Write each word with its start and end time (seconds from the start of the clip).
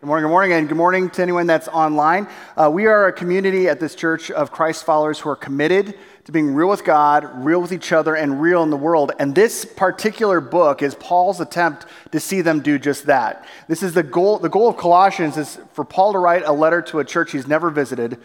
Good 0.00 0.06
morning, 0.06 0.22
good 0.22 0.30
morning, 0.30 0.52
and 0.54 0.66
good 0.66 0.78
morning 0.78 1.10
to 1.10 1.20
anyone 1.20 1.46
that's 1.46 1.68
online. 1.68 2.26
Uh, 2.56 2.70
we 2.72 2.86
are 2.86 3.08
a 3.08 3.12
community 3.12 3.68
at 3.68 3.80
this 3.80 3.94
church 3.94 4.30
of 4.30 4.50
Christ 4.50 4.84
followers 4.86 5.18
who 5.18 5.28
are 5.28 5.36
committed 5.36 5.98
to 6.24 6.32
being 6.32 6.54
real 6.54 6.70
with 6.70 6.84
God, 6.84 7.44
real 7.44 7.60
with 7.60 7.70
each 7.70 7.92
other, 7.92 8.14
and 8.14 8.40
real 8.40 8.62
in 8.62 8.70
the 8.70 8.78
world. 8.78 9.12
And 9.18 9.34
this 9.34 9.66
particular 9.66 10.40
book 10.40 10.80
is 10.80 10.94
Paul's 10.94 11.38
attempt 11.38 11.84
to 12.12 12.18
see 12.18 12.40
them 12.40 12.60
do 12.60 12.78
just 12.78 13.04
that. 13.08 13.44
This 13.68 13.82
is 13.82 13.92
the 13.92 14.02
goal. 14.02 14.38
The 14.38 14.48
goal 14.48 14.70
of 14.70 14.78
Colossians 14.78 15.36
is 15.36 15.58
for 15.74 15.84
Paul 15.84 16.14
to 16.14 16.18
write 16.18 16.44
a 16.46 16.52
letter 16.52 16.80
to 16.80 17.00
a 17.00 17.04
church 17.04 17.32
he's 17.32 17.46
never 17.46 17.68
visited 17.68 18.16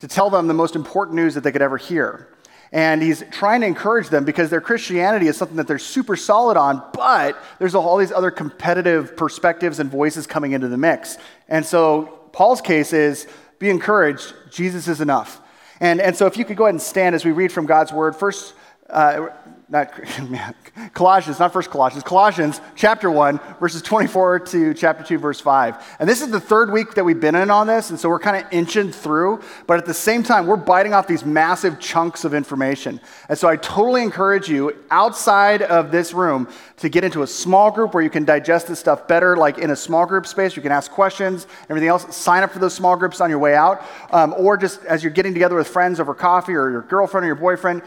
to 0.00 0.08
tell 0.08 0.28
them 0.28 0.48
the 0.48 0.54
most 0.54 0.74
important 0.74 1.14
news 1.14 1.34
that 1.34 1.44
they 1.44 1.52
could 1.52 1.62
ever 1.62 1.76
hear. 1.76 2.33
And 2.72 3.02
he's 3.02 3.22
trying 3.30 3.60
to 3.60 3.66
encourage 3.66 4.08
them 4.08 4.24
because 4.24 4.50
their 4.50 4.60
Christianity 4.60 5.28
is 5.28 5.36
something 5.36 5.56
that 5.58 5.68
they're 5.68 5.78
super 5.78 6.16
solid 6.16 6.56
on, 6.56 6.82
but 6.92 7.40
there's 7.58 7.74
all 7.74 7.96
these 7.96 8.12
other 8.12 8.30
competitive 8.30 9.16
perspectives 9.16 9.78
and 9.78 9.90
voices 9.90 10.26
coming 10.26 10.52
into 10.52 10.68
the 10.68 10.76
mix. 10.76 11.16
And 11.48 11.64
so 11.64 12.28
Paul's 12.32 12.60
case 12.60 12.92
is 12.92 13.26
be 13.58 13.70
encouraged, 13.70 14.34
Jesus 14.50 14.88
is 14.88 15.00
enough. 15.00 15.40
And, 15.80 16.00
and 16.00 16.16
so 16.16 16.26
if 16.26 16.36
you 16.36 16.44
could 16.44 16.56
go 16.56 16.64
ahead 16.64 16.74
and 16.74 16.82
stand 16.82 17.14
as 17.14 17.24
we 17.24 17.32
read 17.32 17.52
from 17.52 17.66
God's 17.66 17.92
word, 17.92 18.16
first, 18.16 18.54
uh, 18.90 19.28
not 19.68 19.92
Colossians, 20.94 21.38
not 21.38 21.52
first 21.52 21.70
Colossians, 21.70 22.04
Colossians 22.04 22.60
chapter 22.76 23.10
1, 23.10 23.40
verses 23.58 23.80
24 23.82 24.40
to 24.40 24.74
chapter 24.74 25.02
2, 25.02 25.18
verse 25.18 25.40
5. 25.40 25.96
And 25.98 26.08
this 26.08 26.20
is 26.20 26.30
the 26.30 26.40
third 26.40 26.70
week 26.70 26.94
that 26.94 27.04
we've 27.04 27.18
been 27.18 27.34
in 27.34 27.50
on 27.50 27.66
this, 27.66 27.90
and 27.90 27.98
so 27.98 28.08
we're 28.08 28.18
kind 28.18 28.36
of 28.36 28.52
inching 28.52 28.92
through, 28.92 29.42
but 29.66 29.78
at 29.78 29.86
the 29.86 29.94
same 29.94 30.22
time, 30.22 30.46
we're 30.46 30.56
biting 30.56 30.92
off 30.92 31.06
these 31.06 31.24
massive 31.24 31.80
chunks 31.80 32.24
of 32.24 32.34
information. 32.34 33.00
And 33.28 33.38
so 33.38 33.48
I 33.48 33.56
totally 33.56 34.02
encourage 34.02 34.48
you 34.48 34.76
outside 34.90 35.62
of 35.62 35.90
this 35.90 36.12
room 36.12 36.48
to 36.78 36.88
get 36.88 37.04
into 37.04 37.22
a 37.22 37.26
small 37.26 37.70
group 37.70 37.94
where 37.94 38.02
you 38.02 38.10
can 38.10 38.24
digest 38.24 38.66
this 38.66 38.78
stuff 38.78 39.08
better, 39.08 39.36
like 39.36 39.58
in 39.58 39.70
a 39.70 39.76
small 39.76 40.04
group 40.04 40.26
space, 40.26 40.56
you 40.56 40.62
can 40.62 40.72
ask 40.72 40.90
questions, 40.90 41.46
everything 41.70 41.88
else. 41.88 42.14
Sign 42.14 42.42
up 42.42 42.50
for 42.50 42.58
those 42.58 42.74
small 42.74 42.96
groups 42.96 43.20
on 43.20 43.30
your 43.30 43.38
way 43.38 43.54
out, 43.54 43.82
um, 44.10 44.34
or 44.36 44.56
just 44.56 44.84
as 44.84 45.02
you're 45.02 45.12
getting 45.12 45.32
together 45.32 45.56
with 45.56 45.68
friends 45.68 46.00
over 46.00 46.14
coffee 46.14 46.54
or 46.54 46.70
your 46.70 46.82
girlfriend 46.82 47.24
or 47.24 47.28
your 47.28 47.36
boyfriend 47.36 47.82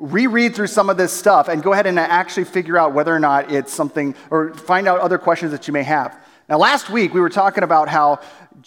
reread 0.00 0.56
through 0.56 0.66
some 0.66 0.90
of 0.90 0.96
this 0.96 1.12
stuff 1.12 1.48
and 1.48 1.62
go 1.62 1.72
ahead 1.72 1.86
and 1.86 1.98
actually 1.98 2.44
figure 2.44 2.76
out 2.76 2.94
whether 2.94 3.14
or 3.14 3.20
not 3.20 3.52
it's 3.52 3.72
something, 3.72 4.14
or 4.30 4.54
find 4.54 4.88
out 4.88 4.98
other 5.00 5.18
questions 5.18 5.52
that 5.52 5.68
you 5.68 5.72
may 5.72 5.82
have. 5.82 6.18
Now, 6.48 6.58
last 6.58 6.90
week 6.90 7.14
we 7.14 7.20
were 7.20 7.28
talking 7.28 7.62
about 7.62 7.88
how 7.88 8.20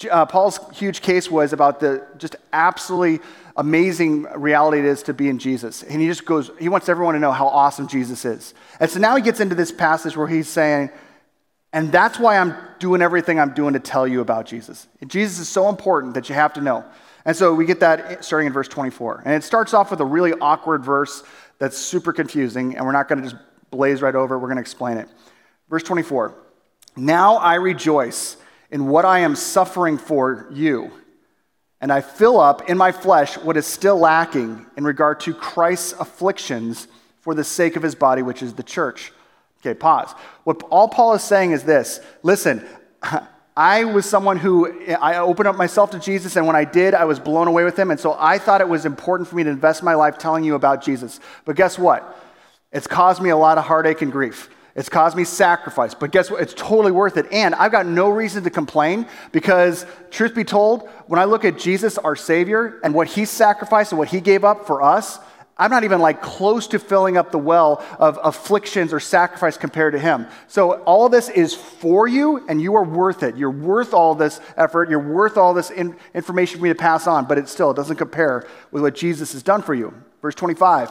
uh, 0.09 0.26
Paul's 0.26 0.59
huge 0.73 1.02
case 1.02 1.30
was 1.30 1.52
about 1.52 1.80
the 1.80 2.06
just 2.17 2.36
absolutely 2.54 3.20
amazing 3.58 4.23
reality 4.36 4.80
it 4.80 4.86
is 4.86 5.04
to 5.04 5.14
be 5.14 5.28
in 5.28 5.38
Jesus. 5.38 5.84
And 5.84 6.00
he 6.00 6.08
just 6.08 6.26
goes, 6.26 6.50
he 6.59 6.70
wants 6.70 6.88
everyone 6.88 7.16
to 7.16 7.20
know 7.20 7.31
how 7.31 7.48
awesome 7.48 7.88
Jesus 7.88 8.26
is. 8.26 8.54
And 8.80 8.89
so 8.89 9.00
now 9.00 9.16
he 9.16 9.22
gets 9.22 9.39
into 9.39 9.56
this 9.56 9.72
passage 9.72 10.16
where 10.16 10.28
he's 10.28 10.48
saying, 10.48 10.92
and 11.72 11.92
that's 11.92 12.20
why 12.20 12.38
I'm 12.38 12.56
doing 12.80 13.02
everything 13.02 13.39
I'm 13.39 13.54
doing 13.54 13.73
to 13.73 13.80
tell 13.80 14.08
you 14.08 14.22
about 14.22 14.45
Jesus. 14.45 14.88
Jesus 15.08 15.39
is 15.39 15.50
so 15.50 15.70
important 15.70 16.14
that 16.14 16.30
you 16.30 16.36
have 16.36 16.54
to 16.54 16.61
know. 16.61 16.86
And 17.26 17.36
so 17.36 17.54
we 17.54 17.66
get 17.66 17.80
that 17.80 18.26
starting 18.26 18.48
in 18.48 18.54
verse 18.54 18.68
24. 18.68 19.24
And 19.26 19.34
it 19.34 19.44
starts 19.44 19.74
off 19.74 19.92
with 19.92 20.02
a 20.02 20.06
really 20.06 20.34
awkward 20.34 20.84
verse 20.84 21.24
that's 21.58 21.78
super 21.78 22.12
confusing, 22.12 22.76
and 22.76 22.86
we're 22.86 22.92
not 22.92 23.08
going 23.08 23.24
to 23.24 23.30
just 23.30 23.42
blaze 23.72 24.02
right 24.02 24.16
over 24.16 24.36
it, 24.36 24.40
we're 24.40 24.48
going 24.48 24.58
to 24.58 24.62
explain 24.62 24.98
it. 24.98 25.08
Verse 25.70 25.84
24 25.84 26.36
Now 26.96 27.38
I 27.38 27.56
rejoice 27.56 28.38
in 28.70 28.88
what 28.88 29.06
I 29.06 29.20
am 29.20 29.36
suffering 29.36 29.98
for 29.98 30.48
you, 30.52 30.92
and 31.80 31.92
I 31.92 32.02
fill 32.02 32.40
up 32.40 32.70
in 32.70 32.78
my 32.78 32.92
flesh 32.92 33.38
what 33.38 33.56
is 33.56 33.66
still 33.66 33.98
lacking 33.98 34.66
in 34.76 34.84
regard 34.84 35.20
to 35.22 35.34
Christ's 35.34 35.94
afflictions 35.94 36.88
for 37.22 37.34
the 37.34 37.44
sake 37.44 37.76
of 37.76 37.84
his 37.84 37.96
body, 37.96 38.22
which 38.22 38.44
is 38.44 38.54
the 38.54 38.64
church. 38.64 39.14
Okay, 39.62 39.74
pause. 39.74 40.14
What 40.44 40.62
all 40.64 40.90
Paul 40.90 41.14
is 41.14 41.24
saying 41.24 41.52
is 41.52 41.64
this 41.64 42.02
listen, 42.22 42.68
I 43.56 43.84
was 43.84 44.08
someone 44.08 44.38
who 44.38 44.84
I 44.96 45.18
opened 45.18 45.48
up 45.48 45.56
myself 45.56 45.92
to 45.92 46.00
Jesus, 46.00 46.36
and 46.36 46.48
when 46.48 46.56
I 46.56 46.66
did, 46.66 46.96
I 46.96 47.06
was 47.06 47.20
blown 47.20 47.48
away 47.48 47.64
with 47.64 47.78
him. 47.78 47.92
And 47.92 48.00
so 48.00 48.16
I 48.18 48.40
thought 48.40 48.62
it 48.62 48.70
was 48.70 48.86
important 48.86 49.30
for 49.30 49.36
me 49.36 49.44
to 49.44 49.50
invest 49.50 49.84
my 49.84 49.94
life 49.94 50.18
telling 50.18 50.44
you 50.44 50.56
about 50.56 50.84
Jesus. 50.84 51.20
But 51.45 51.55
guess 51.55 51.77
what? 51.77 52.17
It's 52.72 52.88
caused 52.88 53.22
me 53.22 53.30
a 53.30 53.38
lot 53.38 53.60
of 53.60 53.66
heartache 53.66 54.02
and 54.02 54.11
grief. 54.11 54.50
It's 54.76 54.89
caused 54.89 55.16
me 55.16 55.23
sacrifice, 55.23 55.94
but 55.94 56.11
guess 56.11 56.32
what? 56.32 56.42
It's 56.42 56.55
totally 56.55 56.92
worth 56.92 57.16
it. 57.17 57.32
And 57.32 57.54
I've 57.54 57.72
got 57.72 57.86
no 57.86 58.10
reason 58.10 58.44
to 58.44 58.50
complain 58.50 59.05
because, 59.32 59.86
truth 60.10 60.33
be 60.33 60.44
told, 60.44 60.89
when 61.06 61.20
I 61.20 61.26
look 61.26 61.45
at 61.45 61.60
Jesus, 61.60 62.00
our 62.00 62.16
Savior, 62.16 62.80
and 62.83 62.95
what 62.95 63.08
He 63.08 63.26
sacrificed 63.26 63.92
and 63.92 64.00
what 64.00 64.08
He 64.08 64.20
gave 64.20 64.44
up 64.44 64.66
for 64.66 64.82
us, 64.82 65.20
I'm 65.58 65.69
not 65.69 65.83
even 65.83 65.99
like 65.99 66.21
close 66.21 66.65
to 66.67 66.80
filling 66.80 67.15
up 67.15 67.31
the 67.31 67.37
well 67.37 67.86
of 67.99 68.19
afflictions 68.23 68.91
or 68.91 68.99
sacrifice 68.99 69.55
compared 69.55 69.93
to 69.93 69.99
him. 69.99 70.25
So 70.47 70.81
all 70.83 71.09
this 71.09 71.30
is 71.30 71.53
for 71.53 72.08
you, 72.08 72.43
and 72.49 72.59
you 72.59 72.75
are 72.75 72.83
worth 72.83 73.21
it. 73.21 73.37
You're 73.37 73.52
worth 73.52 73.93
all 73.93 74.15
this 74.15 74.41
effort. 74.58 74.89
You're 74.89 74.99
worth 74.99 75.37
all 75.37 75.53
this 75.53 75.69
in- 75.69 75.95
information 76.15 76.58
for 76.58 76.64
me 76.64 76.69
to 76.69 76.75
pass 76.75 77.05
on, 77.05 77.25
but 77.25 77.37
it 77.37 77.47
still 77.47 77.69
it 77.69 77.75
doesn't 77.75 77.97
compare 77.97 78.47
with 78.71 78.81
what 78.81 78.95
Jesus 78.95 79.33
has 79.33 79.43
done 79.43 79.61
for 79.61 79.75
you. 79.75 79.93
Verse 80.21 80.36
25 80.36 80.89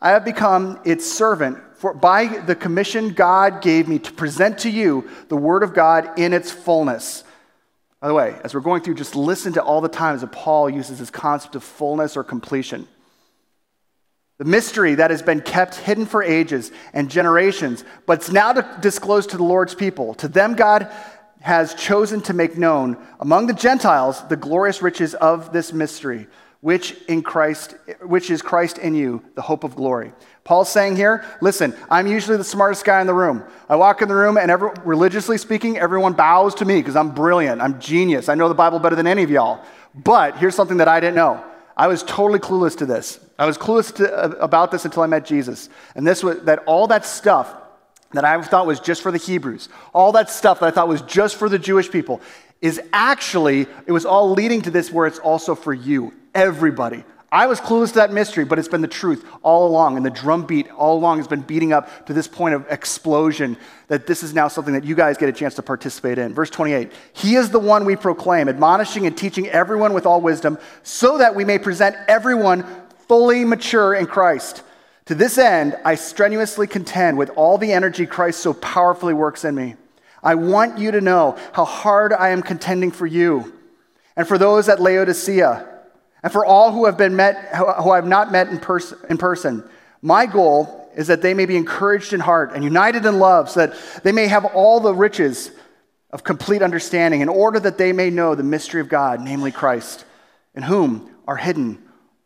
I 0.00 0.10
have 0.10 0.24
become 0.24 0.80
its 0.84 1.10
servant 1.10 1.58
for, 1.76 1.94
by 1.94 2.26
the 2.26 2.56
commission 2.56 3.10
God 3.12 3.62
gave 3.62 3.86
me 3.88 3.98
to 4.00 4.12
present 4.12 4.58
to 4.60 4.70
you 4.70 5.08
the 5.28 5.36
word 5.36 5.62
of 5.62 5.72
God 5.72 6.18
in 6.18 6.32
its 6.32 6.50
fullness. 6.50 7.24
By 8.00 8.08
the 8.08 8.14
way, 8.14 8.36
as 8.42 8.54
we're 8.54 8.60
going 8.60 8.82
through, 8.82 8.94
just 8.96 9.14
listen 9.14 9.52
to 9.52 9.62
all 9.62 9.80
the 9.80 9.88
times 9.88 10.20
that 10.22 10.32
Paul 10.32 10.68
uses 10.68 10.98
this 10.98 11.10
concept 11.10 11.54
of 11.54 11.62
fullness 11.62 12.16
or 12.16 12.24
completion. 12.24 12.88
The 14.38 14.44
mystery 14.44 14.96
that 14.96 15.12
has 15.12 15.22
been 15.22 15.40
kept 15.40 15.76
hidden 15.76 16.06
for 16.06 16.22
ages 16.22 16.72
and 16.92 17.08
generations, 17.08 17.84
but 18.04 18.18
it's 18.18 18.32
now 18.32 18.52
disclosed 18.52 19.30
to 19.30 19.36
the 19.36 19.44
Lord's 19.44 19.76
people. 19.76 20.14
To 20.14 20.26
them, 20.26 20.54
God 20.54 20.92
has 21.40 21.74
chosen 21.74 22.20
to 22.22 22.32
make 22.32 22.58
known 22.58 22.96
among 23.20 23.46
the 23.46 23.52
Gentiles 23.52 24.26
the 24.28 24.36
glorious 24.36 24.82
riches 24.82 25.14
of 25.14 25.52
this 25.52 25.72
mystery, 25.72 26.26
which 26.62 27.00
in 27.04 27.22
Christ, 27.22 27.76
which 28.00 28.28
is 28.30 28.42
Christ 28.42 28.78
in 28.78 28.94
you, 28.94 29.22
the 29.36 29.42
hope 29.42 29.62
of 29.62 29.76
glory. 29.76 30.12
Paul's 30.42 30.68
saying 30.70 30.96
here, 30.96 31.24
listen, 31.40 31.72
I'm 31.88 32.06
usually 32.06 32.36
the 32.36 32.44
smartest 32.44 32.84
guy 32.84 33.00
in 33.00 33.06
the 33.06 33.14
room. 33.14 33.44
I 33.68 33.76
walk 33.76 34.02
in 34.02 34.08
the 34.08 34.14
room 34.14 34.36
and 34.36 34.50
every, 34.50 34.70
religiously 34.84 35.38
speaking, 35.38 35.78
everyone 35.78 36.14
bows 36.14 36.56
to 36.56 36.64
me 36.64 36.80
because 36.80 36.96
I'm 36.96 37.10
brilliant. 37.14 37.60
I'm 37.60 37.78
genius. 37.78 38.28
I 38.28 38.34
know 38.34 38.48
the 38.48 38.54
Bible 38.54 38.80
better 38.80 38.96
than 38.96 39.06
any 39.06 39.22
of 39.22 39.30
y'all. 39.30 39.64
But 39.94 40.38
here's 40.38 40.56
something 40.56 40.78
that 40.78 40.88
I 40.88 40.98
didn't 40.98 41.14
know. 41.14 41.44
I 41.76 41.86
was 41.86 42.02
totally 42.02 42.40
clueless 42.40 42.76
to 42.78 42.86
this. 42.86 43.20
I 43.38 43.46
was 43.46 43.58
clueless 43.58 43.94
to, 43.96 44.12
uh, 44.12 44.28
about 44.40 44.70
this 44.70 44.84
until 44.84 45.02
I 45.02 45.06
met 45.06 45.24
Jesus. 45.24 45.68
And 45.94 46.06
this 46.06 46.22
was 46.22 46.40
that 46.42 46.60
all 46.66 46.86
that 46.88 47.04
stuff 47.04 47.52
that 48.12 48.24
I 48.24 48.40
thought 48.42 48.66
was 48.66 48.80
just 48.80 49.02
for 49.02 49.10
the 49.10 49.18
Hebrews, 49.18 49.68
all 49.92 50.12
that 50.12 50.30
stuff 50.30 50.60
that 50.60 50.66
I 50.66 50.70
thought 50.70 50.88
was 50.88 51.02
just 51.02 51.36
for 51.36 51.48
the 51.48 51.58
Jewish 51.58 51.90
people, 51.90 52.20
is 52.60 52.80
actually, 52.92 53.66
it 53.86 53.92
was 53.92 54.06
all 54.06 54.30
leading 54.30 54.62
to 54.62 54.70
this 54.70 54.90
where 54.90 55.06
it's 55.06 55.18
also 55.18 55.54
for 55.54 55.74
you, 55.74 56.14
everybody. 56.34 57.04
I 57.34 57.46
was 57.46 57.60
clueless 57.60 57.88
to 57.88 57.94
that 57.94 58.12
mystery, 58.12 58.44
but 58.44 58.60
it's 58.60 58.68
been 58.68 58.80
the 58.80 58.86
truth 58.86 59.26
all 59.42 59.66
along. 59.66 59.96
And 59.96 60.06
the 60.06 60.10
drumbeat 60.10 60.70
all 60.70 60.96
along 60.96 61.18
has 61.18 61.26
been 61.26 61.40
beating 61.40 61.72
up 61.72 62.06
to 62.06 62.12
this 62.12 62.28
point 62.28 62.54
of 62.54 62.64
explosion 62.70 63.56
that 63.88 64.06
this 64.06 64.22
is 64.22 64.32
now 64.32 64.46
something 64.46 64.72
that 64.72 64.84
you 64.84 64.94
guys 64.94 65.18
get 65.18 65.28
a 65.28 65.32
chance 65.32 65.54
to 65.56 65.62
participate 65.62 66.16
in. 66.16 66.32
Verse 66.32 66.48
28 66.48 66.92
He 67.12 67.34
is 67.34 67.50
the 67.50 67.58
one 67.58 67.84
we 67.84 67.96
proclaim, 67.96 68.48
admonishing 68.48 69.04
and 69.04 69.18
teaching 69.18 69.48
everyone 69.48 69.94
with 69.94 70.06
all 70.06 70.20
wisdom, 70.20 70.58
so 70.84 71.18
that 71.18 71.34
we 71.34 71.44
may 71.44 71.58
present 71.58 71.96
everyone 72.06 72.64
fully 73.08 73.44
mature 73.44 73.94
in 73.94 74.06
Christ. 74.06 74.62
To 75.06 75.14
this 75.14 75.36
end, 75.36 75.76
I 75.84 75.96
strenuously 75.96 76.66
contend 76.66 77.18
with 77.18 77.30
all 77.30 77.58
the 77.58 77.72
energy 77.72 78.06
Christ 78.06 78.40
so 78.40 78.54
powerfully 78.54 79.14
works 79.14 79.44
in 79.44 79.54
me. 79.54 79.76
I 80.22 80.36
want 80.36 80.78
you 80.78 80.92
to 80.92 81.00
know 81.02 81.36
how 81.52 81.66
hard 81.66 82.12
I 82.12 82.30
am 82.30 82.42
contending 82.42 82.90
for 82.90 83.06
you 83.06 83.52
and 84.16 84.26
for 84.26 84.38
those 84.38 84.68
at 84.70 84.80
Laodicea 84.80 85.68
and 86.22 86.32
for 86.32 86.46
all 86.46 86.72
who 86.72 86.86
have 86.86 86.96
been 86.96 87.16
met 87.16 87.54
who 87.54 87.90
I 87.90 87.96
have 87.96 88.06
not 88.06 88.32
met 88.32 88.48
in, 88.48 88.58
pers- 88.58 88.94
in 89.10 89.18
person. 89.18 89.62
My 90.00 90.24
goal 90.24 90.90
is 90.96 91.08
that 91.08 91.20
they 91.20 91.34
may 91.34 91.44
be 91.44 91.56
encouraged 91.56 92.14
in 92.14 92.20
heart 92.20 92.52
and 92.54 92.64
united 92.64 93.04
in 93.04 93.18
love, 93.18 93.50
so 93.50 93.66
that 93.66 94.02
they 94.04 94.12
may 94.12 94.28
have 94.28 94.44
all 94.46 94.80
the 94.80 94.94
riches 94.94 95.50
of 96.10 96.24
complete 96.24 96.62
understanding, 96.62 97.20
in 97.20 97.28
order 97.28 97.58
that 97.58 97.76
they 97.76 97.92
may 97.92 98.08
know 98.08 98.34
the 98.34 98.44
mystery 98.44 98.80
of 98.80 98.88
God, 98.88 99.20
namely 99.20 99.50
Christ, 99.50 100.04
in 100.54 100.62
whom 100.62 101.10
are 101.26 101.36
hidden 101.36 101.83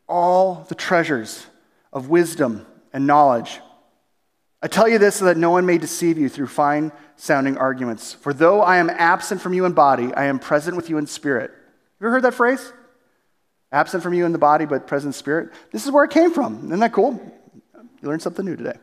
all 0.08 0.66
the 0.68 0.74
treasures 0.74 1.46
of 1.92 2.08
wisdom 2.08 2.66
and 2.92 3.06
knowledge. 3.06 3.60
I 4.62 4.66
tell 4.66 4.88
you 4.88 4.98
this 4.98 5.16
so 5.16 5.26
that 5.26 5.36
no 5.36 5.50
one 5.50 5.66
may 5.66 5.78
deceive 5.78 6.18
you 6.18 6.28
through 6.28 6.48
fine 6.48 6.90
sounding 7.16 7.56
arguments. 7.56 8.14
For 8.14 8.32
though 8.32 8.60
I 8.60 8.78
am 8.78 8.90
absent 8.90 9.40
from 9.40 9.54
you 9.54 9.64
in 9.64 9.72
body, 9.72 10.12
I 10.14 10.24
am 10.24 10.38
present 10.38 10.76
with 10.76 10.90
you 10.90 10.98
in 10.98 11.06
spirit. 11.06 11.50
You 12.00 12.06
ever 12.06 12.12
heard 12.12 12.24
that 12.24 12.34
phrase? 12.34 12.72
Absent 13.70 14.02
from 14.02 14.14
you 14.14 14.24
in 14.24 14.32
the 14.32 14.38
body, 14.38 14.64
but 14.64 14.86
present 14.86 15.10
in 15.10 15.12
spirit. 15.12 15.50
This 15.70 15.84
is 15.84 15.92
where 15.92 16.04
it 16.04 16.10
came 16.10 16.32
from. 16.32 16.66
Isn't 16.66 16.80
that 16.80 16.92
cool? 16.92 17.20
You 18.00 18.08
learned 18.08 18.22
something 18.22 18.44
new 18.44 18.56
today. 18.56 18.78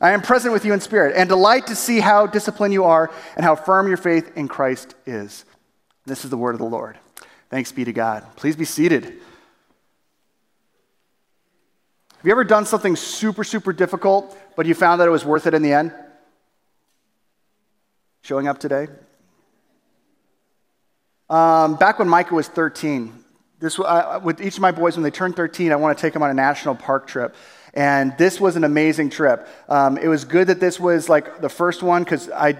I 0.00 0.12
am 0.12 0.22
present 0.22 0.52
with 0.52 0.64
you 0.64 0.72
in 0.72 0.80
spirit 0.80 1.16
and 1.16 1.28
delight 1.28 1.66
to 1.68 1.74
see 1.74 1.98
how 1.98 2.26
disciplined 2.26 2.72
you 2.72 2.84
are 2.84 3.10
and 3.36 3.44
how 3.44 3.56
firm 3.56 3.88
your 3.88 3.96
faith 3.96 4.30
in 4.36 4.46
Christ 4.46 4.94
is. 5.06 5.44
This 6.06 6.24
is 6.24 6.30
the 6.30 6.36
word 6.36 6.54
of 6.54 6.60
the 6.60 6.66
Lord. 6.66 6.98
Thanks 7.50 7.72
be 7.72 7.84
to 7.84 7.92
God. 7.92 8.24
Please 8.36 8.54
be 8.54 8.64
seated. 8.64 9.20
Have 12.18 12.26
you 12.26 12.32
ever 12.32 12.42
done 12.42 12.66
something 12.66 12.96
super, 12.96 13.44
super 13.44 13.72
difficult, 13.72 14.36
but 14.56 14.66
you 14.66 14.74
found 14.74 15.00
that 15.00 15.06
it 15.06 15.10
was 15.12 15.24
worth 15.24 15.46
it 15.46 15.54
in 15.54 15.62
the 15.62 15.72
end? 15.72 15.94
Showing 18.22 18.48
up 18.48 18.58
today? 18.58 18.88
Um, 21.30 21.76
back 21.76 22.00
when 22.00 22.08
Micah 22.08 22.34
was 22.34 22.48
13, 22.48 23.14
this, 23.60 23.78
uh, 23.78 24.18
with 24.20 24.40
each 24.40 24.56
of 24.56 24.60
my 24.60 24.72
boys, 24.72 24.96
when 24.96 25.04
they 25.04 25.12
turn 25.12 25.32
13, 25.32 25.70
I 25.70 25.76
want 25.76 25.96
to 25.96 26.02
take 26.02 26.12
them 26.12 26.24
on 26.24 26.30
a 26.30 26.34
national 26.34 26.74
park 26.74 27.06
trip. 27.06 27.36
And 27.72 28.18
this 28.18 28.40
was 28.40 28.56
an 28.56 28.64
amazing 28.64 29.10
trip. 29.10 29.46
Um, 29.68 29.96
it 29.96 30.08
was 30.08 30.24
good 30.24 30.48
that 30.48 30.58
this 30.58 30.80
was 30.80 31.08
like 31.08 31.40
the 31.40 31.48
first 31.48 31.84
one 31.84 32.02
because 32.02 32.28
I, 32.30 32.56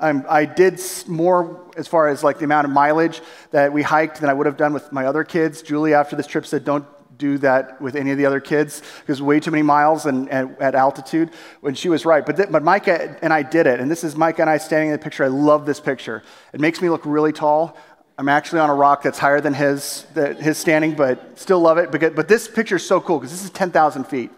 I'm, 0.00 0.26
i 0.28 0.46
did 0.46 0.80
more 1.06 1.64
as 1.76 1.86
far 1.86 2.08
as 2.08 2.24
like 2.24 2.38
the 2.38 2.44
amount 2.44 2.64
of 2.64 2.72
mileage 2.72 3.20
that 3.52 3.72
we 3.72 3.82
hiked 3.82 4.20
than 4.20 4.30
I 4.30 4.32
would 4.32 4.46
have 4.46 4.56
done 4.56 4.72
with 4.72 4.90
my 4.90 5.06
other 5.06 5.22
kids. 5.22 5.62
Julie, 5.62 5.94
after 5.94 6.16
this 6.16 6.26
trip, 6.26 6.44
said, 6.44 6.64
"Don't 6.64 6.84
do 7.18 7.38
that 7.38 7.80
with 7.80 7.96
any 7.96 8.10
of 8.10 8.18
the 8.18 8.26
other 8.26 8.40
kids 8.40 8.82
because 9.00 9.22
way 9.22 9.40
too 9.40 9.50
many 9.50 9.62
miles 9.62 10.06
and, 10.06 10.28
and, 10.30 10.56
at 10.60 10.74
altitude." 10.74 11.30
When 11.60 11.74
she 11.74 11.88
was 11.88 12.04
right, 12.04 12.24
but 12.24 12.36
th- 12.36 12.50
but 12.50 12.62
Micah 12.62 13.16
and 13.22 13.32
I 13.32 13.42
did 13.42 13.66
it, 13.66 13.80
and 13.80 13.90
this 13.90 14.04
is 14.04 14.16
Micah 14.16 14.42
and 14.42 14.50
I 14.50 14.58
standing 14.58 14.88
in 14.88 14.92
the 14.92 15.02
picture. 15.02 15.24
I 15.24 15.28
love 15.28 15.66
this 15.66 15.80
picture. 15.80 16.22
It 16.52 16.60
makes 16.60 16.80
me 16.80 16.90
look 16.90 17.02
really 17.04 17.32
tall. 17.32 17.76
I'm 18.18 18.28
actually 18.30 18.60
on 18.60 18.70
a 18.70 18.74
rock 18.74 19.02
that's 19.02 19.18
higher 19.18 19.42
than 19.42 19.52
his, 19.52 20.06
his 20.14 20.56
standing, 20.56 20.94
but 20.94 21.38
still 21.38 21.60
love 21.60 21.76
it. 21.76 21.92
But, 21.92 22.14
but 22.14 22.28
this 22.28 22.48
picture 22.48 22.76
is 22.76 22.86
so 22.86 22.98
cool 22.98 23.18
because 23.18 23.30
this 23.30 23.44
is 23.44 23.50
10,000 23.50 24.04
feet. 24.04 24.30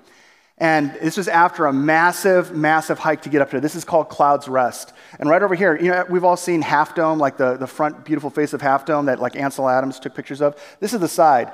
And 0.60 0.92
this 0.94 1.16
was 1.16 1.28
after 1.28 1.66
a 1.66 1.72
massive, 1.72 2.52
massive 2.52 2.98
hike 2.98 3.22
to 3.22 3.28
get 3.28 3.40
up 3.40 3.50
there. 3.50 3.60
This 3.60 3.76
is 3.76 3.84
called 3.84 4.08
Clouds 4.08 4.48
Rest. 4.48 4.92
And 5.20 5.30
right 5.30 5.40
over 5.40 5.54
here, 5.54 5.78
you 5.80 5.92
know, 5.92 6.04
we've 6.10 6.24
all 6.24 6.36
seen 6.36 6.62
Half 6.62 6.96
Dome, 6.96 7.20
like 7.20 7.36
the, 7.36 7.56
the 7.56 7.68
front 7.68 8.04
beautiful 8.04 8.30
face 8.30 8.52
of 8.52 8.60
Half 8.60 8.84
Dome 8.84 9.06
that 9.06 9.20
like 9.20 9.36
Ansel 9.36 9.68
Adams 9.68 10.00
took 10.00 10.16
pictures 10.16 10.42
of. 10.42 10.60
This 10.80 10.92
is 10.92 10.98
the 10.98 11.08
side. 11.08 11.52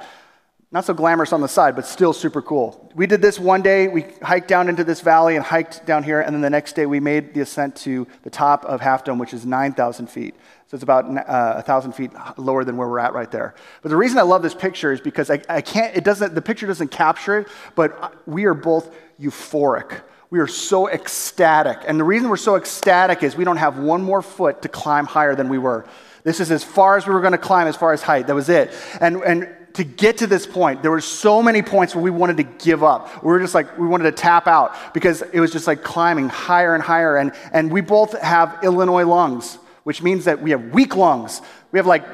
Not 0.75 0.85
so 0.85 0.93
glamorous 0.93 1.33
on 1.33 1.41
the 1.41 1.47
side, 1.47 1.77
but 1.77 1.87
still 1.87 2.13
super 2.13 2.43
cool. 2.43 2.91
We 2.97 3.07
did 3.07 3.23
this 3.23 3.39
one 3.39 3.63
day. 3.63 3.87
We 3.87 4.07
hiked 4.21 4.49
down 4.49 4.69
into 4.69 4.83
this 4.83 5.01
valley 5.01 5.37
and 5.37 5.45
hiked 5.45 5.87
down 5.87 6.03
here. 6.03 6.21
And 6.21 6.35
then 6.35 6.41
the 6.41 6.51
next 6.51 6.73
day, 6.73 6.85
we 6.85 6.99
made 6.99 7.33
the 7.33 7.43
ascent 7.43 7.77
to 7.77 8.09
the 8.25 8.31
top 8.31 8.65
of 8.65 8.81
Half 8.81 9.05
Dome, 9.05 9.21
which 9.21 9.33
is 9.33 9.47
9,000 9.47 10.09
feet. 10.09 10.35
So 10.67 10.75
it's 10.75 10.83
about 10.83 11.05
uh, 11.05 11.53
1,000 11.55 11.93
feet 11.93 12.11
lower 12.37 12.65
than 12.65 12.77
where 12.77 12.89
we're 12.89 12.99
at 12.99 13.15
right 13.15 13.31
there. 13.31 13.55
But 13.83 13.91
the 13.91 13.97
reason 13.97 14.19
I 14.19 14.23
love 14.23 14.43
this 14.43 14.53
picture 14.53 14.93
is 14.93 15.01
because 15.01 15.31
I, 15.31 15.41
I 15.49 15.61
can't, 15.61 15.97
it 15.97 16.03
doesn't, 16.03 16.35
the 16.35 16.43
picture 16.43 16.67
doesn't 16.67 16.91
capture 16.91 17.39
it, 17.39 17.49
but 17.77 18.27
we 18.27 18.47
are 18.47 18.55
both 18.55 18.93
euphoric. 19.21 20.01
We 20.31 20.41
are 20.41 20.49
so 20.49 20.89
ecstatic. 20.89 21.85
And 21.87 22.01
the 22.01 22.05
reason 22.05 22.29
we're 22.29 22.37
so 22.37 22.57
ecstatic 22.57 23.23
is 23.23 23.37
we 23.37 23.45
don't 23.45 23.59
have 23.59 23.79
one 23.79 24.03
more 24.03 24.23
foot 24.23 24.63
to 24.63 24.69
climb 24.69 25.07
higher 25.07 25.37
than 25.37 25.49
we 25.49 25.59
were. 25.59 25.87
This 26.25 26.41
is 26.41 26.51
as 26.51 26.65
far 26.65 26.97
as 26.97 27.07
we 27.07 27.15
were 27.15 27.21
going 27.21 27.31
to 27.31 27.39
climb, 27.39 27.69
as 27.69 27.77
far 27.77 27.93
as 27.93 28.03
height. 28.03 28.27
That 28.27 28.35
was 28.35 28.49
it. 28.49 28.73
And, 29.01 29.23
and 29.23 29.57
to 29.75 29.85
get 29.85 30.19
to 30.19 30.27
this 30.27 30.47
point, 30.47 30.83
there 30.83 30.91
were 30.91 31.01
so 31.01 31.43
many 31.43 31.63
points 31.63 31.95
where 31.95 32.03
we 32.03 32.11
wanted 32.11 32.37
to 32.39 32.45
give 32.45 32.83
up. 32.83 33.23
We 33.23 33.31
were 33.31 33.41
just 33.41 33.55
like, 33.55 33.77
we 33.79 33.87
wanted 33.87 34.05
to 34.05 34.13
tap 34.13 34.47
out 34.47 34.95
because 34.95 35.23
it 35.23 35.41
was 35.41 35.53
just 35.53 35.67
like 35.67 35.83
climbing 35.83 36.29
higher 36.29 36.75
and 36.75 36.83
higher. 36.83 37.17
And, 37.17 37.33
and 37.53 37.73
we 37.73 37.81
both 37.81 38.19
have 38.21 38.61
Illinois 38.63 39.05
lungs 39.05 39.59
which 39.85 40.03
means 40.03 40.25
that 40.25 40.43
we 40.43 40.51
have 40.51 40.73
weak 40.73 40.97
lungs. 40.97 41.41
We 41.71 41.79
have 41.79 41.87
like 41.87 42.05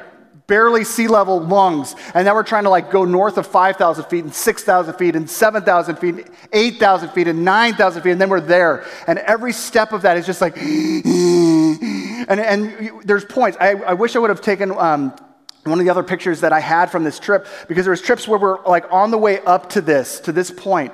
barely 0.45 0.83
sea 0.83 1.07
level 1.07 1.39
lungs. 1.39 1.95
And 2.13 2.25
now 2.25 2.35
we're 2.35 2.43
trying 2.43 2.65
to 2.65 2.69
like 2.69 2.91
go 2.91 3.05
north 3.05 3.37
of 3.37 3.47
5,000 3.47 4.03
feet 4.05 4.25
and 4.25 4.33
6,000 4.33 4.93
feet 4.95 5.15
and 5.15 5.29
7,000 5.29 5.95
feet, 5.95 6.27
8,000 6.51 7.09
feet 7.09 7.27
and 7.27 7.43
9,000 7.43 8.01
feet. 8.01 8.11
And 8.11 8.21
then 8.21 8.29
we're 8.29 8.41
there. 8.41 8.85
And 9.07 9.19
every 9.19 9.53
step 9.53 9.93
of 9.93 10.01
that 10.03 10.17
is 10.17 10.25
just 10.25 10.41
like, 10.41 10.57
and, 10.57 12.39
and 12.39 12.91
there's 13.05 13.25
points. 13.25 13.57
I, 13.59 13.71
I 13.71 13.93
wish 13.93 14.15
I 14.15 14.19
would 14.19 14.29
have 14.29 14.41
taken, 14.41 14.71
um, 14.77 15.15
one 15.63 15.79
of 15.79 15.85
the 15.85 15.91
other 15.91 16.03
pictures 16.03 16.41
that 16.41 16.53
I 16.53 16.59
had 16.59 16.91
from 16.91 17.03
this 17.03 17.19
trip, 17.19 17.45
because 17.67 17.85
there 17.85 17.91
was 17.91 18.01
trips 18.01 18.27
where 18.27 18.39
we're 18.39 18.63
like 18.65 18.91
on 18.91 19.11
the 19.11 19.17
way 19.17 19.39
up 19.41 19.69
to 19.71 19.81
this, 19.81 20.19
to 20.21 20.31
this 20.31 20.49
point, 20.49 20.93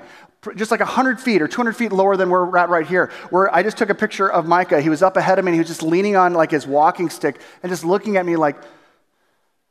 just 0.55 0.71
like 0.71 0.79
100 0.79 1.19
feet 1.19 1.41
or 1.41 1.47
200 1.47 1.75
feet 1.75 1.91
lower 1.91 2.17
than 2.17 2.29
where 2.29 2.45
we're 2.45 2.57
at 2.57 2.69
right 2.69 2.85
here, 2.85 3.11
where 3.29 3.53
I 3.53 3.63
just 3.63 3.77
took 3.77 3.89
a 3.89 3.95
picture 3.95 4.29
of 4.29 4.45
Micah. 4.45 4.81
He 4.81 4.89
was 4.89 5.01
up 5.01 5.17
ahead 5.17 5.39
of 5.39 5.45
me 5.45 5.49
and 5.49 5.55
he 5.55 5.59
was 5.59 5.67
just 5.67 5.83
leaning 5.83 6.15
on 6.15 6.33
like 6.33 6.51
his 6.51 6.67
walking 6.67 7.09
stick 7.09 7.39
and 7.63 7.69
just 7.69 7.83
looking 7.83 8.17
at 8.17 8.25
me 8.25 8.35
like, 8.35 8.57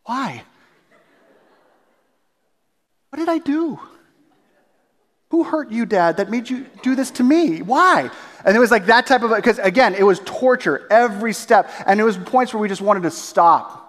why? 0.04 0.42
What 3.10 3.18
did 3.18 3.28
I 3.28 3.38
do? 3.38 3.78
Who 5.30 5.42
hurt 5.42 5.70
you, 5.70 5.86
Dad, 5.86 6.18
that 6.18 6.30
made 6.30 6.48
you 6.48 6.66
do 6.82 6.94
this 6.94 7.10
to 7.12 7.24
me? 7.24 7.60
Why? 7.60 8.10
And 8.44 8.56
it 8.56 8.60
was 8.60 8.70
like 8.70 8.86
that 8.86 9.06
type 9.06 9.22
of, 9.22 9.34
because 9.34 9.58
again, 9.58 9.94
it 9.94 10.04
was 10.04 10.20
torture 10.24 10.86
every 10.90 11.32
step. 11.32 11.70
And 11.84 11.98
it 11.98 12.04
was 12.04 12.16
points 12.16 12.54
where 12.54 12.60
we 12.60 12.68
just 12.68 12.80
wanted 12.80 13.02
to 13.02 13.10
stop. 13.10 13.85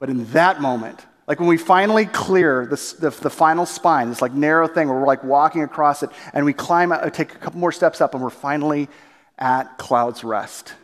But 0.00 0.10
in 0.10 0.24
that 0.32 0.60
moment, 0.60 1.06
like 1.28 1.38
when 1.38 1.48
we 1.48 1.58
finally 1.58 2.06
clear 2.06 2.66
the, 2.66 2.94
the, 2.98 3.10
the, 3.10 3.30
final 3.30 3.66
spine, 3.66 4.08
this 4.08 4.20
like 4.20 4.32
narrow 4.32 4.66
thing 4.66 4.88
where 4.88 4.98
we're 4.98 5.06
like 5.06 5.22
walking 5.22 5.62
across 5.62 6.02
it, 6.02 6.10
and 6.32 6.44
we 6.44 6.52
climb, 6.52 6.90
out, 6.90 7.14
take 7.14 7.34
a 7.34 7.38
couple 7.38 7.60
more 7.60 7.70
steps 7.70 8.00
up, 8.00 8.14
and 8.14 8.22
we're 8.22 8.30
finally 8.30 8.88
at 9.38 9.78
Clouds 9.78 10.24
Rest. 10.24 10.74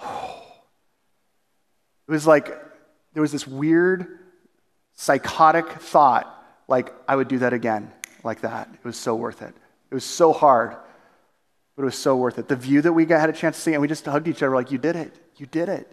It 0.00 2.12
was 2.12 2.26
like 2.26 2.46
there 3.12 3.20
was 3.20 3.32
this 3.32 3.46
weird, 3.46 4.20
psychotic 4.94 5.68
thought, 5.68 6.32
like 6.68 6.94
I 7.08 7.16
would 7.16 7.28
do 7.28 7.40
that 7.40 7.52
again, 7.52 7.92
like 8.22 8.42
that. 8.42 8.68
It 8.72 8.84
was 8.84 8.96
so 8.96 9.16
worth 9.16 9.42
it. 9.42 9.54
It 9.90 9.94
was 9.94 10.04
so 10.04 10.32
hard, 10.32 10.76
but 11.74 11.82
it 11.82 11.84
was 11.84 11.98
so 11.98 12.16
worth 12.16 12.38
it. 12.38 12.46
The 12.46 12.56
view 12.56 12.80
that 12.82 12.92
we 12.92 13.06
got, 13.06 13.20
had 13.20 13.28
a 13.28 13.32
chance 13.32 13.56
to 13.56 13.62
see, 13.62 13.72
and 13.72 13.82
we 13.82 13.88
just 13.88 14.06
hugged 14.06 14.28
each 14.28 14.42
other 14.42 14.54
like, 14.54 14.70
"You 14.70 14.78
did 14.78 14.94
it! 14.94 15.12
You 15.36 15.46
did 15.46 15.68
it! 15.68 15.90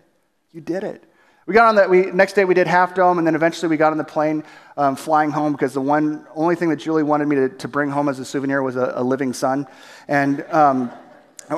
You 0.51 0.61
did 0.61 0.83
it!" 0.83 1.03
We 1.45 1.53
got 1.53 1.67
on 1.67 1.75
that. 1.75 1.89
we, 1.89 2.03
next 2.11 2.33
day 2.33 2.45
we 2.45 2.53
did 2.53 2.67
Half 2.67 2.95
Dome, 2.95 3.17
and 3.17 3.27
then 3.27 3.35
eventually 3.35 3.67
we 3.67 3.75
got 3.75 3.91
on 3.91 3.97
the 3.97 4.05
plane 4.05 4.43
um, 4.77 4.95
flying 4.95 5.29
home 5.29 5.51
because 5.51 5.73
the 5.73 5.81
one 5.81 6.25
only 6.35 6.55
thing 6.55 6.69
that 6.69 6.77
Julie 6.77 7.03
wanted 7.03 7.27
me 7.27 7.35
to, 7.35 7.49
to 7.49 7.67
bring 7.67 7.89
home 7.89 8.07
as 8.07 8.17
a 8.19 8.25
souvenir 8.25 8.63
was 8.63 8.77
a, 8.77 8.93
a 8.95 9.03
living 9.03 9.33
son. 9.33 9.67
And 10.07 10.45
um, 10.51 10.89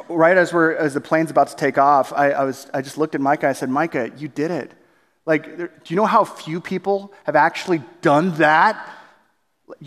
right 0.10 0.38
as 0.38 0.52
we're 0.52 0.74
as 0.74 0.96
the 0.96 1.02
plane's 1.02 1.30
about 1.30 1.50
to 1.50 1.56
take 1.56 1.78
off, 1.78 2.14
I, 2.14 2.32
I, 2.32 2.44
was 2.46 2.68
I 2.74 2.82
just 2.82 2.98
looked 2.98 3.14
at 3.14 3.22
Micah. 3.22 3.48
I 3.48 3.54
said, 3.54 3.70
Micah, 3.70 4.12
you 4.18 4.28
did 4.28 4.50
it. 4.50 4.72
Like, 5.28 5.58
do 5.58 5.70
you 5.88 5.96
know 5.96 6.06
how 6.06 6.24
few 6.24 6.60
people 6.62 7.14
have 7.26 7.36
actually 7.36 7.84
done 8.02 8.36
that? 8.38 8.90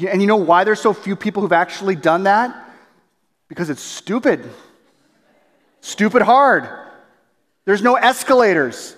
And 0.07 0.21
you 0.21 0.27
know 0.27 0.37
why 0.37 0.65
there's 0.65 0.81
so 0.81 0.93
few 0.93 1.17
people 1.17 1.43
who've 1.43 1.53
actually 1.53 1.97
done 1.97 2.25
that? 2.25 2.71
Because 3.49 3.71
it's 3.71 3.83
stupid. 3.83 4.49
Stupid 5.81 6.23
hard. 6.23 6.69
There's 7.65 7.83
no 7.83 7.95
escalators. 7.95 8.97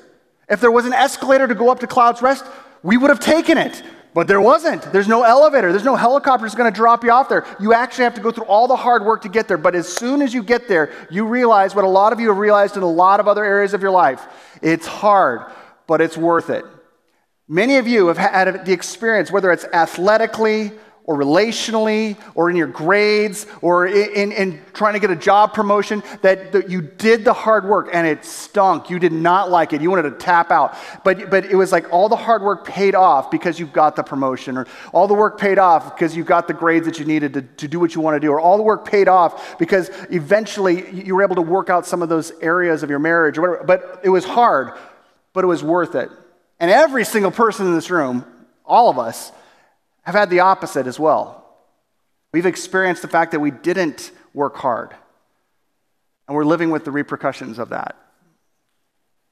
If 0.50 0.60
there 0.60 0.72
was 0.72 0.84
an 0.84 0.92
escalator 0.92 1.46
to 1.46 1.54
go 1.54 1.70
up 1.70 1.80
to 1.80 1.86
Clouds 1.86 2.20
Rest, 2.20 2.44
we 2.82 2.96
would 2.96 3.08
have 3.08 3.20
taken 3.20 3.56
it. 3.56 3.82
But 4.12 4.26
there 4.26 4.40
wasn't. 4.40 4.82
There's 4.92 5.06
no 5.06 5.22
elevator. 5.22 5.70
There's 5.70 5.84
no 5.84 5.94
helicopter 5.94 6.44
that's 6.44 6.56
going 6.56 6.70
to 6.70 6.76
drop 6.76 7.04
you 7.04 7.12
off 7.12 7.28
there. 7.28 7.46
You 7.60 7.72
actually 7.72 8.04
have 8.04 8.14
to 8.16 8.20
go 8.20 8.32
through 8.32 8.46
all 8.46 8.66
the 8.66 8.74
hard 8.74 9.04
work 9.04 9.22
to 9.22 9.28
get 9.28 9.46
there. 9.46 9.56
But 9.56 9.76
as 9.76 9.86
soon 9.86 10.20
as 10.20 10.34
you 10.34 10.42
get 10.42 10.66
there, 10.66 10.92
you 11.10 11.24
realize 11.24 11.76
what 11.76 11.84
a 11.84 11.88
lot 11.88 12.12
of 12.12 12.18
you 12.18 12.28
have 12.28 12.38
realized 12.38 12.76
in 12.76 12.82
a 12.82 12.90
lot 12.90 13.20
of 13.20 13.28
other 13.28 13.44
areas 13.44 13.72
of 13.72 13.82
your 13.82 13.92
life 13.92 14.26
it's 14.62 14.86
hard, 14.86 15.42
but 15.86 16.00
it's 16.00 16.16
worth 16.16 16.50
it. 16.50 16.64
Many 17.48 17.76
of 17.76 17.86
you 17.86 18.08
have 18.08 18.18
had 18.18 18.66
the 18.66 18.72
experience, 18.72 19.30
whether 19.30 19.50
it's 19.52 19.64
athletically, 19.64 20.72
or 21.10 21.16
relationally 21.16 22.16
or 22.36 22.50
in 22.50 22.54
your 22.54 22.68
grades 22.68 23.44
or 23.62 23.84
in, 23.88 24.12
in, 24.14 24.32
in, 24.32 24.62
trying 24.72 24.92
to 24.92 25.00
get 25.00 25.10
a 25.10 25.16
job 25.16 25.52
promotion 25.52 26.04
that, 26.22 26.52
that 26.52 26.70
you 26.70 26.80
did 26.80 27.24
the 27.24 27.32
hard 27.32 27.64
work 27.64 27.88
and 27.92 28.06
it 28.06 28.24
stunk. 28.24 28.88
You 28.90 29.00
did 29.00 29.10
not 29.10 29.50
like 29.50 29.72
it. 29.72 29.82
You 29.82 29.90
wanted 29.90 30.04
to 30.04 30.12
tap 30.12 30.52
out. 30.52 30.76
But, 31.02 31.28
but 31.28 31.46
it 31.46 31.56
was 31.56 31.72
like 31.72 31.92
all 31.92 32.08
the 32.08 32.14
hard 32.14 32.42
work 32.42 32.64
paid 32.64 32.94
off 32.94 33.28
because 33.28 33.58
you 33.58 33.66
got 33.66 33.96
the 33.96 34.04
promotion 34.04 34.56
or 34.56 34.68
all 34.92 35.08
the 35.08 35.14
work 35.14 35.36
paid 35.36 35.58
off 35.58 35.96
because 35.96 36.14
you 36.14 36.22
got 36.22 36.46
the 36.46 36.54
grades 36.54 36.86
that 36.86 37.00
you 37.00 37.04
needed 37.04 37.34
to, 37.34 37.42
to 37.42 37.66
do 37.66 37.80
what 37.80 37.92
you 37.96 38.00
want 38.00 38.14
to 38.14 38.20
do 38.20 38.30
or 38.30 38.38
all 38.38 38.56
the 38.56 38.62
work 38.62 38.84
paid 38.84 39.08
off 39.08 39.58
because 39.58 39.90
eventually 40.10 40.92
you 40.92 41.16
were 41.16 41.24
able 41.24 41.34
to 41.34 41.42
work 41.42 41.70
out 41.70 41.84
some 41.86 42.02
of 42.02 42.08
those 42.08 42.30
areas 42.40 42.84
of 42.84 42.88
your 42.88 43.00
marriage 43.00 43.36
or 43.36 43.40
whatever. 43.40 43.64
But 43.64 44.00
it 44.04 44.10
was 44.10 44.24
hard, 44.24 44.78
but 45.32 45.42
it 45.42 45.48
was 45.48 45.64
worth 45.64 45.96
it. 45.96 46.08
And 46.60 46.70
every 46.70 47.04
single 47.04 47.32
person 47.32 47.66
in 47.66 47.74
this 47.74 47.90
room, 47.90 48.24
all 48.64 48.90
of 48.90 48.96
us, 48.96 49.32
have 50.02 50.14
had 50.14 50.30
the 50.30 50.40
opposite 50.40 50.86
as 50.86 50.98
well. 50.98 51.44
We've 52.32 52.46
experienced 52.46 53.02
the 53.02 53.08
fact 53.08 53.32
that 53.32 53.40
we 53.40 53.50
didn't 53.50 54.12
work 54.32 54.56
hard, 54.56 54.94
and 56.26 56.36
we're 56.36 56.44
living 56.44 56.70
with 56.70 56.84
the 56.84 56.90
repercussions 56.90 57.58
of 57.58 57.70
that. 57.70 57.96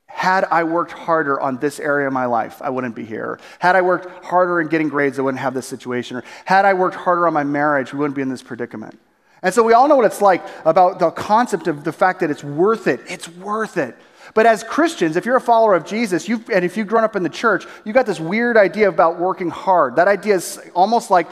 Had 0.07 0.47
I 0.51 0.65
worked 0.65 0.91
harder 0.91 1.39
on 1.39 1.59
this 1.59 1.79
area 1.79 2.09
of 2.09 2.13
my 2.13 2.25
life, 2.25 2.61
I 2.61 2.71
wouldn't 2.71 2.97
be 2.97 3.05
here. 3.05 3.39
Had 3.61 3.77
I 3.77 3.83
worked 3.83 4.25
harder 4.25 4.61
in 4.61 4.67
getting 4.67 4.89
grades, 4.89 5.19
I 5.19 5.23
wouldn't 5.23 5.41
have 5.41 5.55
this 5.55 5.67
situation. 5.67 6.17
Or 6.17 6.25
had 6.45 6.65
I 6.65 6.75
worked 6.75 6.97
harder 6.97 7.27
on 7.27 7.35
my 7.35 7.45
marriage, 7.45 7.93
we 7.93 8.01
wouldn't 8.01 8.17
be 8.17 8.23
in 8.23 8.29
this 8.29 8.43
predicament. 8.43 8.99
And 9.43 9.55
so 9.55 9.63
we 9.63 9.75
all 9.75 9.87
know 9.87 9.95
what 9.95 10.07
it's 10.07 10.21
like 10.21 10.43
about 10.65 10.99
the 10.99 11.13
concept 11.13 11.69
of 11.69 11.85
the 11.85 11.93
fact 11.93 12.21
that 12.21 12.31
it's 12.31 12.43
worth 12.43 12.89
it. 12.89 13.01
It's 13.07 13.29
worth 13.29 13.77
it. 13.77 13.95
But 14.35 14.47
as 14.47 14.63
Christians, 14.63 15.17
if 15.17 15.25
you're 15.25 15.37
a 15.37 15.41
follower 15.41 15.75
of 15.75 15.85
Jesus, 15.85 16.29
and 16.29 16.65
if 16.65 16.77
you've 16.77 16.87
grown 16.87 17.05
up 17.05 17.17
in 17.17 17.23
the 17.23 17.29
church, 17.29 17.67
you've 17.85 17.95
got 17.95 18.07
this 18.07 18.21
weird 18.21 18.57
idea 18.57 18.89
about 18.89 19.19
working 19.19 19.51
hard. 19.51 19.97
That 19.97 20.09
idea 20.09 20.35
is 20.35 20.61
almost 20.75 21.11
like, 21.11 21.29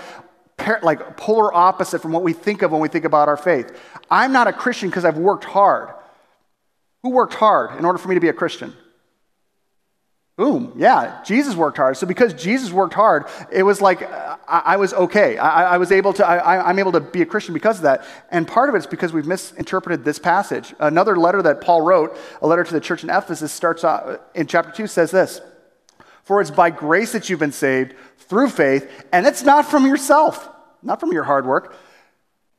like 0.82 1.16
polar 1.16 1.52
opposite 1.52 2.00
from 2.00 2.12
what 2.12 2.22
we 2.22 2.32
think 2.32 2.62
of 2.62 2.72
when 2.72 2.80
we 2.80 2.88
think 2.88 3.04
about 3.04 3.28
our 3.28 3.36
faith. 3.36 3.78
I'm 4.10 4.32
not 4.32 4.48
a 4.48 4.52
Christian 4.52 4.88
because 4.88 5.04
I've 5.04 5.18
worked 5.18 5.44
hard. 5.44 5.90
Who 7.02 7.10
worked 7.10 7.34
hard 7.34 7.78
in 7.78 7.84
order 7.84 7.98
for 7.98 8.08
me 8.08 8.14
to 8.14 8.20
be 8.20 8.28
a 8.28 8.32
Christian? 8.32 8.74
Boom. 10.36 10.74
Yeah, 10.76 11.22
Jesus 11.24 11.54
worked 11.54 11.78
hard. 11.78 11.96
So 11.96 12.06
because 12.06 12.34
Jesus 12.34 12.70
worked 12.70 12.92
hard, 12.92 13.24
it 13.50 13.62
was 13.62 13.80
like 13.80 14.02
uh, 14.02 14.36
I, 14.46 14.58
I 14.58 14.76
was 14.76 14.92
okay. 14.92 15.38
I, 15.38 15.74
I, 15.74 15.78
was 15.78 15.90
able 15.90 16.12
to, 16.12 16.26
I, 16.26 16.68
am 16.68 16.78
able 16.78 16.92
to 16.92 17.00
be 17.00 17.22
a 17.22 17.26
Christian 17.26 17.54
because 17.54 17.78
of 17.78 17.84
that. 17.84 18.04
And 18.30 18.46
part 18.46 18.68
of 18.68 18.74
it's 18.74 18.86
because 18.86 19.14
we've 19.14 19.26
misinterpreted 19.26 20.04
this 20.04 20.18
passage. 20.18 20.74
Another 20.78 21.16
letter 21.16 21.40
that 21.40 21.62
Paul 21.62 21.80
wrote, 21.80 22.18
a 22.42 22.46
letter 22.46 22.64
to 22.64 22.72
the 22.72 22.80
church 22.80 23.02
in 23.02 23.08
Ephesus, 23.08 23.50
starts 23.50 23.82
out 23.82 24.06
uh, 24.06 24.18
in 24.34 24.46
chapter 24.46 24.70
2, 24.70 24.86
says 24.86 25.10
this 25.10 25.40
For 26.24 26.42
it's 26.42 26.50
by 26.50 26.68
grace 26.68 27.12
that 27.12 27.30
you've 27.30 27.40
been 27.40 27.50
saved 27.50 27.94
through 28.18 28.50
faith, 28.50 29.06
and 29.14 29.26
it's 29.26 29.42
not 29.42 29.64
from 29.64 29.86
yourself, 29.86 30.50
not 30.82 31.00
from 31.00 31.12
your 31.12 31.24
hard 31.24 31.46
work. 31.46 31.74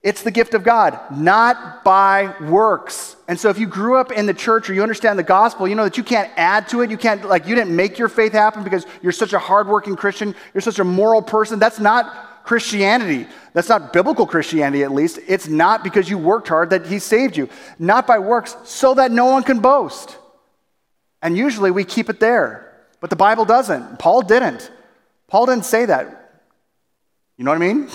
It's 0.03 0.21
the 0.21 0.31
gift 0.31 0.53
of 0.53 0.63
God, 0.63 0.99
not 1.11 1.83
by 1.83 2.33
works. 2.41 3.15
And 3.27 3.39
so 3.39 3.49
if 3.49 3.57
you 3.57 3.65
grew 3.65 3.97
up 3.97 4.11
in 4.11 4.25
the 4.25 4.33
church 4.33 4.69
or 4.69 4.73
you 4.73 4.81
understand 4.83 5.17
the 5.17 5.23
gospel, 5.23 5.67
you 5.67 5.75
know 5.75 5.83
that 5.83 5.97
you 5.97 6.03
can't 6.03 6.31
add 6.37 6.67
to 6.69 6.81
it. 6.81 6.91
You 6.91 6.97
can't, 6.97 7.27
like, 7.27 7.47
you 7.47 7.55
didn't 7.55 7.75
make 7.75 7.97
your 7.97 8.07
faith 8.07 8.31
happen 8.31 8.63
because 8.63 8.85
you're 9.01 9.11
such 9.11 9.33
a 9.33 9.39
hardworking 9.39 9.95
Christian, 9.95 10.35
you're 10.53 10.61
such 10.61 10.79
a 10.79 10.83
moral 10.83 11.21
person. 11.21 11.59
That's 11.59 11.79
not 11.79 12.43
Christianity. 12.45 13.27
That's 13.53 13.67
not 13.67 13.91
biblical 13.91 14.25
Christianity, 14.25 14.83
at 14.83 14.91
least. 14.91 15.19
It's 15.27 15.47
not 15.47 15.83
because 15.83 16.09
you 16.09 16.17
worked 16.17 16.47
hard 16.47 16.69
that 16.69 16.85
He 16.85 16.99
saved 16.99 17.35
you, 17.35 17.49
not 17.77 18.07
by 18.07 18.19
works, 18.19 18.55
so 18.63 18.93
that 18.93 19.11
no 19.11 19.25
one 19.25 19.43
can 19.43 19.59
boast. 19.59 20.15
And 21.21 21.35
usually 21.35 21.71
we 21.71 21.83
keep 21.83 22.09
it 22.09 22.19
there. 22.19 22.85
But 23.01 23.09
the 23.09 23.15
Bible 23.15 23.45
doesn't. 23.45 23.99
Paul 23.99 24.21
didn't. 24.21 24.71
Paul 25.27 25.47
didn't 25.47 25.65
say 25.65 25.85
that. 25.85 26.43
You 27.35 27.43
know 27.43 27.51
what 27.51 27.61
I 27.61 27.73
mean? 27.73 27.89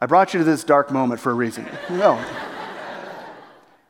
I 0.00 0.06
brought 0.06 0.32
you 0.32 0.38
to 0.38 0.44
this 0.44 0.64
dark 0.64 0.90
moment 0.90 1.20
for 1.20 1.30
a 1.30 1.34
reason. 1.34 1.66
No. 1.90 2.16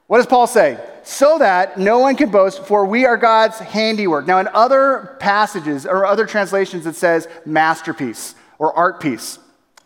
what 0.08 0.18
does 0.18 0.26
Paul 0.26 0.46
say? 0.46 0.78
So 1.04 1.38
that 1.38 1.78
no 1.78 2.00
one 2.00 2.16
can 2.16 2.30
boast, 2.30 2.64
for 2.64 2.84
we 2.84 3.06
are 3.06 3.16
God's 3.16 3.58
handiwork. 3.58 4.26
Now, 4.26 4.38
in 4.38 4.48
other 4.48 5.16
passages 5.20 5.86
or 5.86 6.04
other 6.04 6.26
translations, 6.26 6.86
it 6.86 6.96
says 6.96 7.28
masterpiece 7.46 8.34
or 8.58 8.76
art 8.76 9.00
piece. 9.00 9.38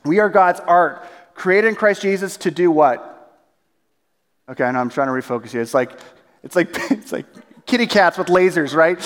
We 0.04 0.18
are 0.18 0.28
God's 0.28 0.60
art, 0.60 1.06
created 1.34 1.68
in 1.68 1.74
Christ 1.76 2.02
Jesus 2.02 2.36
to 2.38 2.50
do 2.50 2.70
what? 2.70 3.10
Okay, 4.48 4.64
I 4.64 4.70
know 4.72 4.80
I'm 4.80 4.90
trying 4.90 5.08
to 5.08 5.12
refocus 5.12 5.54
you. 5.54 5.60
It's 5.60 5.74
like, 5.74 5.92
it's 6.42 6.56
like, 6.56 6.68
it's 6.90 7.12
like 7.12 7.26
kitty 7.66 7.86
cats 7.86 8.18
with 8.18 8.28
lasers, 8.28 8.74
right? 8.74 8.98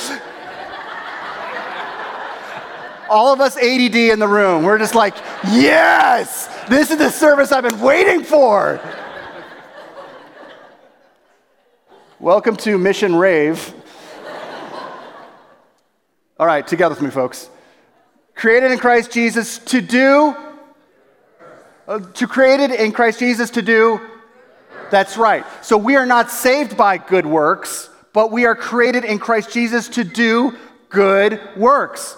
All 3.11 3.33
of 3.33 3.41
us 3.41 3.57
ADD 3.57 3.97
in 3.97 4.19
the 4.19 4.29
room, 4.29 4.65
we're 4.65 4.79
just 4.79 4.95
like, 4.95 5.17
yes, 5.47 6.49
this 6.69 6.91
is 6.91 6.99
the 6.99 7.11
service 7.11 7.51
I've 7.51 7.67
been 7.67 7.81
waiting 7.81 8.23
for. 8.23 8.79
Welcome 12.21 12.57
to 12.59 12.77
Mission 12.77 13.17
Rave. 13.17 13.75
All 16.39 16.47
right, 16.47 16.67
together 16.67 16.95
with 16.95 17.03
me, 17.03 17.11
folks. 17.11 17.49
Created 18.35 18.71
in 18.71 18.79
Christ 18.79 19.11
Jesus 19.11 19.59
to 19.59 19.81
do, 19.81 20.37
uh, 21.87 22.01
to 22.01 22.27
created 22.27 22.71
in 22.71 22.93
Christ 22.93 23.19
Jesus 23.19 23.51
to 23.51 23.63
do. 23.63 24.01
That's 24.91 25.17
right. 25.17 25.45
So 25.63 25.79
we 25.79 25.97
are 25.97 26.07
not 26.07 26.31
saved 26.31 26.77
by 26.77 26.99
good 26.99 27.25
works, 27.25 27.89
but 28.13 28.31
we 28.31 28.45
are 28.45 28.55
created 28.55 29.05
in 29.05 29.19
Christ 29.19 29.51
Jesus 29.53 29.89
to 29.91 30.05
do 30.05 30.57
good 30.91 31.41
works. 31.57 32.17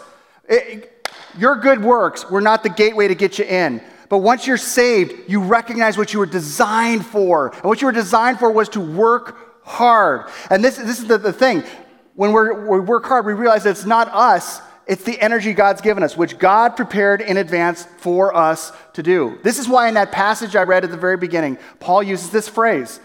It, 0.48 1.08
your 1.38 1.56
good 1.56 1.82
works 1.82 2.28
were 2.28 2.40
not 2.40 2.64
the 2.64 2.68
gateway 2.68 3.06
to 3.08 3.14
get 3.14 3.38
you 3.38 3.44
in. 3.44 3.80
But 4.10 4.18
once 4.18 4.44
you're 4.44 4.58
saved, 4.58 5.30
you 5.30 5.40
recognize 5.40 5.96
what 5.96 6.12
you 6.12 6.18
were 6.18 6.26
designed 6.26 7.06
for. 7.06 7.54
And 7.54 7.64
what 7.64 7.80
you 7.80 7.86
were 7.86 7.92
designed 7.92 8.40
for 8.40 8.50
was 8.50 8.68
to 8.70 8.80
work 8.80 9.64
hard. 9.64 10.28
And 10.50 10.64
this, 10.64 10.76
this 10.76 10.98
is 10.98 11.06
the, 11.06 11.16
the 11.16 11.32
thing. 11.32 11.62
When 12.16 12.32
we 12.32 12.80
work 12.80 13.06
hard, 13.06 13.24
we 13.24 13.34
realize 13.34 13.62
that 13.64 13.70
it's 13.70 13.86
not 13.86 14.08
us, 14.08 14.60
it's 14.88 15.04
the 15.04 15.18
energy 15.20 15.52
God's 15.52 15.80
given 15.80 16.02
us, 16.02 16.16
which 16.16 16.38
God 16.38 16.70
prepared 16.70 17.20
in 17.20 17.36
advance 17.36 17.86
for 17.98 18.34
us 18.34 18.72
to 18.94 19.02
do. 19.02 19.38
This 19.44 19.60
is 19.60 19.68
why, 19.68 19.86
in 19.86 19.94
that 19.94 20.10
passage 20.10 20.56
I 20.56 20.64
read 20.64 20.82
at 20.82 20.90
the 20.90 20.96
very 20.96 21.16
beginning, 21.16 21.56
Paul 21.78 22.02
uses 22.02 22.30
this 22.30 22.48
phrase. 22.48 22.98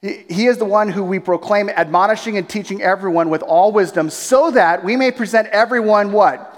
He 0.00 0.46
is 0.46 0.58
the 0.58 0.64
one 0.64 0.90
who 0.90 1.02
we 1.02 1.18
proclaim, 1.18 1.68
admonishing 1.68 2.36
and 2.36 2.48
teaching 2.48 2.82
everyone 2.82 3.30
with 3.30 3.42
all 3.42 3.72
wisdom, 3.72 4.10
so 4.10 4.52
that 4.52 4.84
we 4.84 4.94
may 4.94 5.10
present 5.10 5.48
everyone 5.48 6.12
what? 6.12 6.52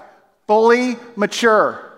Fully 0.45 0.95
mature 1.15 1.88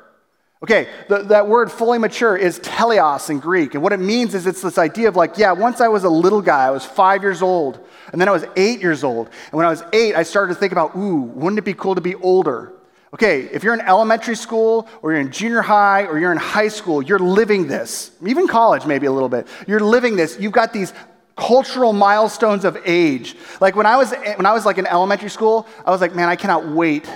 Okay, 0.64 0.88
the, 1.10 1.24
that 1.24 1.48
word 1.48 1.72
fully 1.72 1.98
mature 1.98 2.38
is 2.38 2.60
teleos 2.60 3.32
in 3.32 3.40
Greek. 3.40 3.74
And 3.74 3.82
what 3.82 3.94
it 3.94 4.00
means 4.00 4.36
is 4.36 4.46
it's 4.46 4.62
this 4.62 4.78
idea 4.78 5.08
of 5.08 5.16
like, 5.16 5.38
yeah, 5.38 5.54
once 5.54 5.82
I 5.82 5.88
was 5.88 6.04
a 6.04 6.10
little 6.10 6.42
guy, 6.42 6.66
I 6.66 6.70
was 6.70 6.86
five 6.86 7.24
years 7.24 7.42
old, 7.42 7.80
and 8.12 8.22
then 8.22 8.30
I 8.30 8.32
was 8.32 8.46
eight 8.56 8.80
years 8.80 9.04
old. 9.04 9.28
And 9.46 9.54
when 9.54 9.66
I 9.66 9.70
was 9.70 9.84
eight, 9.92 10.14
I 10.14 10.22
started 10.22 10.54
to 10.54 10.60
think 10.60 10.72
about, 10.72 10.96
ooh, 10.96 11.22
wouldn't 11.22 11.58
it 11.58 11.66
be 11.66 11.74
cool 11.74 11.96
to 11.96 12.02
be 12.02 12.14
older? 12.14 12.74
Okay, 13.12 13.42
if 13.42 13.64
you're 13.64 13.74
in 13.74 13.82
elementary 13.82 14.36
school, 14.36 14.88
or 15.02 15.12
you're 15.12 15.22
in 15.22 15.32
junior 15.32 15.64
high, 15.64 16.06
or 16.06 16.20
you're 16.20 16.32
in 16.32 16.38
high 16.38 16.68
school, 16.68 17.02
you're 17.02 17.20
living 17.20 17.68
this. 17.68 18.12
Even 18.26 18.48
college, 18.48 18.86
maybe 18.86 19.08
a 19.08 19.12
little 19.12 19.30
bit. 19.30 19.48
You're 19.68 19.80
living 19.80 20.16
this. 20.16 20.40
You've 20.40 20.54
got 20.54 20.74
these 20.74 20.94
cultural 21.36 21.92
milestones 21.92 22.66
of 22.66 22.78
age. 22.86 23.36
Like 23.60 23.76
when 23.76 23.88
I 23.88 23.98
was, 23.98 24.12
when 24.12 24.46
I 24.46 24.54
was 24.54 24.66
like 24.66 24.78
in 24.78 24.86
elementary 24.86 25.30
school, 25.30 25.68
I 25.86 25.90
was 25.90 26.02
like, 26.02 26.14
man, 26.14 26.30
I 26.30 26.36
cannot 26.36 26.68
wait 26.68 27.10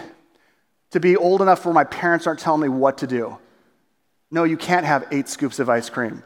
to 0.91 0.99
be 0.99 1.17
old 1.17 1.41
enough 1.41 1.65
where 1.65 1.73
my 1.73 1.83
parents 1.83 2.27
aren't 2.27 2.39
telling 2.39 2.61
me 2.61 2.69
what 2.69 2.99
to 2.99 3.07
do. 3.07 3.37
No, 4.31 4.43
you 4.43 4.57
can't 4.57 4.85
have 4.85 5.07
eight 5.11 5.29
scoops 5.29 5.59
of 5.59 5.69
ice 5.69 5.89
cream. 5.89 6.23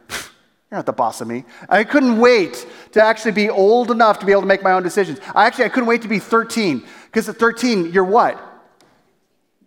You're 0.72 0.78
not 0.78 0.86
the 0.86 0.94
boss 0.94 1.20
of 1.22 1.28
me. 1.28 1.46
I 1.68 1.84
couldn't 1.84 2.20
wait 2.20 2.66
to 2.92 3.04
actually 3.04 3.32
be 3.32 3.50
old 3.50 3.90
enough 3.90 4.20
to 4.20 4.26
be 4.26 4.32
able 4.32 4.42
to 4.42 4.48
make 4.48 4.62
my 4.62 4.74
own 4.74 4.84
decisions. 4.84 5.20
I 5.34 5.48
actually 5.48 5.66
I 5.66 5.70
couldn't 5.70 5.88
wait 5.88 6.04
to 6.04 6.08
be 6.08 6.20
13 6.20 6.84
because 7.06 7.28
at 7.28 7.38
13 7.38 7.92
you're 7.92 8.04
what? 8.04 8.40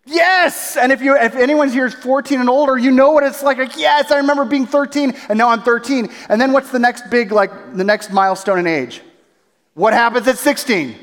Yes! 0.04 0.76
And 0.76 0.90
if 0.92 1.02
you 1.02 1.16
if 1.16 1.34
anyone 1.34 1.70
here 1.70 1.86
is 1.86 1.94
14 1.94 2.40
and 2.40 2.48
older, 2.48 2.78
you 2.78 2.90
know 2.90 3.10
what 3.10 3.24
it's 3.24 3.42
like. 3.42 3.58
Like, 3.58 3.76
yes, 3.76 4.10
I 4.10 4.18
remember 4.18 4.44
being 4.44 4.66
13 4.66 5.14
and 5.28 5.38
now 5.38 5.48
I'm 5.48 5.62
13. 5.62 6.08
And 6.28 6.40
then 6.40 6.52
what's 6.52 6.70
the 6.70 6.78
next 6.78 7.10
big 7.10 7.32
like 7.32 7.76
the 7.76 7.84
next 7.84 8.12
milestone 8.12 8.58
in 8.58 8.66
age? 8.66 9.02
What 9.74 9.94
happens 9.94 10.28
at 10.28 10.38
16? 10.38 10.96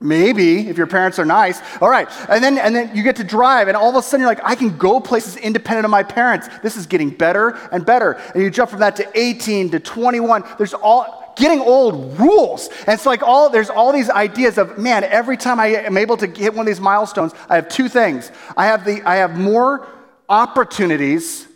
Maybe, 0.00 0.68
if 0.68 0.76
your 0.76 0.86
parents 0.86 1.18
are 1.18 1.24
nice. 1.24 1.60
All 1.80 1.88
right. 1.88 2.08
And 2.28 2.44
then, 2.44 2.58
and 2.58 2.74
then 2.74 2.94
you 2.94 3.02
get 3.02 3.16
to 3.16 3.24
drive, 3.24 3.68
and 3.68 3.76
all 3.76 3.90
of 3.90 3.96
a 3.96 4.02
sudden 4.02 4.20
you're 4.20 4.30
like, 4.30 4.44
I 4.44 4.54
can 4.54 4.76
go 4.76 5.00
places 5.00 5.36
independent 5.36 5.84
of 5.84 5.90
my 5.90 6.02
parents. 6.02 6.48
This 6.62 6.76
is 6.76 6.86
getting 6.86 7.10
better 7.10 7.50
and 7.72 7.86
better. 7.86 8.12
And 8.34 8.42
you 8.42 8.50
jump 8.50 8.70
from 8.70 8.80
that 8.80 8.96
to 8.96 9.08
18 9.14 9.70
to 9.70 9.80
21. 9.80 10.44
There's 10.58 10.74
all, 10.74 11.34
getting 11.36 11.60
old 11.60 12.18
rules. 12.18 12.68
And 12.68 12.88
it's 12.88 13.06
like 13.06 13.22
all, 13.22 13.50
there's 13.50 13.70
all 13.70 13.92
these 13.92 14.10
ideas 14.10 14.58
of, 14.58 14.78
man, 14.78 15.04
every 15.04 15.36
time 15.36 15.58
I 15.58 15.68
am 15.68 15.96
able 15.96 16.16
to 16.18 16.26
hit 16.26 16.54
one 16.54 16.60
of 16.60 16.66
these 16.66 16.80
milestones, 16.80 17.32
I 17.48 17.56
have 17.56 17.68
two 17.68 17.88
things. 17.88 18.30
I 18.56 18.66
have, 18.66 18.84
the, 18.84 19.02
I 19.08 19.16
have 19.16 19.38
more 19.38 19.88
opportunities, 20.28 21.46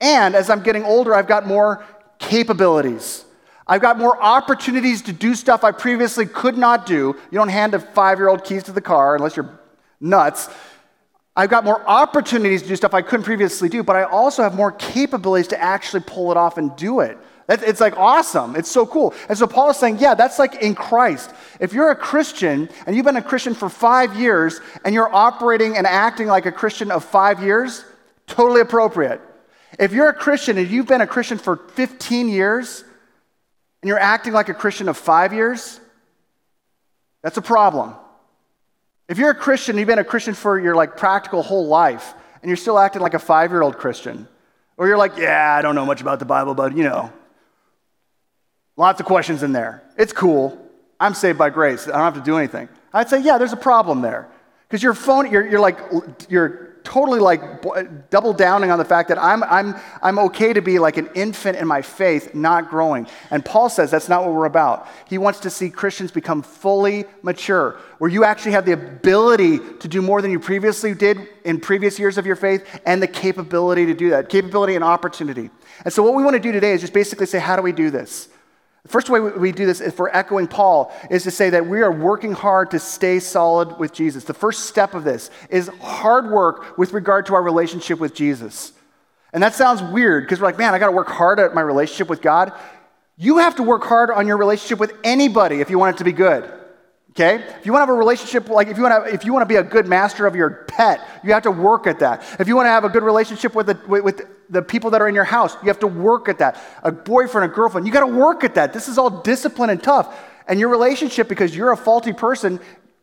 and 0.00 0.34
as 0.34 0.50
I'm 0.50 0.62
getting 0.62 0.84
older, 0.84 1.14
I've 1.14 1.26
got 1.26 1.46
more 1.46 1.84
capabilities. 2.18 3.24
I've 3.68 3.82
got 3.82 3.98
more 3.98 4.20
opportunities 4.20 5.02
to 5.02 5.12
do 5.12 5.34
stuff 5.34 5.62
I 5.62 5.72
previously 5.72 6.24
could 6.24 6.56
not 6.56 6.86
do. 6.86 7.14
You 7.30 7.38
don't 7.38 7.50
hand 7.50 7.74
a 7.74 7.78
five 7.78 8.18
year 8.18 8.28
old 8.28 8.44
keys 8.44 8.64
to 8.64 8.72
the 8.72 8.80
car 8.80 9.16
unless 9.16 9.36
you're 9.36 9.58
nuts. 10.00 10.48
I've 11.36 11.50
got 11.50 11.64
more 11.64 11.86
opportunities 11.88 12.62
to 12.62 12.68
do 12.68 12.76
stuff 12.76 12.94
I 12.94 13.02
couldn't 13.02 13.24
previously 13.24 13.68
do, 13.68 13.82
but 13.82 13.94
I 13.94 14.04
also 14.04 14.42
have 14.42 14.56
more 14.56 14.72
capabilities 14.72 15.48
to 15.48 15.62
actually 15.62 16.02
pull 16.04 16.32
it 16.32 16.36
off 16.36 16.58
and 16.58 16.74
do 16.76 17.00
it. 17.00 17.16
It's 17.48 17.80
like 17.80 17.96
awesome. 17.96 18.56
It's 18.56 18.70
so 18.70 18.84
cool. 18.84 19.14
And 19.28 19.38
so 19.38 19.46
Paul 19.46 19.70
is 19.70 19.78
saying, 19.78 19.98
yeah, 20.00 20.14
that's 20.14 20.38
like 20.38 20.56
in 20.56 20.74
Christ. 20.74 21.30
If 21.60 21.72
you're 21.72 21.90
a 21.90 21.96
Christian 21.96 22.68
and 22.86 22.94
you've 22.94 23.06
been 23.06 23.16
a 23.16 23.22
Christian 23.22 23.54
for 23.54 23.68
five 23.68 24.16
years 24.16 24.60
and 24.84 24.94
you're 24.94 25.14
operating 25.14 25.76
and 25.76 25.86
acting 25.86 26.26
like 26.26 26.44
a 26.44 26.52
Christian 26.52 26.90
of 26.90 27.04
five 27.04 27.42
years, 27.42 27.84
totally 28.26 28.60
appropriate. 28.60 29.20
If 29.78 29.92
you're 29.92 30.08
a 30.08 30.14
Christian 30.14 30.58
and 30.58 30.68
you've 30.68 30.88
been 30.88 31.00
a 31.00 31.06
Christian 31.06 31.38
for 31.38 31.56
15 31.56 32.28
years, 32.28 32.84
and 33.82 33.88
you're 33.88 33.98
acting 33.98 34.32
like 34.32 34.48
a 34.48 34.54
Christian 34.54 34.88
of 34.88 34.96
five 34.96 35.32
years, 35.32 35.80
that's 37.22 37.36
a 37.36 37.42
problem. 37.42 37.94
If 39.08 39.18
you're 39.18 39.30
a 39.30 39.34
Christian, 39.34 39.78
you've 39.78 39.86
been 39.86 39.98
a 39.98 40.04
Christian 40.04 40.34
for 40.34 40.58
your 40.58 40.74
like 40.74 40.96
practical 40.96 41.42
whole 41.42 41.66
life, 41.66 42.14
and 42.42 42.48
you're 42.48 42.56
still 42.56 42.78
acting 42.78 43.02
like 43.02 43.14
a 43.14 43.18
five 43.18 43.50
year 43.50 43.62
old 43.62 43.78
Christian, 43.78 44.28
or 44.76 44.86
you're 44.86 44.98
like, 44.98 45.16
yeah, 45.16 45.56
I 45.58 45.62
don't 45.62 45.74
know 45.74 45.86
much 45.86 46.00
about 46.00 46.18
the 46.18 46.24
Bible, 46.24 46.54
but 46.54 46.76
you 46.76 46.84
know, 46.84 47.12
lots 48.76 49.00
of 49.00 49.06
questions 49.06 49.42
in 49.42 49.52
there. 49.52 49.82
It's 49.96 50.12
cool. 50.12 50.66
I'm 51.00 51.14
saved 51.14 51.38
by 51.38 51.50
grace. 51.50 51.86
I 51.86 51.92
don't 51.92 52.00
have 52.00 52.14
to 52.14 52.20
do 52.20 52.36
anything. 52.36 52.68
I'd 52.92 53.08
say, 53.08 53.20
yeah, 53.20 53.38
there's 53.38 53.52
a 53.52 53.56
problem 53.56 54.00
there. 54.02 54.28
Because 54.66 54.82
your 54.82 54.94
phone, 54.94 55.30
you're, 55.30 55.46
you're 55.46 55.60
like, 55.60 55.78
you're 56.28 56.67
totally 56.88 57.20
like 57.20 58.08
double 58.08 58.32
downing 58.32 58.70
on 58.70 58.78
the 58.78 58.84
fact 58.84 59.10
that 59.10 59.18
I'm, 59.18 59.44
I'm, 59.44 59.74
I'm 60.00 60.18
okay 60.20 60.54
to 60.54 60.62
be 60.62 60.78
like 60.78 60.96
an 60.96 61.10
infant 61.14 61.58
in 61.58 61.68
my 61.68 61.82
faith, 61.82 62.34
not 62.34 62.70
growing. 62.70 63.06
And 63.30 63.44
Paul 63.44 63.68
says 63.68 63.90
that's 63.90 64.08
not 64.08 64.24
what 64.24 64.32
we're 64.32 64.46
about. 64.46 64.88
He 65.06 65.18
wants 65.18 65.40
to 65.40 65.50
see 65.50 65.68
Christians 65.68 66.10
become 66.10 66.40
fully 66.40 67.04
mature, 67.20 67.78
where 67.98 68.10
you 68.10 68.24
actually 68.24 68.52
have 68.52 68.64
the 68.64 68.72
ability 68.72 69.58
to 69.80 69.86
do 69.86 70.00
more 70.00 70.22
than 70.22 70.30
you 70.30 70.40
previously 70.40 70.94
did 70.94 71.28
in 71.44 71.60
previous 71.60 71.98
years 71.98 72.16
of 72.16 72.24
your 72.24 72.36
faith 72.36 72.80
and 72.86 73.02
the 73.02 73.06
capability 73.06 73.84
to 73.84 73.92
do 73.92 74.08
that, 74.08 74.30
capability 74.30 74.74
and 74.74 74.82
opportunity. 74.82 75.50
And 75.84 75.92
so, 75.92 76.02
what 76.02 76.14
we 76.14 76.22
want 76.22 76.36
to 76.36 76.40
do 76.40 76.52
today 76.52 76.72
is 76.72 76.80
just 76.80 76.94
basically 76.94 77.26
say, 77.26 77.38
how 77.38 77.54
do 77.54 77.60
we 77.60 77.72
do 77.72 77.90
this? 77.90 78.30
The 78.82 78.88
first 78.88 79.10
way 79.10 79.20
we 79.20 79.52
do 79.52 79.66
this, 79.66 79.80
if 79.80 79.98
we're 79.98 80.08
echoing 80.08 80.46
Paul, 80.46 80.92
is 81.10 81.24
to 81.24 81.30
say 81.30 81.50
that 81.50 81.66
we 81.66 81.82
are 81.82 81.92
working 81.92 82.32
hard 82.32 82.70
to 82.70 82.78
stay 82.78 83.18
solid 83.18 83.78
with 83.78 83.92
Jesus. 83.92 84.24
The 84.24 84.34
first 84.34 84.66
step 84.66 84.94
of 84.94 85.04
this 85.04 85.30
is 85.50 85.68
hard 85.80 86.30
work 86.30 86.78
with 86.78 86.92
regard 86.92 87.26
to 87.26 87.34
our 87.34 87.42
relationship 87.42 87.98
with 87.98 88.14
Jesus. 88.14 88.72
And 89.32 89.42
that 89.42 89.54
sounds 89.54 89.82
weird 89.82 90.24
because 90.24 90.40
we're 90.40 90.46
like, 90.46 90.58
man, 90.58 90.74
I 90.74 90.78
got 90.78 90.86
to 90.86 90.92
work 90.92 91.08
hard 91.08 91.38
at 91.38 91.54
my 91.54 91.60
relationship 91.60 92.08
with 92.08 92.22
God. 92.22 92.52
You 93.16 93.38
have 93.38 93.56
to 93.56 93.62
work 93.62 93.84
hard 93.84 94.10
on 94.10 94.26
your 94.26 94.36
relationship 94.36 94.78
with 94.78 94.94
anybody 95.04 95.60
if 95.60 95.70
you 95.70 95.78
want 95.78 95.96
it 95.96 95.98
to 95.98 96.04
be 96.04 96.12
good. 96.12 96.50
Okay? 97.18 97.42
If 97.58 97.66
you 97.66 97.72
want 97.72 97.82
to 97.82 97.86
have 97.86 97.88
a 97.88 97.98
relationship, 97.98 98.48
like 98.48 98.68
if 98.68 98.76
you 98.76 98.84
want 98.84 99.04
to, 99.04 99.12
if 99.12 99.24
you 99.24 99.32
want 99.32 99.42
to 99.42 99.48
be 99.48 99.56
a 99.56 99.62
good 99.62 99.88
master 99.88 100.24
of 100.24 100.36
your 100.36 100.64
pet, 100.68 101.00
you 101.24 101.32
have 101.32 101.42
to 101.42 101.50
work 101.50 101.88
at 101.88 101.98
that. 101.98 102.22
If 102.38 102.46
you 102.46 102.54
want 102.54 102.66
to 102.66 102.70
have 102.70 102.84
a 102.84 102.88
good 102.88 103.02
relationship 103.02 103.56
with 103.56 103.66
the, 103.66 103.80
with, 103.88 104.22
the 104.48 104.62
people 104.62 104.90
that 104.90 105.02
are 105.02 105.08
in 105.08 105.16
your 105.16 105.24
house, 105.24 105.54
you 105.60 105.66
have 105.66 105.80
to 105.80 105.88
work 105.88 106.28
at 106.28 106.38
that. 106.38 106.62
A 106.84 106.92
boyfriend, 106.92 107.50
a 107.50 107.52
girlfriend, 107.52 107.88
you 107.88 107.92
got 107.92 108.06
to 108.06 108.06
work 108.06 108.44
at 108.44 108.54
that. 108.54 108.72
This 108.72 108.86
is 108.86 108.98
all 108.98 109.10
discipline 109.10 109.68
and 109.68 109.82
tough. 109.82 110.16
And 110.46 110.60
your 110.60 110.68
relationship, 110.68 111.28
because 111.28 111.56
you're 111.56 111.72
a 111.72 111.76
faulty 111.76 112.12
person, 112.12 112.60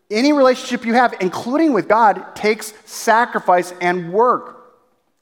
any 0.09 0.31
relationship 0.31 0.85
you 0.85 0.93
have, 0.93 1.13
including 1.19 1.73
with 1.73 1.89
God, 1.89 2.37
takes 2.37 2.73
sacrifice 2.85 3.73
and 3.81 4.13
work. 4.13 4.55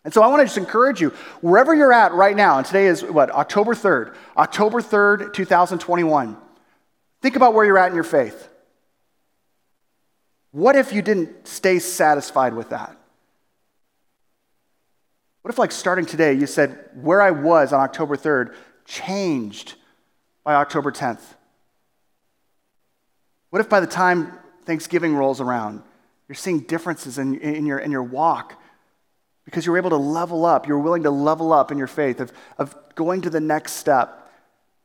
And 0.05 0.13
so 0.13 0.21
I 0.21 0.27
want 0.27 0.41
to 0.41 0.45
just 0.45 0.57
encourage 0.57 1.01
you, 1.01 1.09
wherever 1.41 1.73
you're 1.73 1.93
at 1.93 2.13
right 2.13 2.35
now, 2.35 2.59
and 2.59 2.65
today 2.67 2.85
is 2.85 3.03
what, 3.03 3.31
October 3.31 3.73
3rd, 3.73 4.15
October 4.38 4.81
3rd, 4.81 5.33
2021. 5.33 6.38
Think 7.23 7.35
about 7.35 7.55
where 7.55 7.65
you're 7.65 7.79
at 7.79 7.89
in 7.89 7.95
your 7.95 8.03
faith. 8.03 8.50
What 10.53 10.75
if 10.75 10.93
you 10.93 11.01
didn't 11.01 11.48
stay 11.48 11.79
satisfied 11.79 12.53
with 12.53 12.69
that? 12.69 12.95
What 15.41 15.51
if, 15.51 15.57
like, 15.57 15.72
starting 15.72 16.05
today, 16.05 16.33
you 16.33 16.45
said, 16.45 16.89
where 16.93 17.22
I 17.22 17.31
was 17.31 17.74
on 17.74 17.81
October 17.81 18.15
3rd 18.15 18.53
changed 18.86 19.74
by 20.43 20.53
October 20.53 20.91
10th? 20.91 21.24
What 23.50 23.62
if 23.62 23.67
by 23.67 23.79
the 23.79 23.88
time 23.88 24.31
Thanksgiving 24.63 25.15
rolls 25.15 25.41
around, 25.41 25.81
you're 26.29 26.36
seeing 26.36 26.60
differences 26.60 27.17
in, 27.17 27.39
in, 27.39 27.65
your, 27.65 27.79
in 27.79 27.91
your 27.91 28.03
walk 28.03 28.62
because 29.45 29.65
you're 29.65 29.77
able 29.77 29.89
to 29.89 29.98
level 29.98 30.45
up? 30.45 30.67
You're 30.67 30.77
willing 30.77 31.03
to 31.03 31.12
level 31.12 31.51
up 31.51 31.72
in 31.72 31.79
your 31.79 31.88
faith, 31.88 32.19
of, 32.19 32.31
of 32.60 32.75
going 32.93 33.22
to 33.22 33.31
the 33.31 33.39
next 33.39 33.74
step. 33.74 34.22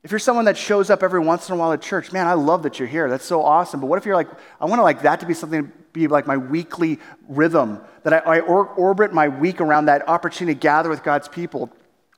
If 0.08 0.12
you're 0.12 0.20
someone 0.20 0.46
that 0.46 0.56
shows 0.56 0.88
up 0.88 1.02
every 1.02 1.20
once 1.20 1.50
in 1.50 1.54
a 1.54 1.58
while 1.58 1.70
at 1.70 1.82
church, 1.82 2.12
man, 2.12 2.26
I 2.26 2.32
love 2.32 2.62
that 2.62 2.78
you're 2.78 2.88
here. 2.88 3.10
That's 3.10 3.26
so 3.26 3.42
awesome. 3.42 3.78
But 3.78 3.88
what 3.88 3.98
if 3.98 4.06
you're 4.06 4.14
like, 4.14 4.30
I 4.58 4.64
want 4.64 4.78
to 4.78 4.82
like 4.82 5.02
that 5.02 5.20
to 5.20 5.26
be 5.26 5.34
something 5.34 5.66
to 5.66 5.72
be 5.92 6.08
like 6.08 6.26
my 6.26 6.38
weekly 6.38 6.98
rhythm, 7.28 7.78
that 8.04 8.26
I, 8.26 8.36
I 8.36 8.40
or, 8.40 8.68
orbit 8.68 9.12
my 9.12 9.28
week 9.28 9.60
around 9.60 9.84
that 9.84 10.08
opportunity 10.08 10.54
to 10.54 10.58
gather 10.58 10.88
with 10.88 11.02
God's 11.02 11.28
people. 11.28 11.70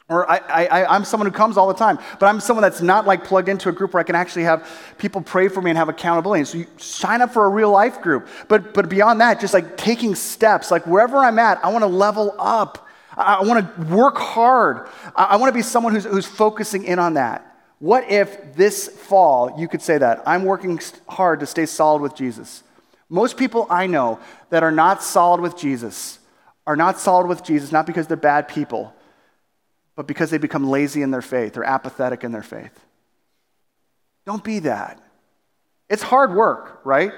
Or 0.08 0.30
I, 0.30 0.36
I, 0.36 0.94
I'm 0.94 1.04
someone 1.04 1.28
who 1.28 1.32
comes 1.32 1.56
all 1.56 1.66
the 1.66 1.74
time, 1.74 1.98
but 2.20 2.26
I'm 2.26 2.38
someone 2.38 2.62
that's 2.62 2.80
not 2.80 3.08
like 3.08 3.24
plugged 3.24 3.48
into 3.48 3.68
a 3.68 3.72
group 3.72 3.92
where 3.92 4.00
I 4.00 4.04
can 4.04 4.14
actually 4.14 4.44
have 4.44 4.70
people 4.98 5.20
pray 5.20 5.48
for 5.48 5.60
me 5.60 5.72
and 5.72 5.76
have 5.76 5.88
accountability. 5.88 6.44
So 6.44 6.58
you 6.58 6.68
sign 6.76 7.20
up 7.20 7.32
for 7.32 7.44
a 7.44 7.48
real 7.48 7.72
life 7.72 8.00
group. 8.00 8.28
But, 8.46 8.72
but 8.72 8.88
beyond 8.88 9.20
that, 9.20 9.40
just 9.40 9.52
like 9.52 9.76
taking 9.76 10.14
steps, 10.14 10.70
like 10.70 10.86
wherever 10.86 11.16
I'm 11.16 11.40
at, 11.40 11.58
I 11.64 11.70
want 11.70 11.82
to 11.82 11.88
level 11.88 12.36
up. 12.38 12.86
I, 13.16 13.38
I 13.38 13.42
want 13.42 13.66
to 13.66 13.82
work 13.92 14.16
hard. 14.16 14.86
I, 15.16 15.24
I 15.24 15.36
want 15.38 15.48
to 15.50 15.58
be 15.58 15.62
someone 15.62 15.92
who's, 15.92 16.04
who's 16.04 16.26
focusing 16.26 16.84
in 16.84 17.00
on 17.00 17.14
that. 17.14 17.48
What 17.80 18.10
if 18.10 18.54
this 18.54 18.88
fall 18.88 19.58
you 19.58 19.66
could 19.66 19.82
say 19.82 19.98
that? 19.98 20.22
I'm 20.26 20.44
working 20.44 20.78
hard 21.08 21.40
to 21.40 21.46
stay 21.46 21.66
solid 21.66 22.02
with 22.02 22.14
Jesus. 22.14 22.62
Most 23.08 23.36
people 23.36 23.66
I 23.68 23.86
know 23.86 24.20
that 24.50 24.62
are 24.62 24.70
not 24.70 25.02
solid 25.02 25.40
with 25.40 25.56
Jesus 25.56 26.18
are 26.66 26.76
not 26.76 27.00
solid 27.00 27.26
with 27.26 27.42
Jesus 27.42 27.72
not 27.72 27.86
because 27.86 28.06
they're 28.06 28.16
bad 28.16 28.48
people, 28.48 28.94
but 29.96 30.06
because 30.06 30.30
they 30.30 30.38
become 30.38 30.68
lazy 30.68 31.02
in 31.02 31.10
their 31.10 31.22
faith 31.22 31.56
or 31.56 31.64
apathetic 31.64 32.22
in 32.22 32.32
their 32.32 32.42
faith. 32.42 32.78
Don't 34.26 34.44
be 34.44 34.60
that. 34.60 35.00
It's 35.88 36.02
hard 36.02 36.34
work, 36.34 36.82
right? 36.84 37.12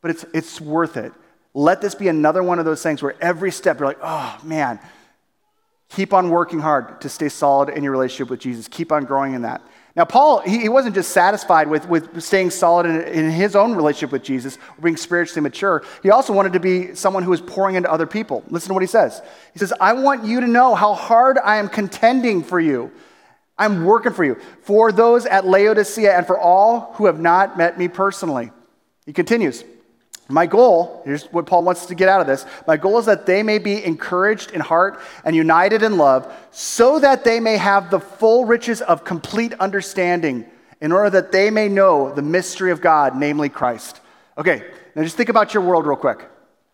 But 0.00 0.10
it's, 0.10 0.24
it's 0.32 0.60
worth 0.60 0.96
it. 0.96 1.12
Let 1.54 1.82
this 1.82 1.94
be 1.94 2.08
another 2.08 2.42
one 2.42 2.58
of 2.58 2.64
those 2.64 2.82
things 2.82 3.02
where 3.02 3.14
every 3.20 3.52
step 3.52 3.78
you're 3.78 3.88
like, 3.88 4.00
oh 4.02 4.38
man, 4.42 4.80
keep 5.90 6.14
on 6.14 6.30
working 6.30 6.60
hard 6.60 7.02
to 7.02 7.10
stay 7.10 7.28
solid 7.28 7.68
in 7.68 7.84
your 7.84 7.92
relationship 7.92 8.30
with 8.30 8.40
Jesus. 8.40 8.66
Keep 8.68 8.90
on 8.90 9.04
growing 9.04 9.34
in 9.34 9.42
that. 9.42 9.62
Now, 9.94 10.06
Paul, 10.06 10.40
he, 10.40 10.60
he 10.60 10.68
wasn't 10.70 10.94
just 10.94 11.10
satisfied 11.10 11.68
with, 11.68 11.86
with 11.86 12.22
staying 12.22 12.50
solid 12.50 12.86
in, 12.86 13.02
in 13.02 13.30
his 13.30 13.54
own 13.54 13.74
relationship 13.74 14.10
with 14.10 14.22
Jesus, 14.22 14.56
being 14.82 14.96
spiritually 14.96 15.42
mature. 15.42 15.84
He 16.02 16.10
also 16.10 16.32
wanted 16.32 16.54
to 16.54 16.60
be 16.60 16.94
someone 16.94 17.22
who 17.22 17.30
was 17.30 17.42
pouring 17.42 17.76
into 17.76 17.92
other 17.92 18.06
people. 18.06 18.42
Listen 18.48 18.68
to 18.68 18.74
what 18.74 18.82
he 18.82 18.86
says. 18.86 19.20
He 19.52 19.58
says, 19.58 19.72
I 19.80 19.92
want 19.92 20.24
you 20.24 20.40
to 20.40 20.46
know 20.46 20.74
how 20.74 20.94
hard 20.94 21.36
I 21.38 21.56
am 21.56 21.68
contending 21.68 22.42
for 22.42 22.58
you. 22.58 22.90
I'm 23.58 23.84
working 23.84 24.14
for 24.14 24.24
you, 24.24 24.38
for 24.62 24.92
those 24.92 25.26
at 25.26 25.46
Laodicea 25.46 26.16
and 26.16 26.26
for 26.26 26.38
all 26.38 26.94
who 26.94 27.04
have 27.06 27.20
not 27.20 27.58
met 27.58 27.78
me 27.78 27.88
personally. 27.88 28.50
He 29.04 29.12
continues. 29.12 29.62
My 30.32 30.46
goal, 30.46 31.02
here's 31.04 31.24
what 31.26 31.44
Paul 31.44 31.62
wants 31.62 31.86
to 31.86 31.94
get 31.94 32.08
out 32.08 32.22
of 32.22 32.26
this. 32.26 32.46
My 32.66 32.78
goal 32.78 32.98
is 32.98 33.04
that 33.04 33.26
they 33.26 33.42
may 33.42 33.58
be 33.58 33.84
encouraged 33.84 34.52
in 34.52 34.62
heart 34.62 34.98
and 35.24 35.36
united 35.36 35.82
in 35.82 35.98
love, 35.98 36.32
so 36.50 36.98
that 37.00 37.22
they 37.22 37.38
may 37.38 37.58
have 37.58 37.90
the 37.90 38.00
full 38.00 38.46
riches 38.46 38.80
of 38.80 39.04
complete 39.04 39.52
understanding, 39.60 40.46
in 40.80 40.90
order 40.90 41.10
that 41.10 41.32
they 41.32 41.50
may 41.50 41.68
know 41.68 42.12
the 42.12 42.22
mystery 42.22 42.70
of 42.70 42.80
God, 42.80 43.14
namely 43.14 43.50
Christ. 43.50 44.00
Okay, 44.38 44.64
now 44.94 45.02
just 45.02 45.16
think 45.16 45.28
about 45.28 45.52
your 45.52 45.62
world 45.62 45.86
real 45.86 45.96
quick. 45.96 46.26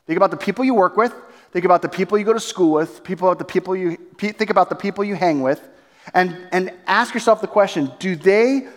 Think 0.06 0.16
about 0.16 0.30
the 0.30 0.36
people 0.36 0.64
you 0.64 0.74
work 0.74 0.96
with, 0.96 1.12
think 1.50 1.64
about 1.64 1.82
the 1.82 1.88
people 1.88 2.16
you 2.16 2.24
go 2.24 2.32
to 2.32 2.40
school 2.40 2.72
with, 2.72 3.02
people 3.02 3.28
about 3.28 3.38
the 3.38 3.44
people 3.44 3.74
you 3.74 3.96
think 4.18 4.50
about 4.50 4.68
the 4.68 4.76
people 4.76 5.02
you 5.02 5.16
hang 5.16 5.42
with, 5.42 5.68
and, 6.14 6.36
and 6.52 6.72
ask 6.86 7.12
yourself 7.12 7.40
the 7.40 7.48
question 7.48 7.90
do 7.98 8.14
they 8.14 8.68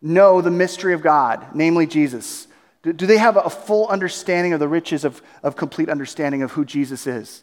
know 0.00 0.40
the 0.40 0.50
mystery 0.50 0.94
of 0.94 1.02
God, 1.02 1.44
namely 1.54 1.86
Jesus? 1.86 2.47
Do, 2.82 2.92
do 2.92 3.06
they 3.06 3.18
have 3.18 3.36
a 3.36 3.50
full 3.50 3.88
understanding 3.88 4.52
of 4.52 4.60
the 4.60 4.68
riches 4.68 5.04
of, 5.04 5.20
of 5.42 5.56
complete 5.56 5.88
understanding 5.88 6.42
of 6.42 6.52
who 6.52 6.64
Jesus 6.64 7.06
is? 7.06 7.42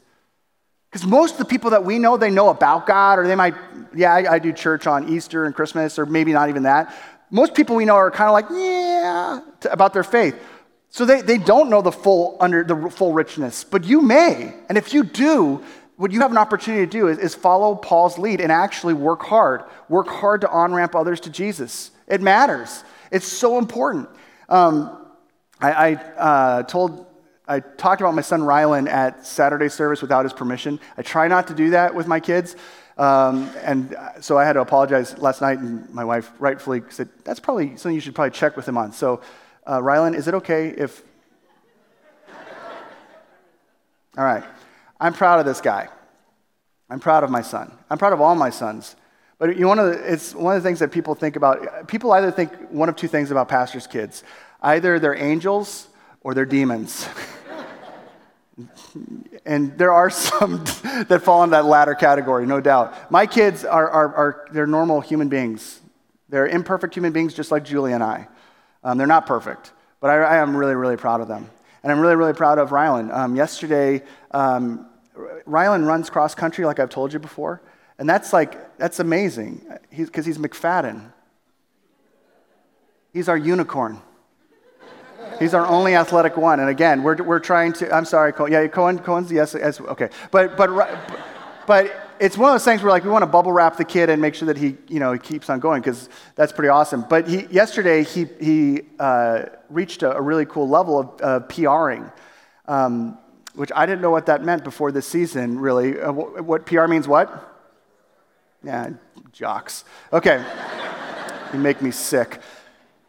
Because 0.89 1.05
most 1.05 1.33
of 1.33 1.39
the 1.39 1.45
people 1.45 1.71
that 1.71 1.83
we 1.83 1.99
know, 1.99 2.15
they 2.15 2.31
know 2.31 2.49
about 2.49 2.87
God, 2.87 3.19
or 3.19 3.27
they 3.27 3.35
might, 3.35 3.55
yeah, 3.93 4.13
I, 4.13 4.35
I, 4.35 4.39
do 4.39 4.53
church 4.53 4.87
on 4.87 5.09
Easter 5.09 5.45
and 5.45 5.53
Christmas, 5.53 5.99
or 5.99 6.05
maybe 6.05 6.31
not 6.31 6.47
even 6.47 6.63
that. 6.63 6.95
Most 7.29 7.53
people 7.53 7.75
we 7.75 7.83
know 7.83 7.95
are 7.95 8.11
kind 8.11 8.29
of 8.29 8.33
like, 8.33 8.45
yeah, 8.49 9.41
to, 9.61 9.73
about 9.73 9.91
their 9.91 10.03
faith. 10.03 10.41
So 10.89 11.03
they, 11.03 11.21
they 11.21 11.37
don't 11.37 11.69
know 11.69 11.81
the 11.81 11.91
full, 11.91 12.37
under, 12.39 12.63
the 12.63 12.89
full 12.89 13.11
richness, 13.11 13.65
but 13.65 13.83
you 13.83 14.01
may. 14.01 14.53
And 14.69 14.77
if 14.77 14.93
you 14.93 15.03
do, 15.03 15.61
what 15.97 16.11
you 16.11 16.21
have 16.21 16.31
an 16.31 16.37
opportunity 16.37 16.85
to 16.85 16.89
do 16.89 17.09
is, 17.09 17.17
is 17.17 17.35
follow 17.35 17.75
Paul's 17.75 18.17
lead 18.17 18.39
and 18.39 18.49
actually 18.49 18.93
work 18.93 19.21
hard. 19.21 19.63
Work 19.89 20.07
hard 20.07 20.41
to 20.41 20.49
on 20.49 20.73
ramp 20.73 20.95
others 20.95 21.19
to 21.21 21.29
Jesus. 21.29 21.91
It 22.07 22.21
matters. 22.21 22.85
It's 23.11 23.27
so 23.27 23.57
important. 23.57 24.07
Um, 24.47 25.04
I, 25.59 25.71
I 25.71 25.93
uh, 25.95 26.63
told, 26.63 27.05
I 27.47 27.59
talked 27.59 28.01
about 28.01 28.13
my 28.13 28.21
son 28.21 28.41
Rylan 28.41 28.89
at 28.89 29.25
Saturday 29.25 29.69
service 29.69 30.01
without 30.01 30.25
his 30.25 30.33
permission. 30.33 30.79
I 30.97 31.01
try 31.01 31.27
not 31.27 31.47
to 31.47 31.53
do 31.53 31.71
that 31.71 31.95
with 31.95 32.07
my 32.07 32.19
kids. 32.19 32.55
Um, 32.97 33.49
and 33.63 33.95
so 34.21 34.37
I 34.37 34.45
had 34.45 34.53
to 34.53 34.61
apologize 34.61 35.17
last 35.17 35.41
night, 35.41 35.59
and 35.59 35.89
my 35.93 36.05
wife 36.05 36.31
rightfully 36.39 36.81
said, 36.89 37.09
That's 37.23 37.39
probably 37.39 37.75
something 37.77 37.93
you 37.93 37.99
should 37.99 38.15
probably 38.15 38.31
check 38.31 38.55
with 38.55 38.67
him 38.67 38.77
on. 38.77 38.93
So, 38.93 39.21
uh, 39.65 39.79
Rylan, 39.79 40.15
is 40.15 40.27
it 40.27 40.33
okay 40.35 40.69
if. 40.69 41.01
All 44.17 44.23
right. 44.23 44.43
I'm 44.99 45.13
proud 45.13 45.39
of 45.39 45.45
this 45.45 45.59
guy. 45.59 45.89
I'm 46.89 46.99
proud 46.99 47.23
of 47.23 47.29
my 47.29 47.41
son. 47.41 47.71
I'm 47.89 47.97
proud 47.97 48.13
of 48.13 48.21
all 48.21 48.35
my 48.35 48.49
sons. 48.49 48.95
But 49.37 49.57
you 49.57 49.75
know, 49.75 49.89
it's 49.89 50.33
one 50.33 50.55
of 50.55 50.63
the 50.63 50.67
things 50.67 50.79
that 50.79 50.91
people 50.91 51.13
think 51.13 51.35
about. 51.35 51.87
People 51.87 52.11
either 52.13 52.31
think 52.31 52.51
one 52.69 52.87
of 52.87 52.95
two 52.95 53.07
things 53.07 53.31
about 53.31 53.49
pastors' 53.49 53.87
kids. 53.87 54.23
Either 54.61 54.99
they're 54.99 55.15
angels 55.15 55.87
or 56.21 56.33
they're 56.33 56.45
demons. 56.45 57.07
and 59.45 59.77
there 59.77 59.91
are 59.91 60.09
some 60.09 60.63
that 61.07 61.21
fall 61.21 61.43
in 61.43 61.49
that 61.49 61.65
latter 61.65 61.95
category, 61.95 62.45
no 62.45 62.61
doubt. 62.61 63.11
My 63.11 63.25
kids 63.25 63.65
are, 63.65 63.89
are, 63.89 64.15
are 64.15 64.47
they're 64.51 64.67
normal 64.67 65.01
human 65.01 65.27
beings. 65.27 65.81
They're 66.29 66.47
imperfect 66.47 66.95
human 66.95 67.11
beings 67.11 67.33
just 67.33 67.51
like 67.51 67.65
Julie 67.65 67.93
and 67.93 68.03
I. 68.03 68.27
Um, 68.83 68.97
they're 68.97 69.07
not 69.07 69.25
perfect, 69.25 69.73
but 69.99 70.09
I, 70.09 70.17
I, 70.17 70.37
am 70.37 70.55
really, 70.55 70.75
really 70.75 70.97
proud 70.97 71.21
of 71.21 71.27
them. 71.27 71.49
And 71.83 71.91
I'm 71.91 71.99
really, 71.99 72.15
really 72.15 72.33
proud 72.33 72.57
of 72.57 72.69
Rylan. 72.69 73.13
Um, 73.13 73.35
yesterday, 73.35 74.03
um, 74.31 74.87
Rylan 75.15 75.85
runs 75.85 76.09
cross 76.09 76.35
country, 76.35 76.65
like 76.65 76.79
I've 76.79 76.89
told 76.89 77.13
you 77.13 77.19
before. 77.19 77.61
And 77.97 78.09
that's 78.09 78.33
like, 78.33 78.77
that's 78.77 78.99
amazing 78.99 79.65
because 79.95 80.25
he's, 80.25 80.35
he's 80.35 80.45
McFadden. 80.45 81.11
He's 83.13 83.29
our 83.29 83.37
unicorn. 83.37 84.01
He's 85.39 85.53
our 85.53 85.65
only 85.65 85.95
athletic 85.95 86.37
one. 86.37 86.59
And 86.59 86.69
again, 86.69 87.03
we're, 87.03 87.15
we're 87.23 87.39
trying 87.39 87.73
to, 87.73 87.93
I'm 87.93 88.05
sorry, 88.05 88.33
Cohen. 88.33 88.51
Yeah, 88.51 88.67
Cohen, 88.67 88.99
Cohen's, 88.99 89.31
yes, 89.31 89.55
yes, 89.57 89.79
okay. 89.79 90.09
But, 90.31 90.57
but, 90.57 90.97
but 91.65 92.09
it's 92.19 92.37
one 92.37 92.49
of 92.49 92.53
those 92.53 92.65
things 92.65 92.81
where 92.81 92.91
like 92.91 93.03
we 93.03 93.09
want 93.09 93.23
to 93.23 93.27
bubble 93.27 93.51
wrap 93.51 93.77
the 93.77 93.85
kid 93.85 94.09
and 94.09 94.21
make 94.21 94.35
sure 94.35 94.47
that 94.47 94.57
he, 94.57 94.75
you 94.87 94.99
know, 94.99 95.13
he 95.13 95.19
keeps 95.19 95.49
on 95.49 95.59
going 95.59 95.81
because 95.81 96.09
that's 96.35 96.51
pretty 96.51 96.69
awesome. 96.69 97.05
But 97.09 97.27
he, 97.27 97.45
yesterday, 97.47 98.03
he, 98.03 98.27
he 98.39 98.81
uh, 98.99 99.45
reached 99.69 100.03
a, 100.03 100.15
a, 100.15 100.21
really 100.21 100.45
cool 100.45 100.67
level 100.67 100.99
of 100.99 101.21
uh, 101.21 101.39
PRing. 101.41 102.11
Um, 102.67 103.17
which 103.55 103.71
I 103.73 103.85
didn't 103.85 104.01
know 104.01 104.11
what 104.11 104.25
that 104.25 104.43
meant 104.43 104.65
before 104.65 104.91
this 104.91 105.07
season, 105.07 105.57
really. 105.59 105.97
Uh, 105.99 106.11
what, 106.11 106.43
what 106.43 106.65
PR 106.65 106.87
means 106.87 107.07
what? 107.07 107.54
Yeah, 108.65 108.89
jocks. 109.31 109.85
Okay. 110.11 110.43
you 111.53 111.59
make 111.59 111.81
me 111.81 111.91
sick. 111.91 112.41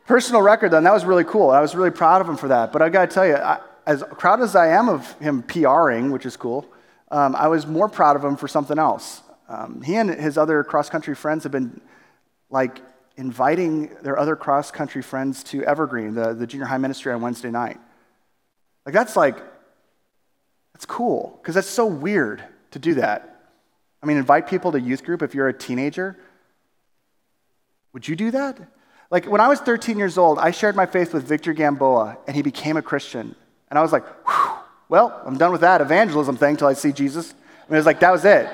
Personal 0.07 0.43
record, 0.43 0.71
then, 0.71 0.85
that 0.85 0.93
was 0.93 1.05
really 1.05 1.25
cool. 1.25 1.51
I 1.51 1.61
was 1.61 1.75
really 1.75 1.91
proud 1.91 2.21
of 2.21 2.29
him 2.29 2.37
for 2.37 2.49
that. 2.49 2.73
But 2.73 2.83
I 2.83 2.91
got 2.91 3.09
to 3.09 3.15
tell 3.15 3.27
you, 3.27 3.37
I, 3.37 3.61
as 3.87 4.05
proud 4.19 4.43
as 4.43 4.55
I 4.55 4.69
am 4.69 4.89
of 4.89 5.11
him 5.15 5.43
PRing, 5.43 6.11
which 6.13 6.27
is 6.27 6.37
cool, 6.37 6.67
um, 7.11 7.35
I 7.35 7.49
was 7.49 7.67
more 7.67 7.89
proud 7.89 8.17
of 8.17 8.25
him 8.25 8.37
for 8.37 8.49
something 8.49 8.79
else. 8.79 9.23
Um, 9.49 9.81
he 9.81 9.97
and 9.97 10.11
his 10.11 10.37
other 10.37 10.63
cross 10.63 10.91
country 10.91 11.15
friends 11.15 11.45
have 11.45 11.53
been 11.53 11.81
like 12.51 12.83
inviting 13.17 13.95
their 14.03 14.19
other 14.19 14.37
cross 14.37 14.71
country 14.71 15.03
friends 15.03 15.43
to 15.45 15.65
Evergreen, 15.65 16.15
the, 16.15 16.35
the 16.35 16.47
junior 16.47 16.67
high 16.67 16.79
ministry 16.79 17.13
on 17.13 17.23
Wednesday 17.23 17.51
night. 17.51 17.79
Like, 18.85 18.93
that's 18.93 19.17
like, 19.17 19.39
that's 20.75 20.85
cool, 20.85 21.39
because 21.41 21.55
that's 21.55 21.71
so 21.71 21.87
weird 21.87 22.45
to 22.73 22.79
do 22.79 22.95
that. 22.95 23.36
I 24.03 24.07
mean, 24.07 24.17
invite 24.17 24.49
people 24.49 24.73
to 24.73 24.81
youth 24.81 25.05
group 25.05 25.23
if 25.23 25.35
you're 25.35 25.49
a 25.49 25.53
teenager. 25.53 26.17
Would 27.93 28.07
you 28.07 28.17
do 28.17 28.31
that? 28.33 28.59
Like, 29.11 29.27
when 29.27 29.41
I 29.41 29.49
was 29.49 29.61
13 29.61 29.99
years 29.99 30.19
old, 30.19 30.39
I 30.39 30.51
shared 30.51 30.77
my 30.77 30.87
faith 30.87 31.15
with 31.15 31.25
Victor 31.25 31.53
Gamboa, 31.53 32.19
and 32.27 32.37
he 32.37 32.43
became 32.43 32.77
a 32.77 32.83
Christian. 32.83 33.35
And 33.71 33.79
I 33.79 33.83
was 33.83 33.93
like, 33.93 34.05
well, 34.89 35.23
I'm 35.25 35.39
done 35.39 35.53
with 35.53 35.63
that 35.63 35.81
evangelism 35.81 36.37
thing 36.37 36.51
until 36.51 36.69
I 36.69 36.75
see 36.75 36.93
Jesus. 36.93 37.33
Mean, 37.69 37.75
it 37.75 37.79
was 37.79 37.87
like, 37.87 38.01
that 38.01 38.11
was 38.11 38.25
it. 38.25 38.49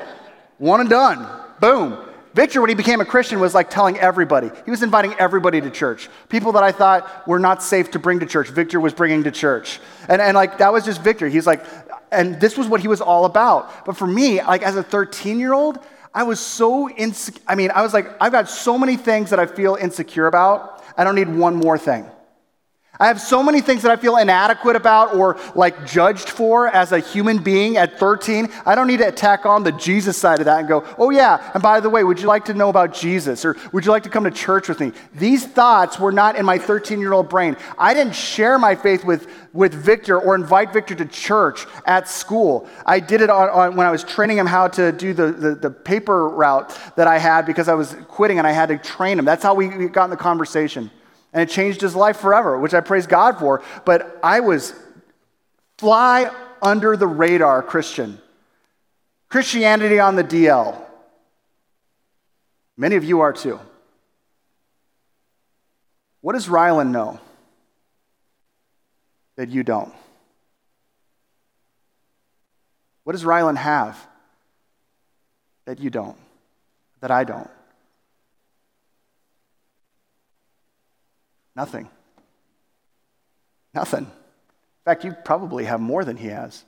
One 0.58 0.80
and 0.80 0.88
done. 0.88 1.26
Boom. 1.60 1.98
Victor, 2.34 2.62
when 2.62 2.70
he 2.70 2.74
became 2.74 3.00
a 3.02 3.04
Christian, 3.04 3.40
was 3.40 3.54
like 3.54 3.68
telling 3.68 3.98
everybody. 3.98 4.50
He 4.64 4.70
was 4.70 4.82
inviting 4.82 5.14
everybody 5.18 5.60
to 5.60 5.70
church. 5.70 6.08
People 6.30 6.52
that 6.52 6.62
I 6.62 6.72
thought 6.72 7.28
were 7.28 7.38
not 7.38 7.62
safe 7.62 7.90
to 7.90 7.98
bring 7.98 8.20
to 8.20 8.26
church, 8.26 8.48
Victor 8.48 8.80
was 8.80 8.94
bringing 8.94 9.24
to 9.24 9.30
church. 9.30 9.80
And, 10.08 10.22
and 10.22 10.34
like, 10.34 10.58
that 10.58 10.72
was 10.72 10.84
just 10.84 11.02
Victor. 11.02 11.28
He's 11.28 11.46
like, 11.46 11.62
and 12.12 12.40
this 12.40 12.56
was 12.56 12.68
what 12.68 12.80
he 12.80 12.88
was 12.88 13.00
all 13.00 13.24
about. 13.24 13.84
But 13.84 13.96
for 13.96 14.06
me, 14.06 14.42
like, 14.42 14.62
as 14.62 14.76
a 14.76 14.82
13 14.82 15.40
year 15.40 15.52
old, 15.52 15.78
I 16.14 16.22
was 16.24 16.38
so 16.38 16.90
insecure. 16.90 17.42
I 17.48 17.54
mean, 17.54 17.70
I 17.70 17.82
was 17.82 17.94
like, 17.94 18.06
I've 18.20 18.32
got 18.32 18.48
so 18.48 18.78
many 18.78 18.96
things 18.96 19.30
that 19.30 19.40
I 19.40 19.46
feel 19.46 19.76
insecure 19.76 20.26
about. 20.26 20.84
I 20.96 21.04
don't 21.04 21.14
need 21.14 21.28
one 21.28 21.56
more 21.56 21.78
thing. 21.78 22.06
I 23.02 23.08
have 23.08 23.20
so 23.20 23.42
many 23.42 23.60
things 23.60 23.82
that 23.82 23.90
I 23.90 23.96
feel 23.96 24.16
inadequate 24.16 24.76
about 24.76 25.16
or 25.16 25.36
like 25.56 25.84
judged 25.84 26.28
for 26.28 26.68
as 26.68 26.92
a 26.92 27.00
human 27.00 27.42
being 27.42 27.76
at 27.76 27.98
13. 27.98 28.48
I 28.64 28.76
don't 28.76 28.86
need 28.86 28.98
to 28.98 29.08
attack 29.08 29.44
on 29.44 29.64
the 29.64 29.72
Jesus 29.72 30.16
side 30.16 30.38
of 30.38 30.44
that 30.44 30.60
and 30.60 30.68
go, 30.68 30.84
oh, 30.98 31.10
yeah, 31.10 31.50
and 31.52 31.60
by 31.60 31.80
the 31.80 31.90
way, 31.90 32.04
would 32.04 32.20
you 32.20 32.28
like 32.28 32.44
to 32.44 32.54
know 32.54 32.68
about 32.68 32.94
Jesus? 32.94 33.44
Or 33.44 33.56
would 33.72 33.84
you 33.84 33.90
like 33.90 34.04
to 34.04 34.08
come 34.08 34.22
to 34.22 34.30
church 34.30 34.68
with 34.68 34.78
me? 34.78 34.92
These 35.16 35.44
thoughts 35.44 35.98
were 35.98 36.12
not 36.12 36.36
in 36.36 36.46
my 36.46 36.58
13 36.58 37.00
year 37.00 37.12
old 37.12 37.28
brain. 37.28 37.56
I 37.76 37.92
didn't 37.92 38.14
share 38.14 38.56
my 38.56 38.76
faith 38.76 39.04
with, 39.04 39.26
with 39.52 39.74
Victor 39.74 40.20
or 40.20 40.36
invite 40.36 40.72
Victor 40.72 40.94
to 40.94 41.04
church 41.04 41.66
at 41.86 42.08
school. 42.08 42.68
I 42.86 43.00
did 43.00 43.20
it 43.20 43.30
on, 43.30 43.50
on 43.50 43.74
when 43.74 43.84
I 43.88 43.90
was 43.90 44.04
training 44.04 44.38
him 44.38 44.46
how 44.46 44.68
to 44.68 44.92
do 44.92 45.12
the, 45.12 45.32
the, 45.32 45.54
the 45.56 45.70
paper 45.72 46.28
route 46.28 46.78
that 46.94 47.08
I 47.08 47.18
had 47.18 47.46
because 47.46 47.66
I 47.66 47.74
was 47.74 47.96
quitting 48.06 48.38
and 48.38 48.46
I 48.46 48.52
had 48.52 48.68
to 48.68 48.78
train 48.78 49.18
him. 49.18 49.24
That's 49.24 49.42
how 49.42 49.54
we 49.54 49.88
got 49.88 50.04
in 50.04 50.10
the 50.10 50.16
conversation. 50.16 50.88
And 51.32 51.42
it 51.42 51.52
changed 51.52 51.80
his 51.80 51.94
life 51.94 52.18
forever, 52.18 52.58
which 52.58 52.74
I 52.74 52.80
praise 52.80 53.06
God 53.06 53.38
for. 53.38 53.62
But 53.84 54.18
I 54.22 54.40
was 54.40 54.74
fly 55.78 56.30
under 56.60 56.96
the 56.96 57.06
radar 57.06 57.62
Christian. 57.62 58.18
Christianity 59.28 59.98
on 59.98 60.16
the 60.16 60.24
DL. 60.24 60.78
Many 62.76 62.96
of 62.96 63.04
you 63.04 63.20
are 63.20 63.32
too. 63.32 63.58
What 66.20 66.34
does 66.34 66.48
Rylan 66.48 66.90
know 66.90 67.18
that 69.36 69.48
you 69.48 69.62
don't? 69.62 69.92
What 73.04 73.14
does 73.14 73.24
Rylan 73.24 73.56
have 73.56 73.98
that 75.64 75.80
you 75.80 75.90
don't, 75.90 76.16
that 77.00 77.10
I 77.10 77.24
don't? 77.24 77.50
Nothing. 81.54 81.88
Nothing. 83.74 84.04
In 84.04 84.84
fact, 84.84 85.04
you 85.04 85.12
probably 85.24 85.64
have 85.64 85.80
more 85.80 86.04
than 86.04 86.16
he 86.16 86.28
has. 86.28 86.64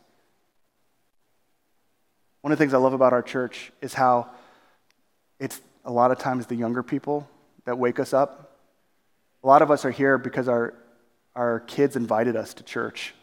One 2.43 2.53
of 2.53 2.59
the 2.59 2.63
things 2.63 2.75
I 2.75 2.79
love 2.79 2.93
about 2.93 3.13
our 3.13 3.23
church 3.23 3.73
is 3.81 3.95
how 3.95 4.31
it's 5.41 5.61
a 5.85 5.91
lot 5.91 6.11
of 6.11 6.19
times 6.19 6.47
the 6.47 6.55
younger 6.55 6.83
people 6.83 7.29
that 7.65 7.79
wake 7.79 7.99
us 7.99 8.13
up. 8.13 8.59
A 9.43 9.47
lot 9.47 9.63
of 9.63 9.71
us 9.71 9.85
are 9.85 9.91
here 9.91 10.19
because 10.19 10.49
our, 10.49 10.75
our 11.35 11.61
kids 11.61 11.97
invited 11.97 12.37
us 12.37 12.55
to 12.55 12.63
church. 12.63 13.15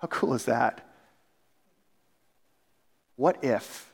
How 0.00 0.08
cool 0.08 0.34
is 0.34 0.44
that? 0.46 0.86
What 3.16 3.42
if 3.44 3.92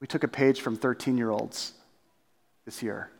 we 0.00 0.06
took 0.06 0.24
a 0.24 0.28
page 0.28 0.60
from 0.60 0.76
13 0.76 1.16
year 1.16 1.30
olds 1.30 1.72
this 2.64 2.82
year? 2.82 3.10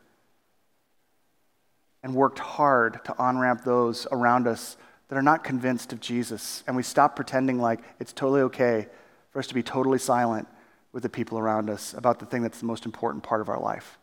And 2.03 2.15
worked 2.15 2.39
hard 2.39 3.05
to 3.05 3.17
on 3.19 3.39
ramp 3.39 3.63
those 3.65 4.07
around 4.11 4.47
us 4.47 4.77
that 5.09 5.17
are 5.17 5.23
not 5.23 5.45
convinced 5.45 5.93
of 5.93 6.01
Jesus. 6.01 6.65
And 6.67 6.75
we 6.75 6.83
stop 6.83 7.17
pretending 7.17 7.61
like 7.61 7.81
it's 8.01 8.13
totally 8.13 8.43
okay 8.43 8.89
for 9.31 9.39
us 9.39 9.47
to 9.49 9.55
be 9.55 9.63
totally 9.63 9.99
silent 9.99 10.49
with 10.93 11.03
the 11.03 11.09
people 11.09 11.39
around 11.39 11.71
us 11.71 11.95
about 11.95 12.19
the 12.19 12.27
thing 12.27 12.43
that's 12.43 12.61
the 12.61 12.67
most 12.67 12.85
important 12.85 13.23
part 13.23 13.41
of 13.41 13.49
our 13.49 13.61
life. 13.61 13.99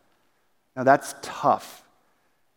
Now, 0.76 0.84
that's 0.84 1.16
tough. 1.22 1.84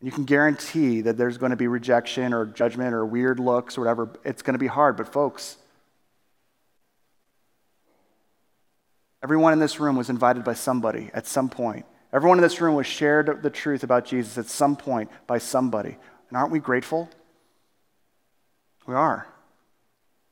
And 0.00 0.06
you 0.06 0.12
can 0.12 0.24
guarantee 0.24 1.00
that 1.02 1.16
there's 1.16 1.38
going 1.38 1.50
to 1.50 1.56
be 1.56 1.66
rejection 1.66 2.32
or 2.32 2.46
judgment 2.46 2.94
or 2.94 3.04
weird 3.04 3.38
looks 3.38 3.76
or 3.76 3.82
whatever. 3.82 4.10
It's 4.24 4.42
going 4.42 4.54
to 4.54 4.58
be 4.58 4.66
hard. 4.66 4.96
But, 4.96 5.12
folks, 5.12 5.56
everyone 9.22 9.52
in 9.52 9.58
this 9.58 9.80
room 9.80 9.96
was 9.96 10.10
invited 10.10 10.44
by 10.44 10.54
somebody 10.54 11.10
at 11.14 11.26
some 11.26 11.48
point 11.48 11.86
Everyone 12.12 12.38
in 12.38 12.42
this 12.42 12.60
room 12.60 12.74
was 12.74 12.86
shared 12.86 13.42
the 13.42 13.50
truth 13.50 13.82
about 13.82 14.04
Jesus 14.04 14.36
at 14.36 14.46
some 14.46 14.76
point 14.76 15.10
by 15.26 15.38
somebody. 15.38 15.96
And 16.28 16.36
aren't 16.36 16.52
we 16.52 16.58
grateful? 16.58 17.08
We 18.86 18.94
are. 18.94 19.26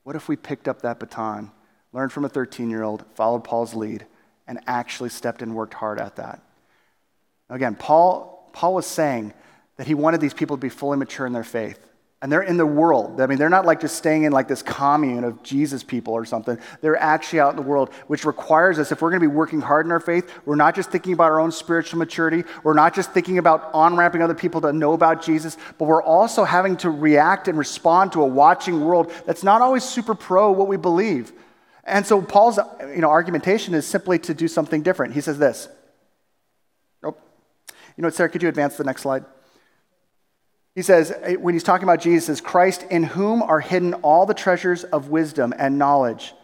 What 0.02 0.16
if 0.16 0.28
we 0.28 0.36
picked 0.36 0.68
up 0.68 0.82
that 0.82 0.98
baton, 0.98 1.50
learned 1.92 2.12
from 2.12 2.24
a 2.24 2.28
13 2.28 2.68
year 2.68 2.82
old, 2.82 3.04
followed 3.14 3.44
Paul's 3.44 3.74
lead, 3.74 4.06
and 4.46 4.60
actually 4.66 5.10
stepped 5.10 5.42
and 5.42 5.54
worked 5.54 5.74
hard 5.74 5.98
at 5.98 6.16
that? 6.16 6.42
Again, 7.48 7.74
Paul, 7.74 8.50
Paul 8.52 8.74
was 8.74 8.86
saying 8.86 9.32
that 9.76 9.86
he 9.86 9.94
wanted 9.94 10.20
these 10.20 10.34
people 10.34 10.56
to 10.56 10.60
be 10.60 10.68
fully 10.68 10.98
mature 10.98 11.26
in 11.26 11.32
their 11.32 11.44
faith. 11.44 11.89
And 12.22 12.30
they're 12.30 12.42
in 12.42 12.58
the 12.58 12.66
world. 12.66 13.18
I 13.18 13.26
mean, 13.26 13.38
they're 13.38 13.48
not 13.48 13.64
like 13.64 13.80
just 13.80 13.96
staying 13.96 14.24
in 14.24 14.32
like 14.32 14.46
this 14.46 14.62
commune 14.62 15.24
of 15.24 15.42
Jesus 15.42 15.82
people 15.82 16.12
or 16.12 16.26
something. 16.26 16.58
They're 16.82 16.98
actually 16.98 17.40
out 17.40 17.50
in 17.50 17.56
the 17.56 17.62
world, 17.62 17.90
which 18.08 18.26
requires 18.26 18.78
us, 18.78 18.92
if 18.92 19.00
we're 19.00 19.08
going 19.08 19.22
to 19.22 19.28
be 19.28 19.34
working 19.34 19.62
hard 19.62 19.86
in 19.86 19.92
our 19.92 20.00
faith, 20.00 20.30
we're 20.44 20.54
not 20.54 20.74
just 20.74 20.90
thinking 20.90 21.14
about 21.14 21.30
our 21.30 21.40
own 21.40 21.50
spiritual 21.50 21.98
maturity. 21.98 22.44
We're 22.62 22.74
not 22.74 22.94
just 22.94 23.12
thinking 23.12 23.38
about 23.38 23.70
on 23.72 23.96
ramping 23.96 24.20
other 24.20 24.34
people 24.34 24.60
to 24.60 24.72
know 24.72 24.92
about 24.92 25.22
Jesus, 25.22 25.56
but 25.78 25.86
we're 25.86 26.02
also 26.02 26.44
having 26.44 26.76
to 26.78 26.90
react 26.90 27.48
and 27.48 27.56
respond 27.56 28.12
to 28.12 28.20
a 28.20 28.26
watching 28.26 28.82
world 28.82 29.10
that's 29.24 29.42
not 29.42 29.62
always 29.62 29.82
super 29.82 30.14
pro 30.14 30.52
what 30.52 30.68
we 30.68 30.76
believe. 30.76 31.32
And 31.84 32.06
so 32.06 32.20
Paul's 32.20 32.58
you 32.82 33.00
know, 33.00 33.08
argumentation 33.08 33.72
is 33.72 33.86
simply 33.86 34.18
to 34.20 34.34
do 34.34 34.46
something 34.46 34.82
different. 34.82 35.14
He 35.14 35.22
says 35.22 35.38
this. 35.38 35.68
Nope. 37.02 37.18
You 37.96 38.02
know 38.02 38.08
what, 38.08 38.14
Sarah, 38.14 38.28
could 38.28 38.42
you 38.42 38.50
advance 38.50 38.76
the 38.76 38.84
next 38.84 39.00
slide? 39.00 39.24
He 40.74 40.82
says, 40.82 41.12
eh, 41.22 41.34
when 41.34 41.54
he's 41.54 41.62
talking 41.62 41.84
about 41.84 42.00
Jesus, 42.00 42.26
says, 42.26 42.40
Christ 42.40 42.84
in 42.90 43.02
whom 43.02 43.42
are 43.42 43.60
hidden 43.60 43.94
all 43.94 44.26
the 44.26 44.34
treasures 44.34 44.84
of 44.84 45.08
wisdom 45.08 45.52
and 45.58 45.78
knowledge. 45.78 46.34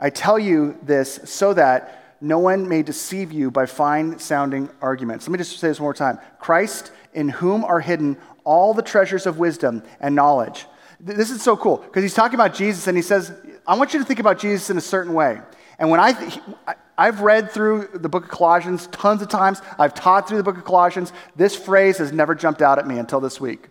I 0.00 0.10
tell 0.10 0.38
you 0.38 0.78
this 0.82 1.20
so 1.24 1.54
that 1.54 2.16
no 2.20 2.38
one 2.38 2.68
may 2.68 2.82
deceive 2.82 3.32
you 3.32 3.50
by 3.50 3.66
fine 3.66 4.18
sounding 4.18 4.68
arguments. 4.80 5.26
Let 5.26 5.32
me 5.32 5.38
just 5.38 5.58
say 5.58 5.68
this 5.68 5.80
one 5.80 5.86
more 5.86 5.94
time 5.94 6.18
Christ 6.40 6.92
in 7.14 7.28
whom 7.28 7.64
are 7.64 7.80
hidden 7.80 8.16
all 8.44 8.74
the 8.74 8.82
treasures 8.82 9.26
of 9.26 9.38
wisdom 9.38 9.82
and 10.00 10.14
knowledge. 10.14 10.66
This 11.00 11.30
is 11.30 11.42
so 11.42 11.56
cool 11.56 11.78
because 11.78 12.02
he's 12.02 12.14
talking 12.14 12.34
about 12.34 12.54
Jesus 12.54 12.86
and 12.86 12.96
he 12.96 13.02
says, 13.02 13.32
I 13.66 13.76
want 13.76 13.92
you 13.92 14.00
to 14.00 14.04
think 14.04 14.20
about 14.20 14.38
Jesus 14.38 14.70
in 14.70 14.78
a 14.78 14.80
certain 14.80 15.14
way. 15.14 15.40
And 15.78 15.90
when 15.90 16.00
I, 16.00 16.12
th- 16.12 16.38
I've 16.98 17.20
read 17.20 17.52
through 17.52 17.90
the 17.94 18.08
book 18.08 18.24
of 18.24 18.30
Colossians 18.30 18.88
tons 18.88 19.22
of 19.22 19.28
times, 19.28 19.62
I've 19.78 19.94
taught 19.94 20.28
through 20.28 20.38
the 20.38 20.42
book 20.42 20.58
of 20.58 20.64
Colossians. 20.64 21.12
This 21.36 21.54
phrase 21.54 21.98
has 21.98 22.12
never 22.12 22.34
jumped 22.34 22.60
out 22.60 22.80
at 22.80 22.88
me 22.88 22.98
until 22.98 23.20
this 23.20 23.40
week. 23.40 23.68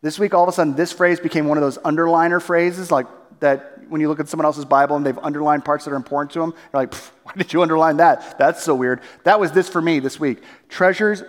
This 0.00 0.18
week, 0.18 0.32
all 0.32 0.42
of 0.42 0.48
a 0.48 0.52
sudden, 0.52 0.74
this 0.74 0.90
phrase 0.90 1.20
became 1.20 1.46
one 1.46 1.58
of 1.58 1.62
those 1.62 1.76
underliner 1.78 2.40
phrases, 2.40 2.90
like 2.90 3.06
that 3.40 3.88
when 3.88 4.00
you 4.00 4.08
look 4.08 4.20
at 4.20 4.28
someone 4.28 4.46
else's 4.46 4.64
Bible 4.64 4.96
and 4.96 5.04
they've 5.04 5.18
underlined 5.18 5.66
parts 5.66 5.84
that 5.84 5.90
are 5.92 5.96
important 5.96 6.32
to 6.32 6.40
them, 6.40 6.54
you're 6.72 6.82
like, 6.82 6.94
why 6.94 7.32
did 7.36 7.52
you 7.52 7.60
underline 7.60 7.98
that? 7.98 8.38
That's 8.38 8.62
so 8.62 8.74
weird. 8.74 9.02
That 9.24 9.38
was 9.38 9.52
this 9.52 9.68
for 9.68 9.82
me 9.82 9.98
this 10.00 10.18
week. 10.18 10.42
Treasures, 10.70 11.22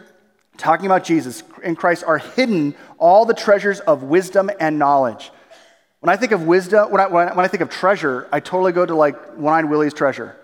talking 0.58 0.86
about 0.86 1.04
Jesus 1.04 1.44
in 1.62 1.76
Christ, 1.76 2.06
are 2.06 2.20
hidden 2.20 2.74
all 2.98 3.26
the 3.26 3.34
treasures 3.34 3.82
of 3.82 4.04
wisdom 4.04 4.50
and 4.62 4.80
knowledge. 4.80 5.30
When 6.00 6.10
I 6.10 6.16
think 6.16 6.32
of 6.32 6.44
wisdom, 6.44 6.90
when 6.90 7.02
I, 7.02 7.08
when 7.08 7.40
I, 7.40 7.48
think 7.50 7.62
of 7.62 7.70
treasure, 7.70 8.30
I 8.32 8.40
totally 8.40 8.72
go 8.72 8.86
to 8.86 8.96
like 8.96 9.16
Eyed 9.40 9.66
Willie's 9.66 9.94
treasure. 9.94 10.38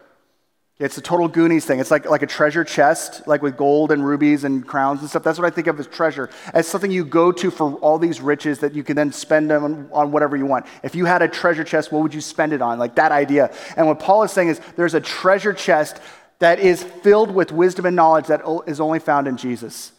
It's 0.79 0.97
a 0.97 1.01
total 1.01 1.27
Goonies 1.27 1.65
thing. 1.65 1.81
It's 1.81 1.91
like, 1.91 2.09
like 2.09 2.21
a 2.21 2.27
treasure 2.27 2.63
chest, 2.63 3.27
like 3.27 3.41
with 3.41 3.57
gold 3.57 3.91
and 3.91 4.05
rubies 4.05 4.45
and 4.45 4.65
crowns 4.65 5.01
and 5.01 5.09
stuff. 5.09 5.23
That's 5.23 5.37
what 5.37 5.45
I 5.45 5.49
think 5.53 5.67
of 5.67 5.77
as 5.77 5.87
treasure, 5.87 6.29
as 6.53 6.69
something 6.69 6.89
you 6.89 7.03
go 7.03 7.33
to 7.33 7.51
for 7.51 7.73
all 7.73 7.99
these 7.99 8.21
riches 8.21 8.59
that 8.59 8.73
you 8.73 8.81
can 8.85 8.95
then 8.95 9.11
spend 9.11 9.49
them 9.49 9.65
on, 9.65 9.89
on 9.91 10.11
whatever 10.13 10.37
you 10.37 10.45
want. 10.45 10.65
If 10.81 10.95
you 10.95 11.03
had 11.03 11.21
a 11.21 11.27
treasure 11.27 11.65
chest, 11.65 11.91
what 11.91 12.01
would 12.01 12.13
you 12.13 12.21
spend 12.21 12.53
it 12.53 12.61
on? 12.61 12.79
Like 12.79 12.95
that 12.95 13.11
idea. 13.11 13.53
And 13.75 13.87
what 13.87 13.99
Paul 13.99 14.23
is 14.23 14.31
saying 14.31 14.47
is 14.47 14.61
there's 14.77 14.93
a 14.93 15.01
treasure 15.01 15.51
chest 15.51 15.99
that 16.39 16.59
is 16.59 16.81
filled 16.81 17.31
with 17.31 17.51
wisdom 17.51 17.85
and 17.85 17.97
knowledge 17.97 18.27
that 18.27 18.43
is 18.65 18.79
only 18.79 18.99
found 18.99 19.27
in 19.27 19.35
Jesus, 19.35 19.91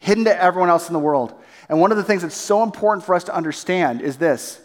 hidden 0.00 0.24
to 0.26 0.40
everyone 0.40 0.70
else 0.70 0.88
in 0.88 0.92
the 0.92 1.00
world. 1.00 1.34
And 1.68 1.80
one 1.80 1.90
of 1.90 1.96
the 1.96 2.04
things 2.04 2.22
that's 2.22 2.36
so 2.36 2.62
important 2.62 3.04
for 3.04 3.16
us 3.16 3.24
to 3.24 3.34
understand 3.34 4.00
is 4.00 4.18
this 4.18 4.60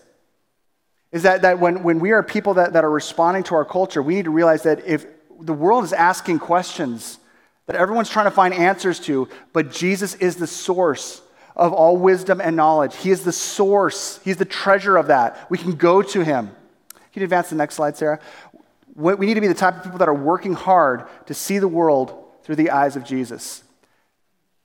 is 1.11 1.23
that, 1.23 1.41
that 1.43 1.57
when, 1.57 1.83
when 1.83 1.99
we 1.99 2.11
are 2.11 2.21
people 2.21 2.55
that, 2.55 2.73
that 2.73 2.83
are 2.83 2.91
responding 2.91 3.41
to 3.41 3.55
our 3.55 3.63
culture, 3.63 4.01
we 4.01 4.15
need 4.15 4.25
to 4.25 4.29
realize 4.29 4.63
that 4.63 4.85
if 4.85 5.05
the 5.39 5.53
world 5.53 5.83
is 5.83 5.93
asking 5.93 6.39
questions 6.39 7.19
that 7.65 7.75
everyone's 7.75 8.09
trying 8.09 8.25
to 8.25 8.31
find 8.31 8.53
answers 8.53 8.99
to, 9.01 9.27
but 9.53 9.71
Jesus 9.71 10.15
is 10.15 10.37
the 10.37 10.47
source 10.47 11.21
of 11.55 11.73
all 11.73 11.97
wisdom 11.97 12.39
and 12.39 12.55
knowledge. 12.55 12.95
He 12.95 13.11
is 13.11 13.23
the 13.23 13.31
source, 13.31 14.19
He's 14.23 14.37
the 14.37 14.45
treasure 14.45 14.95
of 14.95 15.07
that. 15.07 15.49
We 15.49 15.57
can 15.57 15.75
go 15.75 16.01
to 16.01 16.23
Him. 16.23 16.47
Can 17.13 17.21
you 17.21 17.23
advance 17.23 17.49
the 17.49 17.55
next 17.55 17.75
slide, 17.75 17.97
Sarah? 17.97 18.19
We 18.95 19.25
need 19.25 19.35
to 19.35 19.41
be 19.41 19.47
the 19.47 19.53
type 19.53 19.77
of 19.77 19.83
people 19.83 19.99
that 19.99 20.07
are 20.07 20.13
working 20.13 20.53
hard 20.53 21.05
to 21.27 21.33
see 21.33 21.59
the 21.59 21.67
world 21.67 22.15
through 22.43 22.55
the 22.55 22.71
eyes 22.71 22.95
of 22.95 23.03
Jesus. 23.03 23.63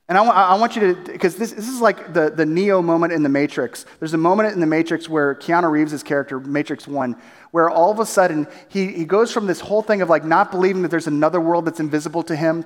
And 0.09 0.19
I, 0.19 0.25
I 0.25 0.55
want 0.59 0.75
you 0.77 0.95
to, 0.95 1.13
because 1.13 1.37
this, 1.37 1.53
this 1.53 1.69
is 1.69 1.81
like 1.81 2.13
the, 2.13 2.31
the 2.31 2.45
Neo 2.45 2.83
moment 2.83 3.13
in 3.13 3.23
The 3.23 3.29
Matrix. 3.29 3.87
There's 3.99 4.15
a 4.15 4.19
moment 4.19 4.53
in 4.53 4.61
The 4.61 4.67
Matrix 4.67 5.09
where 5.09 5.35
Keanu 5.35 5.71
Reeves' 5.71 6.03
character, 6.03 6.41
Matrix 6.41 6.89
1, 6.89 7.17
where 7.53 7.71
all 7.71 7.91
of 7.91 8.01
a 8.01 8.07
sudden 8.07 8.47
he, 8.69 8.89
he 8.89 9.05
goes 9.05 9.33
from 9.33 9.47
this 9.47 9.61
whole 9.61 9.83
thing 9.83 10.03
of 10.03 10.09
like 10.09 10.25
not 10.25 10.51
believing 10.51 10.83
that 10.83 10.91
there's 10.91 11.07
another 11.07 11.41
world 11.41 11.65
that's 11.65 11.81
invisible 11.81 12.23
to 12.25 12.35
him 12.35 12.65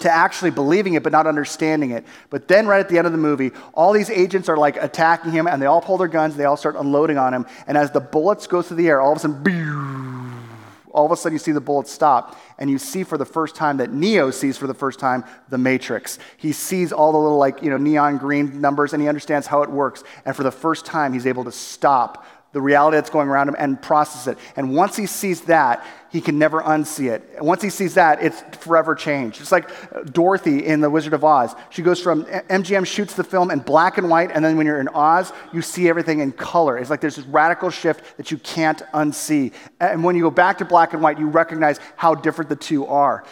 to 0.00 0.10
actually 0.10 0.50
believing 0.50 0.94
it 0.94 1.02
but 1.02 1.12
not 1.12 1.26
understanding 1.26 1.90
it. 1.90 2.04
But 2.30 2.48
then, 2.48 2.66
right 2.66 2.80
at 2.80 2.88
the 2.88 2.98
end 2.98 3.06
of 3.06 3.12
the 3.12 3.18
movie, 3.18 3.52
all 3.74 3.92
these 3.92 4.10
agents 4.10 4.48
are 4.48 4.56
like 4.56 4.76
attacking 4.76 5.32
him 5.32 5.46
and 5.46 5.60
they 5.60 5.66
all 5.66 5.82
pull 5.82 5.98
their 5.98 6.08
guns, 6.08 6.34
and 6.34 6.40
they 6.40 6.46
all 6.46 6.56
start 6.56 6.76
unloading 6.76 7.18
on 7.18 7.32
him. 7.32 7.46
And 7.66 7.76
as 7.78 7.90
the 7.90 8.00
bullets 8.00 8.46
go 8.46 8.62
through 8.62 8.78
the 8.78 8.88
air, 8.88 9.00
all 9.00 9.12
of 9.12 9.18
a 9.18 9.20
sudden, 9.20 9.42
all 10.90 11.06
of 11.06 11.12
a 11.12 11.16
sudden 11.16 11.34
you 11.34 11.38
see 11.38 11.52
the 11.52 11.60
bullets 11.60 11.92
stop 11.92 12.38
and 12.62 12.70
you 12.70 12.78
see 12.78 13.02
for 13.02 13.18
the 13.18 13.24
first 13.24 13.56
time 13.56 13.78
that 13.78 13.92
neo 13.92 14.30
sees 14.30 14.56
for 14.56 14.68
the 14.68 14.74
first 14.74 15.00
time 15.00 15.24
the 15.48 15.58
matrix. 15.58 16.20
He 16.36 16.52
sees 16.52 16.92
all 16.92 17.10
the 17.10 17.18
little 17.18 17.36
like 17.36 17.60
you 17.60 17.70
know 17.70 17.76
neon 17.76 18.18
green 18.18 18.60
numbers 18.60 18.92
and 18.92 19.02
he 19.02 19.08
understands 19.08 19.48
how 19.48 19.64
it 19.64 19.68
works. 19.68 20.04
And 20.24 20.36
for 20.36 20.44
the 20.44 20.52
first 20.52 20.86
time 20.86 21.12
he's 21.12 21.26
able 21.26 21.42
to 21.42 21.50
stop 21.50 22.24
the 22.52 22.60
reality 22.60 22.96
that's 22.96 23.10
going 23.10 23.28
around 23.28 23.48
him 23.48 23.56
and 23.58 23.80
process 23.80 24.26
it. 24.26 24.38
And 24.56 24.74
once 24.74 24.96
he 24.96 25.06
sees 25.06 25.42
that, 25.42 25.84
he 26.10 26.20
can 26.20 26.38
never 26.38 26.60
unsee 26.60 27.10
it. 27.10 27.42
once 27.42 27.62
he 27.62 27.70
sees 27.70 27.94
that, 27.94 28.22
it's 28.22 28.42
forever 28.58 28.94
changed. 28.94 29.40
It's 29.40 29.50
like 29.50 29.70
Dorothy 30.12 30.66
in 30.66 30.82
The 30.82 30.90
Wizard 30.90 31.14
of 31.14 31.24
Oz. 31.24 31.54
She 31.70 31.80
goes 31.80 32.00
from 32.00 32.24
MGM 32.24 32.86
shoots 32.86 33.14
the 33.14 33.24
film 33.24 33.50
in 33.50 33.60
black 33.60 33.96
and 33.96 34.10
white, 34.10 34.30
and 34.30 34.44
then 34.44 34.58
when 34.58 34.66
you're 34.66 34.80
in 34.80 34.88
Oz, 34.88 35.32
you 35.54 35.62
see 35.62 35.88
everything 35.88 36.20
in 36.20 36.32
color. 36.32 36.76
It's 36.76 36.90
like 36.90 37.00
there's 37.00 37.16
this 37.16 37.24
radical 37.24 37.70
shift 37.70 38.18
that 38.18 38.30
you 38.30 38.36
can't 38.36 38.82
unsee. 38.92 39.54
And 39.80 40.04
when 40.04 40.14
you 40.14 40.22
go 40.22 40.30
back 40.30 40.58
to 40.58 40.66
black 40.66 40.92
and 40.92 41.02
white, 41.02 41.18
you 41.18 41.28
recognize 41.28 41.80
how 41.96 42.14
different 42.14 42.50
the 42.50 42.56
two 42.56 42.84
are. 42.86 43.24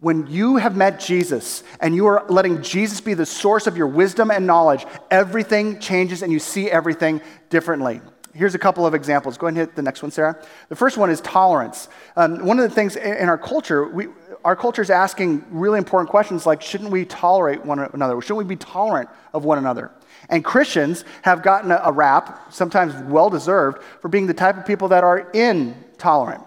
When 0.00 0.26
you 0.26 0.56
have 0.56 0.76
met 0.76 1.00
Jesus 1.00 1.64
and 1.80 1.94
you 1.94 2.06
are 2.06 2.24
letting 2.28 2.62
Jesus 2.62 3.00
be 3.00 3.14
the 3.14 3.26
source 3.26 3.66
of 3.66 3.76
your 3.78 3.88
wisdom 3.88 4.30
and 4.30 4.46
knowledge, 4.46 4.86
everything 5.10 5.80
changes 5.80 6.22
and 6.22 6.30
you 6.30 6.38
see 6.38 6.70
everything 6.70 7.22
differently 7.48 8.02
here's 8.38 8.54
a 8.54 8.58
couple 8.58 8.86
of 8.86 8.94
examples. 8.94 9.36
Go 9.36 9.48
ahead 9.48 9.58
and 9.58 9.68
hit 9.68 9.76
the 9.76 9.82
next 9.82 10.00
one, 10.00 10.10
Sarah. 10.10 10.40
The 10.68 10.76
first 10.76 10.96
one 10.96 11.10
is 11.10 11.20
tolerance. 11.20 11.88
Um, 12.16 12.44
one 12.46 12.58
of 12.60 12.68
the 12.68 12.74
things 12.74 12.94
in 12.96 13.28
our 13.28 13.36
culture, 13.36 13.86
we, 13.88 14.06
our 14.44 14.54
culture 14.54 14.80
is 14.80 14.90
asking 14.90 15.44
really 15.50 15.78
important 15.78 16.08
questions 16.08 16.46
like 16.46 16.62
shouldn't 16.62 16.90
we 16.90 17.04
tolerate 17.04 17.64
one 17.64 17.80
another? 17.80 18.20
Shouldn't 18.20 18.38
we 18.38 18.44
be 18.44 18.56
tolerant 18.56 19.10
of 19.34 19.44
one 19.44 19.58
another? 19.58 19.90
And 20.28 20.44
Christians 20.44 21.04
have 21.22 21.42
gotten 21.42 21.72
a, 21.72 21.80
a 21.84 21.92
rap, 21.92 22.52
sometimes 22.52 22.94
well 23.10 23.28
deserved, 23.28 23.82
for 24.00 24.08
being 24.08 24.26
the 24.26 24.34
type 24.34 24.56
of 24.56 24.64
people 24.64 24.88
that 24.88 25.02
are 25.02 25.30
intolerant. 25.32 26.44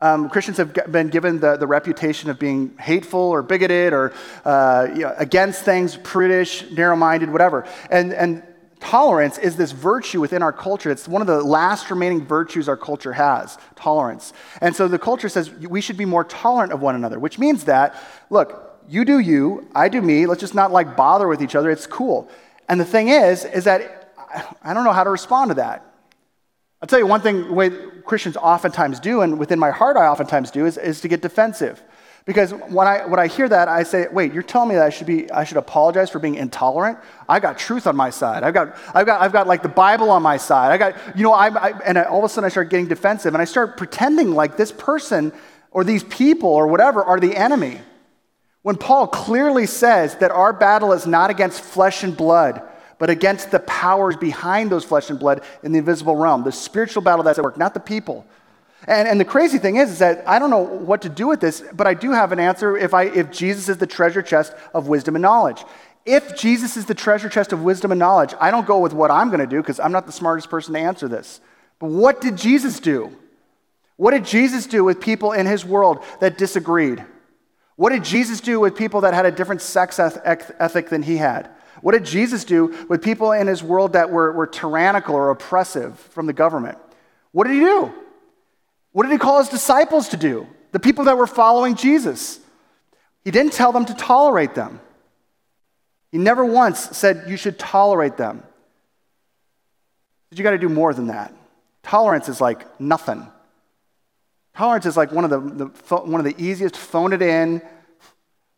Um, 0.00 0.28
Christians 0.28 0.56
have 0.56 0.72
been 0.90 1.10
given 1.10 1.38
the, 1.38 1.56
the 1.56 1.66
reputation 1.66 2.28
of 2.28 2.38
being 2.38 2.76
hateful 2.78 3.20
or 3.20 3.40
bigoted 3.40 3.92
or 3.92 4.12
uh, 4.44 4.88
you 4.92 5.02
know, 5.02 5.14
against 5.16 5.62
things, 5.62 5.96
prudish, 5.96 6.68
narrow 6.72 6.96
minded, 6.96 7.30
whatever. 7.30 7.68
And, 7.88 8.12
and 8.12 8.42
Tolerance 8.82 9.38
is 9.38 9.54
this 9.54 9.70
virtue 9.70 10.20
within 10.20 10.42
our 10.42 10.52
culture. 10.52 10.90
It's 10.90 11.06
one 11.06 11.22
of 11.22 11.28
the 11.28 11.40
last 11.40 11.88
remaining 11.88 12.26
virtues 12.26 12.68
our 12.68 12.76
culture 12.76 13.12
has 13.12 13.56
tolerance. 13.76 14.32
And 14.60 14.74
so 14.74 14.88
the 14.88 14.98
culture 14.98 15.28
says 15.28 15.50
we 15.50 15.80
should 15.80 15.96
be 15.96 16.04
more 16.04 16.24
tolerant 16.24 16.72
of 16.72 16.82
one 16.82 16.96
another, 16.96 17.20
which 17.20 17.38
means 17.38 17.64
that, 17.64 17.94
look, 18.28 18.76
you 18.88 19.04
do 19.04 19.20
you, 19.20 19.68
I 19.72 19.88
do 19.88 20.02
me, 20.02 20.26
let's 20.26 20.40
just 20.40 20.56
not 20.56 20.72
like 20.72 20.96
bother 20.96 21.28
with 21.28 21.40
each 21.40 21.54
other. 21.54 21.70
It's 21.70 21.86
cool. 21.86 22.28
And 22.68 22.80
the 22.80 22.84
thing 22.84 23.08
is, 23.08 23.44
is 23.44 23.64
that 23.64 24.12
I 24.64 24.74
don't 24.74 24.82
know 24.82 24.92
how 24.92 25.04
to 25.04 25.10
respond 25.10 25.52
to 25.52 25.54
that. 25.54 25.86
I'll 26.80 26.88
tell 26.88 26.98
you 26.98 27.06
one 27.06 27.20
thing, 27.20 27.54
way 27.54 27.70
Christians 28.04 28.36
oftentimes 28.36 28.98
do, 28.98 29.20
and 29.20 29.38
within 29.38 29.60
my 29.60 29.70
heart 29.70 29.96
I 29.96 30.08
oftentimes 30.08 30.50
do, 30.50 30.66
is, 30.66 30.76
is 30.76 31.00
to 31.02 31.08
get 31.08 31.22
defensive. 31.22 31.80
Because 32.24 32.52
when 32.52 32.86
I, 32.86 33.04
when 33.04 33.18
I 33.18 33.26
hear 33.26 33.48
that, 33.48 33.66
I 33.66 33.82
say, 33.82 34.06
wait, 34.10 34.32
you're 34.32 34.44
telling 34.44 34.68
me 34.68 34.76
that 34.76 34.86
I 34.86 34.90
should, 34.90 35.08
be, 35.08 35.28
I 35.32 35.42
should 35.42 35.56
apologize 35.56 36.08
for 36.08 36.20
being 36.20 36.36
intolerant? 36.36 36.98
I 37.28 37.40
got 37.40 37.58
truth 37.58 37.88
on 37.88 37.96
my 37.96 38.10
side. 38.10 38.44
I've 38.44 38.54
got, 38.54 38.76
I've 38.94 39.06
got, 39.06 39.20
I've 39.20 39.32
got 39.32 39.48
like 39.48 39.62
the 39.62 39.68
Bible 39.68 40.08
on 40.08 40.22
my 40.22 40.36
side. 40.36 40.70
I 40.70 40.78
got, 40.78 41.16
you 41.16 41.24
know, 41.24 41.32
I, 41.32 41.48
I, 41.48 41.68
and 41.80 41.98
all 41.98 42.18
of 42.18 42.24
a 42.24 42.28
sudden 42.28 42.46
I 42.46 42.48
start 42.48 42.70
getting 42.70 42.86
defensive 42.86 43.34
and 43.34 43.42
I 43.42 43.44
start 43.44 43.76
pretending 43.76 44.32
like 44.32 44.56
this 44.56 44.70
person 44.70 45.32
or 45.72 45.82
these 45.82 46.04
people 46.04 46.50
or 46.50 46.68
whatever 46.68 47.02
are 47.02 47.18
the 47.18 47.36
enemy. 47.36 47.80
When 48.62 48.76
Paul 48.76 49.08
clearly 49.08 49.66
says 49.66 50.14
that 50.16 50.30
our 50.30 50.52
battle 50.52 50.92
is 50.92 51.06
not 51.08 51.30
against 51.30 51.60
flesh 51.60 52.04
and 52.04 52.16
blood, 52.16 52.62
but 52.98 53.10
against 53.10 53.50
the 53.50 53.58
powers 53.58 54.16
behind 54.16 54.70
those 54.70 54.84
flesh 54.84 55.10
and 55.10 55.18
blood 55.18 55.42
in 55.64 55.72
the 55.72 55.80
invisible 55.80 56.14
realm, 56.14 56.44
the 56.44 56.52
spiritual 56.52 57.02
battle 57.02 57.24
that's 57.24 57.38
at 57.40 57.44
work, 57.44 57.56
not 57.56 57.74
the 57.74 57.80
people. 57.80 58.24
And, 58.86 59.06
and 59.06 59.20
the 59.20 59.24
crazy 59.24 59.58
thing 59.58 59.76
is, 59.76 59.90
is 59.92 59.98
that 60.00 60.26
I 60.26 60.38
don't 60.38 60.50
know 60.50 60.62
what 60.62 61.02
to 61.02 61.08
do 61.08 61.28
with 61.28 61.40
this, 61.40 61.62
but 61.72 61.86
I 61.86 61.94
do 61.94 62.10
have 62.10 62.32
an 62.32 62.40
answer 62.40 62.76
if, 62.76 62.94
I, 62.94 63.04
if 63.04 63.30
Jesus 63.30 63.68
is 63.68 63.76
the 63.76 63.86
treasure 63.86 64.22
chest 64.22 64.54
of 64.74 64.88
wisdom 64.88 65.14
and 65.14 65.22
knowledge. 65.22 65.64
If 66.04 66.36
Jesus 66.36 66.76
is 66.76 66.86
the 66.86 66.94
treasure 66.94 67.28
chest 67.28 67.52
of 67.52 67.62
wisdom 67.62 67.92
and 67.92 67.98
knowledge, 67.98 68.34
I 68.40 68.50
don't 68.50 68.66
go 68.66 68.80
with 68.80 68.92
what 68.92 69.10
I'm 69.10 69.28
going 69.28 69.40
to 69.40 69.46
do 69.46 69.60
because 69.60 69.78
I'm 69.78 69.92
not 69.92 70.06
the 70.06 70.12
smartest 70.12 70.50
person 70.50 70.74
to 70.74 70.80
answer 70.80 71.06
this. 71.06 71.40
But 71.78 71.90
what 71.90 72.20
did 72.20 72.36
Jesus 72.36 72.80
do? 72.80 73.16
What 73.96 74.10
did 74.10 74.24
Jesus 74.24 74.66
do 74.66 74.82
with 74.82 75.00
people 75.00 75.30
in 75.32 75.46
his 75.46 75.64
world 75.64 76.02
that 76.18 76.38
disagreed? 76.38 77.04
What 77.76 77.90
did 77.90 78.04
Jesus 78.04 78.40
do 78.40 78.58
with 78.58 78.76
people 78.76 79.02
that 79.02 79.14
had 79.14 79.26
a 79.26 79.30
different 79.30 79.62
sex 79.62 80.00
ethic 80.00 80.88
than 80.88 81.02
he 81.02 81.18
had? 81.18 81.50
What 81.82 81.92
did 81.92 82.04
Jesus 82.04 82.44
do 82.44 82.86
with 82.88 83.02
people 83.02 83.32
in 83.32 83.46
his 83.46 83.62
world 83.62 83.92
that 83.94 84.10
were, 84.10 84.32
were 84.32 84.46
tyrannical 84.46 85.14
or 85.14 85.30
oppressive 85.30 85.98
from 85.98 86.26
the 86.26 86.32
government? 86.32 86.78
What 87.30 87.46
did 87.46 87.54
he 87.54 87.60
do? 87.60 87.92
What 88.92 89.04
did 89.04 89.12
he 89.12 89.18
call 89.18 89.38
his 89.38 89.48
disciples 89.48 90.08
to 90.08 90.16
do? 90.16 90.46
The 90.72 90.80
people 90.80 91.04
that 91.04 91.16
were 91.16 91.26
following 91.26 91.74
Jesus. 91.74 92.38
He 93.24 93.30
didn't 93.30 93.52
tell 93.52 93.72
them 93.72 93.84
to 93.86 93.94
tolerate 93.94 94.54
them. 94.54 94.80
He 96.10 96.18
never 96.18 96.44
once 96.44 96.78
said 96.96 97.24
you 97.28 97.36
should 97.36 97.58
tolerate 97.58 98.16
them. 98.16 98.42
But 100.28 100.38
you 100.38 100.44
got 100.44 100.50
to 100.50 100.58
do 100.58 100.68
more 100.68 100.92
than 100.92 101.06
that. 101.08 101.34
Tolerance 101.82 102.28
is 102.28 102.40
like 102.40 102.80
nothing. 102.80 103.26
Tolerance 104.54 104.86
is 104.86 104.96
like 104.96 105.12
one 105.12 105.24
of 105.24 105.30
the, 105.30 105.66
the, 105.66 105.96
one 105.96 106.20
of 106.20 106.24
the 106.24 106.34
easiest 106.42 106.76
phone 106.76 107.12
it 107.12 107.22
in, 107.22 107.62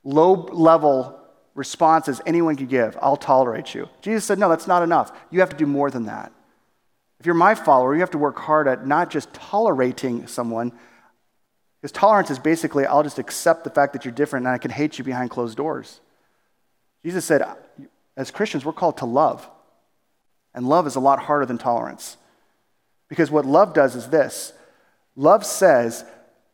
low 0.02 0.32
level 0.32 1.20
responses 1.54 2.20
anyone 2.26 2.56
could 2.56 2.68
give. 2.68 2.98
I'll 3.00 3.16
tolerate 3.16 3.74
you. 3.74 3.88
Jesus 4.02 4.24
said, 4.24 4.38
no, 4.38 4.48
that's 4.48 4.66
not 4.66 4.82
enough. 4.82 5.12
You 5.30 5.40
have 5.40 5.50
to 5.50 5.56
do 5.56 5.66
more 5.66 5.90
than 5.90 6.06
that. 6.06 6.32
If 7.24 7.26
you're 7.26 7.34
my 7.34 7.54
follower, 7.54 7.94
you 7.94 8.00
have 8.00 8.10
to 8.10 8.18
work 8.18 8.38
hard 8.38 8.68
at 8.68 8.86
not 8.86 9.08
just 9.08 9.32
tolerating 9.32 10.26
someone, 10.26 10.72
because 11.80 11.90
tolerance 11.90 12.28
is 12.28 12.38
basically, 12.38 12.84
I'll 12.84 13.02
just 13.02 13.18
accept 13.18 13.64
the 13.64 13.70
fact 13.70 13.94
that 13.94 14.04
you're 14.04 14.12
different 14.12 14.44
and 14.44 14.54
I 14.54 14.58
can 14.58 14.70
hate 14.70 14.98
you 14.98 15.04
behind 15.04 15.30
closed 15.30 15.56
doors. 15.56 16.02
Jesus 17.02 17.24
said, 17.24 17.42
as 18.14 18.30
Christians, 18.30 18.66
we're 18.66 18.74
called 18.74 18.98
to 18.98 19.06
love. 19.06 19.48
And 20.52 20.68
love 20.68 20.86
is 20.86 20.96
a 20.96 21.00
lot 21.00 21.18
harder 21.18 21.46
than 21.46 21.56
tolerance. 21.56 22.18
Because 23.08 23.30
what 23.30 23.46
love 23.46 23.72
does 23.72 23.96
is 23.96 24.10
this 24.10 24.52
love 25.16 25.46
says, 25.46 26.04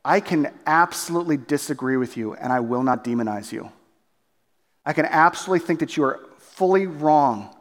I 0.04 0.20
can 0.20 0.52
absolutely 0.66 1.36
disagree 1.36 1.96
with 1.96 2.16
you 2.16 2.34
and 2.34 2.52
I 2.52 2.60
will 2.60 2.84
not 2.84 3.02
demonize 3.02 3.50
you. 3.50 3.72
I 4.86 4.92
can 4.92 5.06
absolutely 5.06 5.66
think 5.66 5.80
that 5.80 5.96
you 5.96 6.04
are 6.04 6.20
fully 6.38 6.86
wrong 6.86 7.56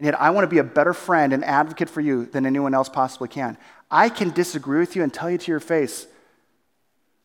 and 0.00 0.06
yet, 0.06 0.18
I 0.18 0.30
want 0.30 0.44
to 0.44 0.48
be 0.48 0.56
a 0.56 0.64
better 0.64 0.94
friend 0.94 1.34
and 1.34 1.44
advocate 1.44 1.90
for 1.90 2.00
you 2.00 2.24
than 2.24 2.46
anyone 2.46 2.72
else 2.72 2.88
possibly 2.88 3.28
can. 3.28 3.58
I 3.90 4.08
can 4.08 4.30
disagree 4.30 4.80
with 4.80 4.96
you 4.96 5.02
and 5.02 5.12
tell 5.12 5.30
you 5.30 5.36
to 5.36 5.52
your 5.52 5.60
face 5.60 6.06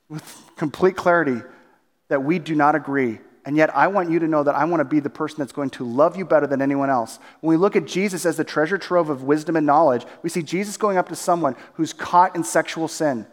with 0.09 0.41
complete 0.57 0.97
clarity 0.97 1.41
that 2.09 2.21
we 2.21 2.38
do 2.38 2.53
not 2.53 2.75
agree. 2.75 3.19
And 3.45 3.55
yet, 3.55 3.73
I 3.73 3.88
want 3.88 4.11
you 4.11 4.19
to 4.19 4.27
know 4.27 4.43
that 4.43 4.55
I 4.55 4.65
want 4.65 4.81
to 4.81 4.85
be 4.85 4.99
the 4.99 5.09
person 5.09 5.38
that's 5.39 5.53
going 5.53 5.69
to 5.69 5.85
love 5.85 6.17
you 6.17 6.25
better 6.25 6.47
than 6.47 6.61
anyone 6.61 6.89
else. 6.89 7.17
When 7.39 7.51
we 7.51 7.55
look 7.55 7.77
at 7.77 7.85
Jesus 7.85 8.25
as 8.25 8.35
the 8.35 8.43
treasure 8.43 8.77
trove 8.77 9.09
of 9.09 9.23
wisdom 9.23 9.55
and 9.55 9.65
knowledge, 9.65 10.05
we 10.21 10.29
see 10.29 10.43
Jesus 10.43 10.75
going 10.75 10.97
up 10.97 11.07
to 11.07 11.15
someone 11.15 11.55
who's 11.75 11.93
caught 11.93 12.35
in 12.35 12.43
sexual 12.43 12.89
sin, 12.89 13.25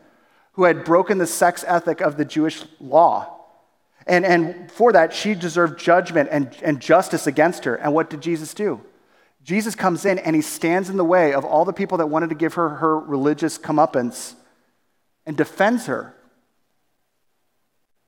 who 0.53 0.63
had 0.63 0.85
broken 0.85 1.19
the 1.19 1.27
sex 1.27 1.65
ethic 1.67 2.01
of 2.01 2.17
the 2.17 2.25
Jewish 2.25 2.63
law. 2.79 3.41
And, 4.07 4.25
and 4.25 4.71
for 4.71 4.93
that, 4.93 5.13
she 5.13 5.35
deserved 5.35 5.81
judgment 5.81 6.29
and, 6.31 6.57
and 6.63 6.81
justice 6.81 7.27
against 7.27 7.65
her. 7.65 7.75
And 7.75 7.93
what 7.93 8.09
did 8.09 8.21
Jesus 8.21 8.55
do? 8.55 8.83
Jesus 9.43 9.75
comes 9.75 10.05
in 10.05 10.19
and 10.19 10.37
he 10.37 10.43
stands 10.43 10.89
in 10.89 10.97
the 10.97 11.05
way 11.05 11.33
of 11.35 11.45
all 11.45 11.65
the 11.65 11.73
people 11.73 11.99
that 11.99 12.07
wanted 12.07 12.29
to 12.29 12.35
give 12.37 12.55
her 12.55 12.69
her 12.69 12.99
religious 12.99 13.59
comeuppance 13.59 14.35
and 15.27 15.37
defends 15.37 15.87
her. 15.87 16.15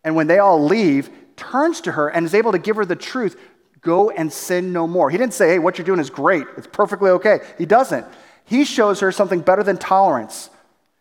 And 0.05 0.15
when 0.15 0.27
they 0.27 0.39
all 0.39 0.65
leave, 0.65 1.11
turns 1.37 1.81
to 1.83 1.93
her 1.93 2.09
and 2.09 2.25
is 2.25 2.35
able 2.35 2.53
to 2.53 2.59
give 2.59 2.77
her 2.77 2.85
the 2.85 2.97
truth 2.97 3.37
go 3.85 4.11
and 4.11 4.33
sin 4.33 4.73
no 4.73 4.87
more. 4.87 5.11
He 5.11 5.19
didn't 5.19 5.35
say, 5.35 5.49
hey, 5.49 5.59
what 5.61 5.79
you're 5.79 5.85
doing 5.85 6.01
is 6.01 6.11
great, 6.11 6.47
it's 6.57 6.67
perfectly 6.67 7.11
okay. 7.11 7.41
He 7.59 7.67
doesn't. 7.67 8.07
He 8.45 8.65
shows 8.65 9.01
her 9.01 9.13
something 9.13 9.41
better 9.41 9.63
than 9.63 9.77
tolerance. 9.77 10.51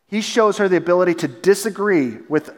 He 0.08 0.22
shows 0.22 0.58
her 0.58 0.69
the 0.69 0.78
ability 0.78 1.15
to 1.15 1.28
disagree 1.28 2.17
with 2.30 2.54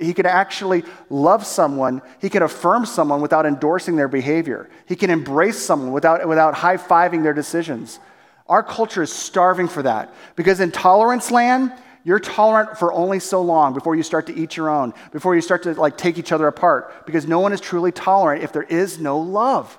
he 0.00 0.14
can 0.14 0.26
actually 0.26 0.84
love 1.08 1.46
someone, 1.46 2.02
he 2.20 2.28
can 2.28 2.42
affirm 2.42 2.86
someone 2.86 3.20
without 3.20 3.46
endorsing 3.46 3.96
their 3.96 4.08
behavior. 4.08 4.68
He 4.86 4.96
can 4.96 5.10
embrace 5.10 5.58
someone 5.58 5.92
without, 5.92 6.26
without 6.28 6.54
high 6.54 6.76
fiving 6.76 7.22
their 7.22 7.34
decisions. 7.34 8.00
Our 8.46 8.62
culture 8.62 9.02
is 9.02 9.12
starving 9.12 9.68
for 9.68 9.82
that 9.82 10.12
because 10.36 10.60
in 10.60 10.72
tolerance 10.72 11.30
land, 11.30 11.72
you're 12.04 12.18
tolerant 12.18 12.76
for 12.78 12.92
only 12.92 13.20
so 13.20 13.42
long 13.42 13.74
before 13.74 13.94
you 13.94 14.02
start 14.02 14.26
to 14.26 14.34
eat 14.34 14.56
your 14.56 14.68
own, 14.68 14.92
before 15.12 15.34
you 15.34 15.40
start 15.40 15.62
to 15.64 15.74
like 15.74 15.96
take 15.96 16.18
each 16.18 16.32
other 16.32 16.48
apart, 16.48 17.06
because 17.06 17.26
no 17.26 17.38
one 17.38 17.52
is 17.52 17.60
truly 17.60 17.92
tolerant 17.92 18.42
if 18.42 18.52
there 18.52 18.64
is 18.64 18.98
no 18.98 19.18
love. 19.18 19.78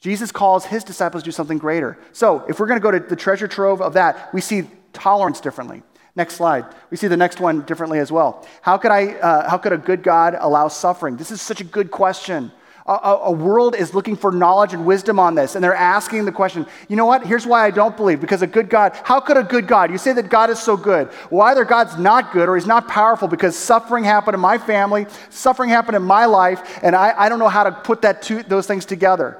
Jesus 0.00 0.32
calls 0.32 0.64
his 0.64 0.84
disciples 0.84 1.22
to 1.22 1.28
do 1.28 1.32
something 1.32 1.58
greater. 1.58 1.98
So, 2.12 2.44
if 2.48 2.60
we're 2.60 2.66
going 2.66 2.80
to 2.80 2.82
go 2.82 2.90
to 2.90 3.00
the 3.00 3.16
treasure 3.16 3.48
trove 3.48 3.80
of 3.80 3.94
that, 3.94 4.32
we 4.34 4.40
see 4.40 4.64
tolerance 4.92 5.40
differently. 5.40 5.82
Next 6.16 6.34
slide. 6.34 6.64
We 6.90 6.96
see 6.96 7.08
the 7.08 7.16
next 7.16 7.40
one 7.40 7.60
differently 7.60 7.98
as 7.98 8.10
well. 8.10 8.46
How 8.62 8.78
could, 8.78 8.90
I, 8.90 9.12
uh, 9.16 9.50
how 9.50 9.58
could 9.58 9.72
a 9.72 9.78
good 9.78 10.02
God 10.02 10.34
allow 10.40 10.68
suffering? 10.68 11.18
This 11.18 11.30
is 11.30 11.42
such 11.42 11.60
a 11.60 11.64
good 11.64 11.90
question. 11.90 12.50
A, 12.86 12.92
a, 12.92 13.16
a, 13.24 13.32
world 13.32 13.74
is 13.74 13.92
looking 13.92 14.16
for 14.16 14.32
knowledge 14.32 14.72
and 14.72 14.86
wisdom 14.86 15.18
on 15.18 15.34
this, 15.34 15.56
and 15.56 15.62
they're 15.62 15.74
asking 15.74 16.24
the 16.24 16.32
question, 16.32 16.66
you 16.88 16.94
know 16.94 17.04
what? 17.04 17.26
Here's 17.26 17.44
why 17.44 17.66
I 17.66 17.70
don't 17.70 17.96
believe. 17.96 18.20
Because 18.20 18.42
a 18.42 18.46
good 18.46 18.70
God, 18.70 18.98
how 19.02 19.20
could 19.20 19.36
a 19.36 19.42
good 19.42 19.66
God? 19.66 19.90
You 19.90 19.98
say 19.98 20.12
that 20.14 20.30
God 20.30 20.48
is 20.48 20.58
so 20.58 20.76
good. 20.76 21.10
Well, 21.28 21.42
either 21.48 21.64
God's 21.64 21.98
not 21.98 22.32
good 22.32 22.48
or 22.48 22.54
he's 22.54 22.66
not 22.66 22.88
powerful 22.88 23.28
because 23.28 23.56
suffering 23.56 24.04
happened 24.04 24.36
in 24.36 24.40
my 24.40 24.56
family, 24.56 25.06
suffering 25.28 25.68
happened 25.68 25.96
in 25.96 26.02
my 26.02 26.24
life, 26.24 26.78
and 26.82 26.96
I, 26.96 27.12
I 27.24 27.28
don't 27.28 27.40
know 27.40 27.48
how 27.48 27.64
to 27.64 27.72
put 27.72 28.02
that 28.02 28.22
two, 28.22 28.42
those 28.44 28.66
things 28.66 28.86
together. 28.86 29.36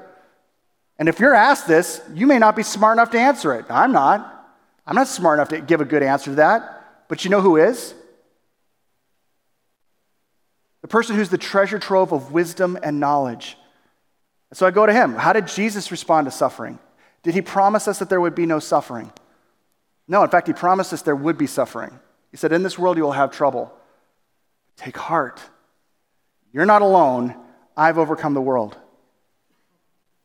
And 0.99 1.09
if 1.09 1.19
you're 1.19 1.33
asked 1.33 1.67
this, 1.67 2.01
you 2.13 2.27
may 2.27 2.37
not 2.37 2.55
be 2.55 2.63
smart 2.63 2.97
enough 2.97 3.11
to 3.11 3.19
answer 3.19 3.55
it. 3.55 3.65
I'm 3.69 3.93
not. 3.93 4.36
I'm 4.87 4.95
not 4.95 5.09
smart 5.09 5.37
enough 5.37 5.49
to 5.49 5.59
give 5.59 5.81
a 5.81 5.85
good 5.85 6.01
answer 6.01 6.31
to 6.31 6.35
that. 6.37 7.07
But 7.09 7.23
you 7.23 7.29
know 7.29 7.41
who 7.41 7.57
is? 7.57 7.93
The 10.81 10.87
person 10.87 11.15
who's 11.15 11.29
the 11.29 11.37
treasure 11.37 11.79
trove 11.79 12.13
of 12.13 12.31
wisdom 12.31 12.77
and 12.81 12.99
knowledge. 12.99 13.57
So 14.53 14.65
I 14.65 14.71
go 14.71 14.85
to 14.85 14.93
him. 14.93 15.13
How 15.13 15.33
did 15.33 15.47
Jesus 15.47 15.91
respond 15.91 16.25
to 16.25 16.31
suffering? 16.31 16.79
Did 17.23 17.33
he 17.33 17.41
promise 17.41 17.87
us 17.87 17.99
that 17.99 18.09
there 18.09 18.21
would 18.21 18.35
be 18.35 18.45
no 18.45 18.59
suffering? 18.59 19.11
No, 20.07 20.23
in 20.23 20.29
fact, 20.29 20.47
he 20.47 20.53
promised 20.53 20.93
us 20.93 21.01
there 21.01 21.15
would 21.15 21.37
be 21.37 21.47
suffering. 21.47 21.99
He 22.31 22.37
said, 22.37 22.53
In 22.53 22.63
this 22.63 22.79
world 22.79 22.95
you 22.95 23.03
will 23.03 23.11
have 23.11 23.31
trouble. 23.31 23.73
Take 24.77 24.95
heart. 24.95 25.41
You're 26.53 26.65
not 26.65 26.81
alone. 26.81 27.35
I've 27.75 27.97
overcome 27.97 28.33
the 28.33 28.41
world. 28.41 28.77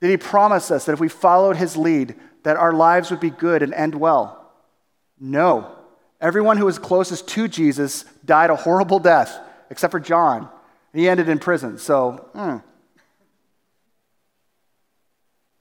Did 0.01 0.11
he 0.11 0.16
promise 0.16 0.70
us 0.70 0.85
that 0.85 0.92
if 0.92 1.01
we 1.01 1.09
followed 1.09 1.57
his 1.57 1.77
lead, 1.77 2.14
that 2.44 2.57
our 2.57 2.72
lives 2.72 3.11
would 3.11 3.20
be 3.20 3.31
good 3.31 3.62
and 3.62 3.75
end 3.75 3.94
well? 3.94 4.41
No. 5.22 5.70
Everyone 6.20 6.56
who 6.56 6.66
was 6.66 6.80
closest 6.80 7.28
to 7.28 7.46
Jesus 7.46 8.04
died 8.24 8.50
a 8.50 8.56
horrible 8.56 8.98
death, 8.98 9.38
except 9.70 9.92
for 9.92 10.00
John. 10.00 10.48
He 10.92 11.08
ended 11.08 11.28
in 11.28 11.38
prison. 11.38 11.78
So, 11.78 12.28
hmm. 12.35 12.56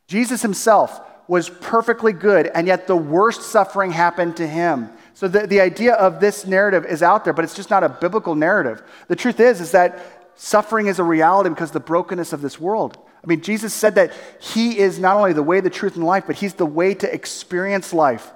Jesus 0.08 0.42
himself 0.42 1.00
was 1.28 1.48
perfectly 1.48 2.12
good, 2.12 2.48
and 2.48 2.68
yet 2.68 2.88
the 2.88 2.96
worst 2.96 3.44
suffering 3.44 3.92
happened 3.92 4.38
to 4.38 4.48
him. 4.48 4.90
So 5.14 5.28
the, 5.28 5.46
the 5.46 5.62
idea 5.62 5.94
of 5.94 6.20
this 6.20 6.46
narrative 6.46 6.86
is 6.86 7.04
out 7.04 7.24
there, 7.24 7.32
but 7.32 7.46
it's 7.46 7.56
just 7.56 7.70
not 7.70 7.84
a 7.84 7.90
biblical 7.90 8.36
narrative. 8.36 8.82
The 9.08 9.16
truth 9.16 9.40
is, 9.40 9.62
is 9.62 9.72
that 9.72 10.04
suffering 10.36 10.88
is 10.88 11.00
a 11.00 11.04
reality 11.04 11.50
because 11.50 11.70
of 11.70 11.74
the 11.74 11.80
brokenness 11.82 12.34
of 12.34 12.42
this 12.42 12.60
world. 12.60 12.98
I 13.24 13.28
mean, 13.28 13.42
Jesus 13.42 13.74
said 13.74 13.96
that 13.96 14.12
He 14.40 14.80
is 14.80 14.98
not 14.98 15.16
only 15.16 15.34
the 15.34 15.44
way, 15.44 15.62
the 15.62 15.70
truth, 15.70 15.96
and 15.96 16.04
life, 16.04 16.24
but 16.26 16.36
He's 16.36 16.56
the 16.56 16.66
way 16.66 16.96
to 16.96 17.14
experience 17.14 17.94
life. 17.94 18.32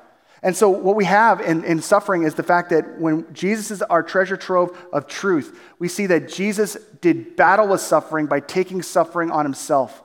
And 0.46 0.56
so, 0.56 0.70
what 0.70 0.96
we 0.96 1.06
have 1.06 1.42
in, 1.42 1.64
in 1.64 1.82
suffering 1.82 2.22
is 2.22 2.36
the 2.36 2.44
fact 2.44 2.70
that 2.70 3.00
when 3.00 3.26
Jesus 3.34 3.72
is 3.72 3.82
our 3.82 4.04
treasure 4.04 4.38
trove 4.38 4.78
of 4.94 5.08
truth, 5.08 5.60
we 5.80 5.88
see 5.88 6.06
that 6.06 6.30
Jesus 6.30 6.78
did 7.02 7.36
battle 7.36 7.68
with 7.68 7.82
suffering 7.82 8.28
by 8.28 8.42
taking 8.42 8.84
suffering 8.84 9.32
on 9.32 9.44
Himself. 9.44 10.04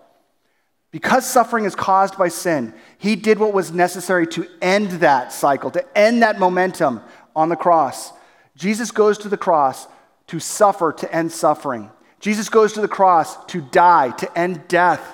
Because 0.92 1.28
suffering 1.28 1.66
is 1.66 1.74
caused 1.74 2.16
by 2.16 2.28
sin, 2.28 2.72
He 2.96 3.16
did 3.16 3.38
what 3.38 3.52
was 3.52 3.70
necessary 3.70 4.26
to 4.28 4.46
end 4.62 4.92
that 5.02 5.30
cycle, 5.30 5.70
to 5.72 5.84
end 5.98 6.22
that 6.22 6.38
momentum 6.38 7.02
on 7.36 7.50
the 7.50 7.54
cross. 7.56 8.10
Jesus 8.56 8.92
goes 8.92 9.18
to 9.18 9.28
the 9.28 9.36
cross 9.36 9.88
to 10.28 10.40
suffer, 10.40 10.90
to 10.90 11.14
end 11.14 11.32
suffering. 11.32 11.90
Jesus 12.18 12.48
goes 12.48 12.72
to 12.72 12.80
the 12.80 12.88
cross 12.88 13.44
to 13.48 13.60
die, 13.60 14.12
to 14.12 14.38
end 14.38 14.68
death. 14.68 15.06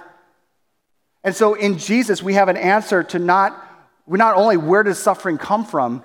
And 1.24 1.34
so 1.34 1.54
in 1.54 1.78
Jesus, 1.78 2.22
we 2.22 2.34
have 2.34 2.48
an 2.48 2.56
answer 2.56 3.02
to 3.02 3.18
not, 3.18 3.65
not 4.06 4.36
only 4.36 4.56
where 4.56 4.82
does 4.82 4.98
suffering 4.98 5.38
come 5.38 5.64
from, 5.64 6.02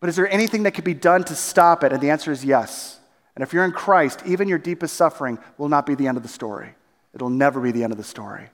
but 0.00 0.08
is 0.08 0.16
there 0.16 0.28
anything 0.28 0.62
that 0.62 0.72
could 0.72 0.84
be 0.84 0.94
done 0.94 1.24
to 1.24 1.34
stop 1.34 1.84
it? 1.84 1.92
And 1.92 2.00
the 2.00 2.10
answer 2.10 2.32
is 2.32 2.44
yes. 2.44 2.98
And 3.34 3.42
if 3.42 3.52
you're 3.52 3.64
in 3.64 3.72
Christ, 3.72 4.22
even 4.26 4.48
your 4.48 4.58
deepest 4.58 4.96
suffering 4.96 5.38
will 5.58 5.68
not 5.68 5.86
be 5.86 5.94
the 5.94 6.06
end 6.06 6.16
of 6.16 6.22
the 6.22 6.28
story. 6.28 6.74
It'll 7.12 7.30
never 7.30 7.60
be 7.60 7.72
the 7.72 7.82
end 7.82 7.92
of 7.92 7.98
the 7.98 8.04
story. 8.04 8.48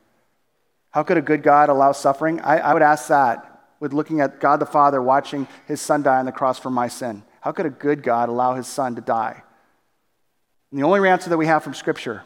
How 0.90 1.03
could 1.03 1.19
a 1.19 1.23
good 1.23 1.42
God 1.42 1.69
allow 1.69 1.92
suffering? 1.92 2.40
I, 2.40 2.59
I 2.59 2.73
would 2.73 2.83
ask 2.83 3.09
that 3.09 3.57
with 3.81 3.92
looking 3.92 4.21
at 4.21 4.40
God 4.40 4.61
the 4.61 4.66
Father 4.66 5.03
watching 5.03 5.47
his 5.66 5.81
son 5.81 6.03
die 6.03 6.19
on 6.19 6.25
the 6.25 6.33
cross 6.33 6.59
for 6.59 6.71
my 6.71 6.88
sin. 6.88 7.23
How 7.40 7.53
could 7.53 7.66
a 7.66 7.71
good 7.71 8.03
God 8.03 8.29
allow 8.29 8.55
his 8.55 8.66
son 8.66 8.95
to 8.95 9.01
die? 9.01 9.42
And 10.71 10.81
the 10.81 10.85
only 10.85 11.07
answer 11.09 11.31
that 11.31 11.37
we 11.37 11.47
have 11.47 11.62
from 11.62 11.75
Scripture 11.75 12.23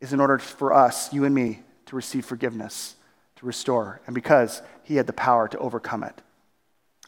is 0.00 0.12
in 0.12 0.20
order 0.20 0.38
for 0.38 0.72
us, 0.72 1.12
you 1.12 1.24
and 1.24 1.34
me, 1.34 1.62
to 1.86 1.96
receive 1.96 2.24
forgiveness, 2.24 2.94
to 3.36 3.46
restore, 3.46 4.00
and 4.06 4.14
because 4.14 4.62
He 4.84 4.96
had 4.96 5.06
the 5.06 5.12
power 5.12 5.48
to 5.48 5.58
overcome 5.58 6.04
it. 6.04 6.14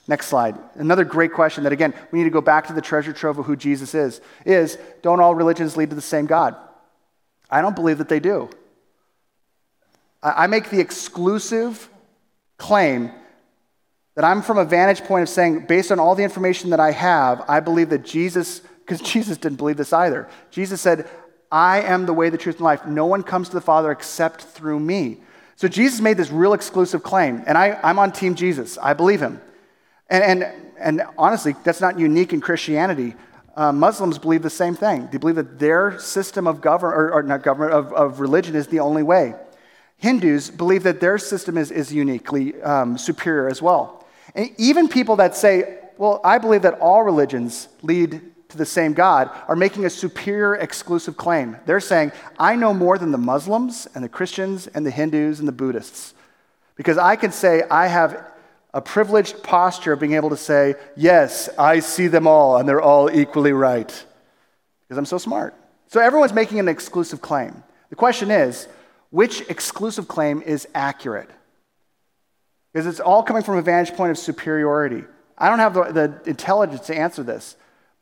Next 0.08 0.26
slide. 0.26 0.56
Another 0.74 1.04
great 1.04 1.32
question 1.32 1.64
that, 1.64 1.72
again, 1.72 1.94
we 2.10 2.18
need 2.18 2.24
to 2.24 2.30
go 2.30 2.40
back 2.40 2.66
to 2.66 2.72
the 2.72 2.80
treasure 2.80 3.12
trove 3.12 3.38
of 3.38 3.46
who 3.46 3.56
Jesus 3.56 3.94
is, 3.94 4.20
is 4.44 4.78
don't 5.02 5.20
all 5.20 5.34
religions 5.34 5.76
lead 5.76 5.90
to 5.90 5.96
the 5.96 6.02
same 6.02 6.26
God? 6.26 6.56
I 7.50 7.60
don't 7.60 7.76
believe 7.76 7.98
that 7.98 8.08
they 8.08 8.20
do. 8.20 8.50
I 10.22 10.46
make 10.46 10.70
the 10.70 10.80
exclusive 10.80 11.88
claim 12.56 13.12
that 14.14 14.24
I'm 14.24 14.42
from 14.42 14.58
a 14.58 14.64
vantage 14.64 15.04
point 15.04 15.22
of 15.22 15.28
saying, 15.28 15.66
based 15.66 15.92
on 15.92 16.00
all 16.00 16.14
the 16.14 16.24
information 16.24 16.70
that 16.70 16.80
I 16.80 16.90
have, 16.90 17.44
I 17.48 17.60
believe 17.60 17.90
that 17.90 18.04
Jesus 18.04 18.62
because 18.86 19.00
Jesus 19.12 19.36
didn't 19.36 19.58
believe 19.58 19.76
this 19.76 19.92
either. 19.92 20.28
Jesus 20.50 20.80
said, 20.80 21.08
I 21.50 21.80
am 21.82 22.06
the 22.06 22.12
way, 22.12 22.30
the 22.30 22.38
truth, 22.38 22.56
and 22.56 22.64
life. 22.64 22.86
No 22.86 23.06
one 23.06 23.22
comes 23.22 23.48
to 23.48 23.54
the 23.54 23.60
Father 23.60 23.90
except 23.90 24.42
through 24.42 24.80
me. 24.80 25.18
So 25.56 25.68
Jesus 25.68 26.00
made 26.00 26.18
this 26.18 26.30
real 26.30 26.52
exclusive 26.52 27.02
claim, 27.02 27.42
and 27.46 27.56
I, 27.56 27.80
I'm 27.82 27.98
on 27.98 28.12
Team 28.12 28.34
Jesus. 28.34 28.76
I 28.76 28.92
believe 28.92 29.20
him. 29.20 29.40
And, 30.10 30.22
and, 30.22 30.72
and 30.78 31.02
honestly, 31.16 31.54
that's 31.64 31.80
not 31.80 31.98
unique 31.98 32.34
in 32.34 32.42
Christianity. 32.42 33.14
Uh, 33.56 33.72
Muslims 33.72 34.18
believe 34.18 34.42
the 34.42 34.50
same 34.50 34.74
thing. 34.74 35.08
They 35.10 35.16
believe 35.16 35.36
that 35.36 35.58
their 35.58 35.98
system 35.98 36.46
of 36.46 36.60
government, 36.60 36.98
or, 36.98 37.12
or, 37.12 37.22
not 37.22 37.42
government, 37.42 37.72
of, 37.72 37.90
of 37.94 38.20
religion 38.20 38.54
is 38.54 38.66
the 38.66 38.80
only 38.80 39.02
way. 39.02 39.34
Hindus 39.96 40.50
believe 40.50 40.82
that 40.82 41.00
their 41.00 41.16
system 41.16 41.56
is, 41.56 41.70
is 41.70 41.90
uniquely 41.90 42.60
um, 42.60 42.98
superior 42.98 43.48
as 43.48 43.62
well. 43.62 44.04
And 44.34 44.50
even 44.58 44.88
people 44.88 45.16
that 45.16 45.34
say, 45.34 45.78
well, 45.96 46.20
I 46.22 46.36
believe 46.36 46.62
that 46.62 46.74
all 46.80 47.02
religions 47.02 47.68
lead 47.80 48.20
to 48.56 48.58
the 48.58 48.66
same 48.66 48.92
God 48.92 49.30
are 49.48 49.56
making 49.56 49.84
a 49.84 49.90
superior 49.90 50.54
exclusive 50.54 51.16
claim. 51.16 51.56
They're 51.66 51.80
saying, 51.80 52.12
I 52.38 52.56
know 52.56 52.74
more 52.74 52.98
than 52.98 53.12
the 53.12 53.18
Muslims 53.18 53.86
and 53.94 54.02
the 54.02 54.08
Christians 54.08 54.66
and 54.66 54.84
the 54.84 54.90
Hindus 54.90 55.38
and 55.38 55.48
the 55.48 55.52
Buddhists. 55.52 56.14
Because 56.74 56.98
I 56.98 57.16
can 57.16 57.32
say 57.32 57.62
I 57.70 57.86
have 57.86 58.24
a 58.74 58.80
privileged 58.80 59.42
posture 59.42 59.92
of 59.92 60.00
being 60.00 60.14
able 60.14 60.30
to 60.30 60.36
say, 60.36 60.74
Yes, 60.96 61.48
I 61.58 61.80
see 61.80 62.08
them 62.08 62.26
all 62.26 62.58
and 62.58 62.68
they're 62.68 62.82
all 62.82 63.10
equally 63.10 63.52
right. 63.52 63.88
Because 64.86 64.98
I'm 64.98 65.06
so 65.06 65.18
smart. 65.18 65.54
So 65.88 66.00
everyone's 66.00 66.32
making 66.32 66.58
an 66.58 66.68
exclusive 66.68 67.20
claim. 67.20 67.62
The 67.90 67.96
question 67.96 68.30
is, 68.30 68.68
which 69.10 69.42
exclusive 69.48 70.08
claim 70.08 70.42
is 70.42 70.68
accurate? 70.74 71.30
Because 72.72 72.86
it's 72.86 73.00
all 73.00 73.22
coming 73.22 73.42
from 73.42 73.56
a 73.56 73.62
vantage 73.62 73.96
point 73.96 74.10
of 74.10 74.18
superiority. 74.18 75.04
I 75.38 75.48
don't 75.48 75.58
have 75.58 75.74
the, 75.74 76.20
the 76.24 76.30
intelligence 76.30 76.86
to 76.86 76.96
answer 76.96 77.22
this. 77.22 77.56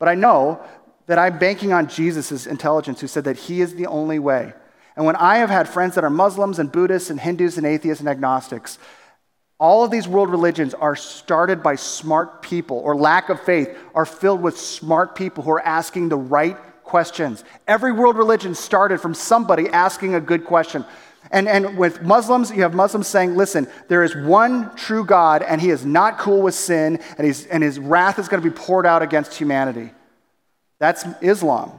But 0.04 0.10
I 0.10 0.16
know 0.16 0.60
that 1.06 1.18
I'm 1.18 1.38
banking 1.38 1.72
on 1.72 1.88
Jesus' 1.88 2.46
intelligence, 2.46 3.00
who 3.00 3.06
said 3.06 3.24
that 3.24 3.38
he 3.38 3.62
is 3.62 3.74
the 3.74 3.87
only 3.87 4.18
way. 4.18 4.52
And 4.96 5.06
when 5.06 5.16
I 5.16 5.38
have 5.38 5.48
had 5.48 5.66
friends 5.66 5.94
that 5.94 6.04
are 6.04 6.10
Muslims 6.10 6.58
and 6.58 6.70
Buddhists 6.70 7.08
and 7.08 7.18
Hindus 7.18 7.56
and 7.56 7.66
atheists 7.66 8.00
and 8.00 8.08
agnostics, 8.10 8.79
all 9.58 9.83
of 9.83 9.90
these 9.90 10.06
world 10.06 10.29
religions 10.29 10.74
are 10.74 10.94
started 10.94 11.62
by 11.62 11.76
smart 11.76 12.42
people, 12.42 12.76
or 12.81 12.94
lack 12.94 13.31
of 13.31 13.40
faith, 13.44 13.74
are 13.94 14.04
filled 14.04 14.42
with 14.42 14.58
smart 14.58 15.14
people 15.14 15.42
who 15.42 15.52
are 15.52 15.66
asking 15.66 16.10
the 16.10 16.18
right 16.18 16.58
questions. 16.83 17.42
Every 17.66 17.90
world 17.90 18.18
religion 18.18 18.54
started 18.54 19.00
from 19.00 19.14
somebody 19.14 19.70
asking 19.70 20.14
a 20.14 20.20
good 20.20 20.44
question. 20.44 20.85
And, 21.31 21.48
and 21.48 21.77
with 21.79 22.02
Muslims, 22.02 22.50
you 22.50 22.62
have 22.62 22.75
Muslims 22.75 23.06
saying, 23.06 23.37
listen, 23.37 23.66
there 23.88 24.04
is 24.04 24.14
one 24.14 24.75
true 24.77 25.04
God, 25.04 25.42
and 25.42 25.60
he 25.60 25.70
is 25.70 25.85
not 25.85 26.18
cool 26.18 26.42
with 26.42 26.54
sin, 26.54 27.00
and, 27.16 27.27
he's, 27.27 27.46
and 27.46 27.62
his 27.62 27.79
wrath 27.79 28.18
is 28.18 28.29
going 28.29 28.42
to 28.42 28.48
be 28.48 28.54
poured 28.54 28.87
out 28.87 29.02
against 29.02 29.35
humanity. 29.35 29.90
That's 30.79 31.04
Islam. 31.22 31.72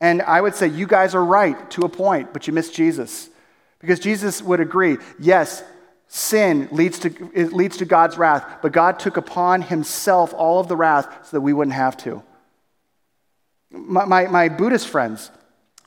And 0.00 0.20
I 0.22 0.40
would 0.40 0.54
say 0.54 0.66
you 0.66 0.86
guys 0.86 1.14
are 1.14 1.24
right 1.24 1.70
to 1.70 1.82
a 1.82 1.88
point, 1.88 2.32
but 2.32 2.46
you 2.46 2.52
miss 2.52 2.70
Jesus. 2.70 3.30
Because 3.78 4.00
Jesus 4.00 4.42
would 4.42 4.60
agree, 4.60 4.98
yes, 5.18 5.62
sin 6.08 6.68
leads 6.72 6.98
to, 7.00 7.30
it 7.32 7.52
leads 7.52 7.76
to 7.78 7.84
God's 7.84 8.18
wrath, 8.18 8.58
but 8.62 8.72
God 8.72 8.98
took 8.98 9.16
upon 9.16 9.62
himself 9.62 10.34
all 10.34 10.60
of 10.60 10.68
the 10.68 10.76
wrath 10.76 11.06
so 11.26 11.36
that 11.36 11.40
we 11.40 11.52
wouldn't 11.52 11.74
have 11.74 11.96
to. 11.98 12.22
My, 13.70 14.04
my, 14.04 14.26
my 14.26 14.48
Buddhist 14.48 14.88
friends, 14.88 15.30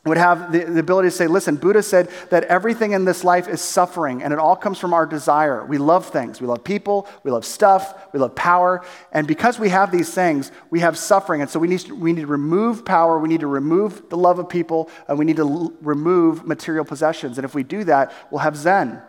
would 0.10 0.18
have 0.18 0.52
the, 0.52 0.60
the, 0.60 0.80
ability 0.80 1.08
to 1.08 1.12
say, 1.12 1.26
listen, 1.26 1.56
Buddha 1.56 1.82
said 1.82 2.10
that 2.30 2.44
everything 2.44 2.92
in 2.92 3.06
this 3.06 3.24
life 3.24 3.48
is 3.48 3.60
suffering, 3.60 4.22
and 4.22 4.32
it 4.32 4.38
all 4.38 4.56
comes 4.56 4.78
from 4.78 4.94
our 4.94 5.06
desire. 5.06 5.66
We 5.66 5.80
love 5.80 6.06
things. 6.06 6.40
We 6.40 6.46
love 6.46 6.64
people. 6.64 7.08
We 7.24 7.32
love 7.32 7.44
stuff. 7.44 8.14
We 8.14 8.20
love 8.20 8.36
power. 8.36 8.86
And 9.12 9.28
because 9.28 9.58
we 9.58 9.70
have 9.70 9.92
these 9.92 10.14
things, 10.14 10.52
we 10.70 10.82
have 10.82 10.96
suffering. 10.98 11.42
And 11.42 11.50
so 11.50 11.60
we 11.60 11.68
need 11.68 11.80
to, 11.80 11.96
we 11.96 12.14
need 12.14 12.22
to 12.22 12.28
remove 12.28 12.86
power. 12.86 13.18
We 13.18 13.28
need 13.28 13.40
to 13.40 13.48
remove 13.48 14.10
the 14.10 14.18
love 14.18 14.38
of 14.38 14.48
people. 14.48 14.90
And 15.08 15.18
we 15.18 15.26
need 15.26 15.38
to 15.38 15.50
l- 15.50 15.74
remove 15.82 16.46
material 16.46 16.86
possessions. 16.86 17.40
And 17.40 17.46
if 17.46 17.56
we 17.56 17.64
do 17.64 17.84
that, 17.86 18.14
we'll 18.30 18.40
have 18.40 18.56
Zen. 18.56 19.02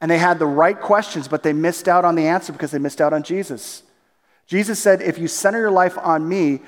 And 0.00 0.08
they 0.08 0.18
had 0.18 0.38
the 0.38 0.46
right 0.46 0.80
questions, 0.80 1.26
but 1.26 1.42
they 1.42 1.52
missed 1.52 1.88
out 1.88 2.04
on 2.04 2.14
the 2.14 2.28
answer 2.28 2.52
because 2.52 2.70
they 2.70 2.78
missed 2.78 3.00
out 3.00 3.12
on 3.12 3.24
Jesus. 3.24 3.82
Jesus 4.46 4.78
said, 4.78 5.02
if 5.02 5.18
you 5.18 5.28
center 5.28 5.58
your 5.58 5.70
life 5.70 5.98
on 5.98 6.26
me, 6.26 6.60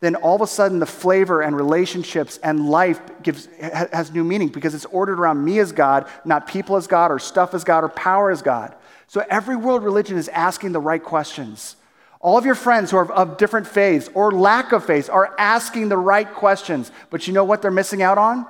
then 0.00 0.14
all 0.14 0.36
of 0.36 0.42
a 0.42 0.46
sudden 0.46 0.78
the 0.78 0.86
flavor 0.86 1.40
and 1.40 1.56
relationships 1.56 2.38
and 2.42 2.68
life 2.68 3.00
gives, 3.22 3.48
has 3.60 4.12
new 4.12 4.24
meaning 4.24 4.48
because 4.48 4.74
it's 4.74 4.84
ordered 4.86 5.18
around 5.18 5.42
me 5.42 5.58
as 5.58 5.72
God, 5.72 6.06
not 6.24 6.46
people 6.46 6.76
as 6.76 6.86
God 6.86 7.10
or 7.10 7.18
stuff 7.18 7.54
as 7.54 7.64
God 7.64 7.82
or 7.82 7.88
power 7.88 8.30
as 8.30 8.42
God. 8.42 8.74
So 9.06 9.24
every 9.30 9.56
world 9.56 9.82
religion 9.82 10.18
is 10.18 10.28
asking 10.28 10.72
the 10.72 10.80
right 10.80 11.02
questions. 11.02 11.76
All 12.20 12.36
of 12.36 12.44
your 12.44 12.54
friends 12.54 12.90
who 12.90 12.98
are 12.98 13.10
of 13.10 13.38
different 13.38 13.66
faiths 13.66 14.10
or 14.12 14.32
lack 14.32 14.72
of 14.72 14.84
faith 14.84 15.08
are 15.08 15.34
asking 15.38 15.88
the 15.88 15.96
right 15.96 16.30
questions. 16.30 16.90
But 17.08 17.26
you 17.26 17.32
know 17.32 17.44
what 17.44 17.62
they're 17.62 17.70
missing 17.70 18.02
out 18.02 18.18
on? 18.18 18.46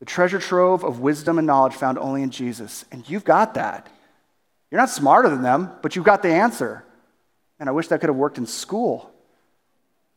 The 0.00 0.06
treasure 0.06 0.40
trove 0.40 0.84
of 0.84 0.98
wisdom 0.98 1.38
and 1.38 1.46
knowledge 1.46 1.74
found 1.74 1.98
only 1.98 2.22
in 2.22 2.30
Jesus. 2.30 2.84
And 2.90 3.08
you've 3.08 3.24
got 3.24 3.54
that. 3.54 3.88
You're 4.70 4.80
not 4.80 4.90
smarter 4.90 5.28
than 5.28 5.42
them, 5.42 5.70
but 5.82 5.94
you've 5.94 6.04
got 6.04 6.22
the 6.22 6.32
answer. 6.32 6.84
And 7.60 7.68
I 7.68 7.72
wish 7.72 7.88
that 7.88 8.00
could 8.00 8.08
have 8.08 8.16
worked 8.16 8.38
in 8.38 8.46
school. 8.46 9.13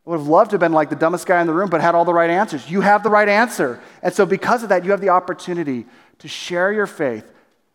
I 0.08 0.12
would 0.12 0.20
have 0.20 0.28
loved 0.28 0.50
to 0.52 0.54
have 0.54 0.60
been 0.60 0.72
like 0.72 0.88
the 0.88 0.96
dumbest 0.96 1.26
guy 1.26 1.38
in 1.42 1.46
the 1.46 1.52
room, 1.52 1.68
but 1.68 1.82
had 1.82 1.94
all 1.94 2.06
the 2.06 2.14
right 2.14 2.30
answers. 2.30 2.70
You 2.70 2.80
have 2.80 3.02
the 3.02 3.10
right 3.10 3.28
answer. 3.28 3.78
And 4.02 4.14
so, 4.14 4.24
because 4.24 4.62
of 4.62 4.70
that, 4.70 4.82
you 4.82 4.90
have 4.92 5.02
the 5.02 5.10
opportunity 5.10 5.84
to 6.20 6.28
share 6.28 6.72
your 6.72 6.86
faith 6.86 7.30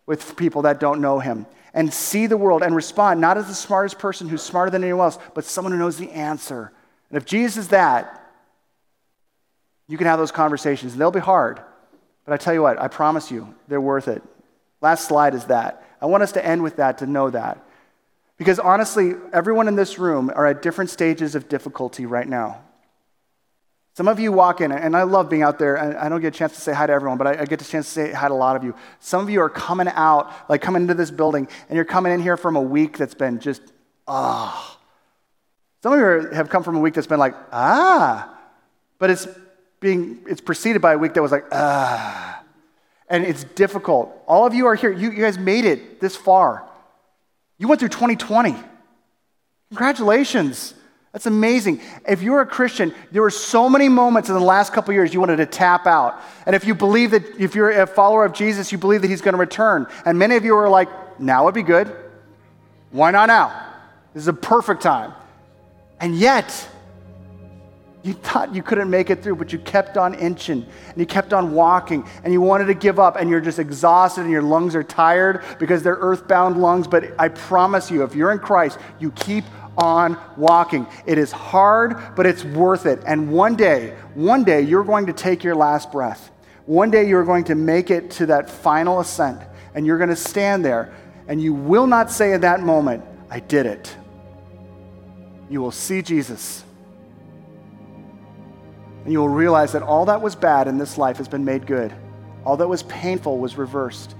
with 0.08 0.36
people 0.36 0.64
that 0.64 0.80
don't 0.80 1.00
know 1.00 1.20
Him 1.20 1.46
and 1.76 1.94
see 1.94 2.26
the 2.26 2.36
world 2.36 2.64
and 2.64 2.76
respond 2.76 3.22
not 3.22 3.38
as 3.38 3.46
the 3.46 3.54
smartest 3.54 4.00
person 4.00 4.28
who's 4.28 4.42
smarter 4.42 4.72
than 4.72 4.84
anyone 4.84 5.04
else, 5.04 5.20
but 5.36 5.46
someone 5.46 5.74
who 5.74 5.78
knows 5.78 5.98
the 5.98 6.10
answer. 6.10 6.72
And 7.12 7.18
if 7.18 7.26
Jesus 7.26 7.66
is 7.66 7.68
that, 7.68 8.28
you 9.88 10.00
can 10.00 10.08
have 10.08 10.18
those 10.18 10.32
conversations. 10.32 10.96
They'll 10.96 11.12
be 11.12 11.20
hard, 11.20 11.62
but 12.26 12.34
I 12.34 12.38
tell 12.38 12.56
you 12.56 12.64
what, 12.64 12.82
I 12.82 12.88
promise 12.88 13.30
you, 13.30 13.54
they're 13.68 13.80
worth 13.80 14.08
it. 14.08 14.24
Last 14.82 15.08
slide 15.08 15.36
is 15.36 15.46
that. 15.46 15.86
I 16.02 16.08
want 16.08 16.24
us 16.24 16.32
to 16.32 16.44
end 16.44 16.64
with 16.64 16.78
that 16.78 16.98
to 16.98 17.06
know 17.06 17.30
that. 17.30 17.64
Because 18.38 18.60
honestly, 18.60 19.14
everyone 19.32 19.68
in 19.68 19.76
this 19.76 20.00
room 20.00 20.32
are 20.34 20.46
at 20.48 20.62
different 20.62 20.90
stages 20.90 21.36
of 21.36 21.48
difficulty 21.48 22.06
right 22.06 22.28
now. 22.28 22.62
Some 23.96 24.08
of 24.08 24.20
you 24.20 24.32
walk 24.32 24.60
in, 24.60 24.72
and 24.72 24.98
I 24.98 25.04
love 25.04 25.30
being 25.30 25.44
out 25.44 25.60
there, 25.60 25.78
I 25.78 26.10
don't 26.10 26.20
get 26.20 26.34
a 26.34 26.38
chance 26.38 26.56
to 26.56 26.62
say 26.62 26.74
hi 26.74 26.88
to 26.88 26.94
everyone, 26.94 27.20
but 27.20 27.28
I, 27.28 27.46
get 27.46 27.62
a 27.62 27.66
chance 27.66 27.86
to 27.86 27.92
say 27.92 28.12
hi 28.12 28.28
to 28.28 28.34
a 28.34 28.36
lot 28.36 28.56
of 28.56 28.64
you. 28.64 28.74
Some 29.00 29.22
of 29.22 29.30
you 29.30 29.40
are 29.42 29.52
coming 29.52 29.88
out, 29.88 30.34
like 30.50 30.64
coming 30.64 30.82
into 30.82 30.96
this 30.96 31.12
building, 31.12 31.48
and 31.70 31.76
you're 31.76 31.86
coming 31.86 32.12
in 32.12 32.20
here 32.20 32.36
from 32.36 32.56
a 32.56 32.62
week 32.62 32.98
that's 32.98 33.14
been 33.14 33.40
just, 33.40 33.62
ah. 34.08 34.58
Oh. 34.58 34.80
Some 35.84 35.94
of 35.94 36.00
you 36.00 36.32
have 36.32 36.50
come 36.50 36.64
from 36.64 36.78
a 36.78 36.80
week 36.80 36.96
that's 36.96 37.06
been 37.06 37.20
like, 37.20 37.36
ah. 37.52 38.36
But 38.98 39.12
it's 39.12 39.28
being, 39.80 40.22
it's 40.28 40.42
preceded 40.42 40.82
by 40.82 40.94
a 40.94 40.98
week 40.98 41.14
that 41.14 41.22
was 41.22 41.32
like, 41.32 41.46
ah. 41.52 42.42
And 43.10 43.24
it's 43.24 43.44
difficult. 43.44 44.12
All 44.26 44.48
of 44.48 44.56
you 44.56 44.66
are 44.66 44.76
here. 44.76 44.92
You, 44.92 45.12
you 45.12 45.22
guys 45.22 45.38
made 45.38 45.66
it 45.66 46.00
this 46.00 46.16
far. 46.16 46.68
You 47.58 47.68
went 47.68 47.80
through 47.80 47.90
2020. 47.90 48.56
Congratulations. 49.70 50.74
That's 51.14 51.28
amazing. 51.28 51.80
If 52.08 52.24
you're 52.24 52.42
a 52.42 52.46
Christian, 52.46 52.94
there 53.12 53.22
were 53.22 53.30
so 53.30 53.70
many 53.70 53.88
moments 53.88 54.30
in 54.30 54.36
the 54.36 54.42
last 54.42 54.74
couple 54.74 54.94
years 54.94 55.14
you 55.14 55.20
wanted 55.20 55.38
to 55.38 55.46
tap 55.46 55.86
out. 55.86 56.20
And 56.48 56.56
if 56.56 56.66
you 56.66 56.74
believe 56.74 57.12
that, 57.12 57.24
if 57.40 57.54
you're 57.54 57.70
a 57.70 57.88
follower 57.88 58.26
of 58.26 58.34
Jesus, 58.34 58.72
you 58.72 58.80
believe 58.80 59.02
that 59.02 59.10
he's 59.10 59.22
going 59.22 59.34
to 59.34 59.40
return. 59.40 59.86
And 60.06 60.18
many 60.18 60.36
of 60.36 60.44
you 60.44 60.56
are 60.56 60.70
like, 60.70 60.90
now 61.20 61.46
would 61.46 61.54
be 61.54 61.64
good. 61.64 61.96
Why 62.92 63.12
not 63.12 63.28
now? 63.28 63.74
This 64.14 64.22
is 64.22 64.28
a 64.28 64.34
perfect 64.34 64.82
time. 64.82 65.14
And 66.00 66.16
yet, 66.16 66.68
you 68.04 68.12
thought 68.12 68.54
you 68.54 68.62
couldn't 68.62 68.90
make 68.90 69.10
it 69.10 69.24
through, 69.24 69.38
but 69.38 69.54
you 69.54 69.60
kept 69.60 69.96
on 69.96 70.14
inching 70.14 70.66
and 70.90 70.98
you 70.98 71.06
kept 71.06 71.32
on 71.32 71.54
walking 71.54 72.06
and 72.26 72.34
you 72.34 72.42
wanted 72.42 72.66
to 72.66 72.74
give 72.74 73.00
up 73.00 73.16
and 73.16 73.30
you're 73.30 73.40
just 73.40 73.60
exhausted 73.60 74.22
and 74.22 74.32
your 74.32 74.42
lungs 74.42 74.76
are 74.76 74.84
tired 74.84 75.42
because 75.58 75.84
they're 75.84 75.96
earthbound 75.96 76.62
lungs. 76.62 76.86
But 76.86 77.14
I 77.18 77.30
promise 77.30 77.90
you, 77.90 78.04
if 78.04 78.14
you're 78.14 78.32
in 78.32 78.40
Christ, 78.40 78.78
you 79.00 79.12
keep 79.12 79.46
on 79.78 80.20
walking. 80.36 80.86
It 81.06 81.18
is 81.18 81.32
hard, 81.32 81.98
but 82.18 82.26
it's 82.26 82.44
worth 82.44 82.86
it. 82.86 83.02
And 83.08 83.32
one 83.32 83.56
day, 83.56 83.96
one 84.16 84.44
day, 84.44 84.62
you're 84.62 84.84
going 84.84 85.06
to 85.06 85.14
take 85.14 85.42
your 85.42 85.56
last 85.56 85.90
breath. 85.90 86.30
One 86.66 86.92
day, 86.92 87.08
you're 87.08 87.24
going 87.24 87.46
to 87.46 87.56
make 87.56 87.90
it 87.90 88.12
to 88.12 88.26
that 88.26 88.50
final 88.50 89.00
ascent 89.00 89.42
and 89.76 89.86
you're 89.86 89.98
going 89.98 90.10
to 90.10 90.16
stand 90.16 90.66
there 90.66 90.94
and 91.30 91.42
you 91.42 91.54
will 91.54 91.88
not 91.88 92.12
say 92.12 92.34
in 92.34 92.42
that 92.42 92.60
moment, 92.60 93.04
I 93.30 93.40
did 93.40 93.66
it. 93.66 93.96
You 95.50 95.62
will 95.62 95.72
see 95.72 96.02
Jesus 96.02 96.66
and 99.04 99.12
you 99.12 99.20
will 99.20 99.30
realize 99.30 99.74
that 99.74 99.84
all 99.84 100.06
that 100.06 100.22
was 100.22 100.36
bad 100.36 100.68
in 100.68 100.78
this 100.78 100.98
life 100.98 101.18
has 101.18 101.28
been 101.28 101.44
made 101.44 101.68
good. 101.68 101.94
All 102.46 102.58
that 102.58 102.68
was 102.68 102.84
painful 102.84 103.38
was 103.38 103.58
reversed. 103.58 104.16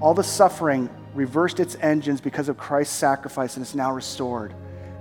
All 0.00 0.14
the 0.14 0.22
suffering 0.22 0.88
reversed 1.14 1.58
its 1.58 1.74
engines 1.76 2.20
because 2.20 2.48
of 2.48 2.56
Christ's 2.56 2.94
sacrifice 2.94 3.56
and 3.56 3.66
is 3.66 3.74
now 3.74 3.92
restored. 3.92 4.54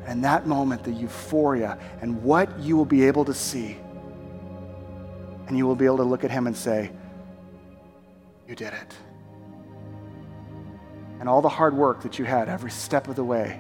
And 0.06 0.24
that 0.24 0.48
moment, 0.48 0.84
the 0.84 0.92
euphoria 0.92 1.78
and 2.02 2.24
what 2.24 2.60
you 2.60 2.76
will 2.76 2.86
be 2.86 3.04
able 3.06 3.26
to 3.26 3.34
see, 3.34 3.78
and 5.48 5.58
you 5.58 5.68
will 5.68 5.76
be 5.76 5.86
able 5.86 5.98
to 5.98 6.04
look 6.04 6.24
at 6.24 6.32
him 6.32 6.48
and 6.48 6.56
say, 6.56 6.92
You 8.48 8.56
did 8.56 8.74
it. 8.74 8.96
And 11.20 11.28
all 11.30 11.42
the 11.42 11.50
hard 11.50 11.76
work 11.76 12.02
that 12.04 12.18
you 12.18 12.26
had 12.26 12.48
every 12.50 12.72
step 12.72 13.08
of 13.08 13.16
the 13.16 13.24
way, 13.24 13.60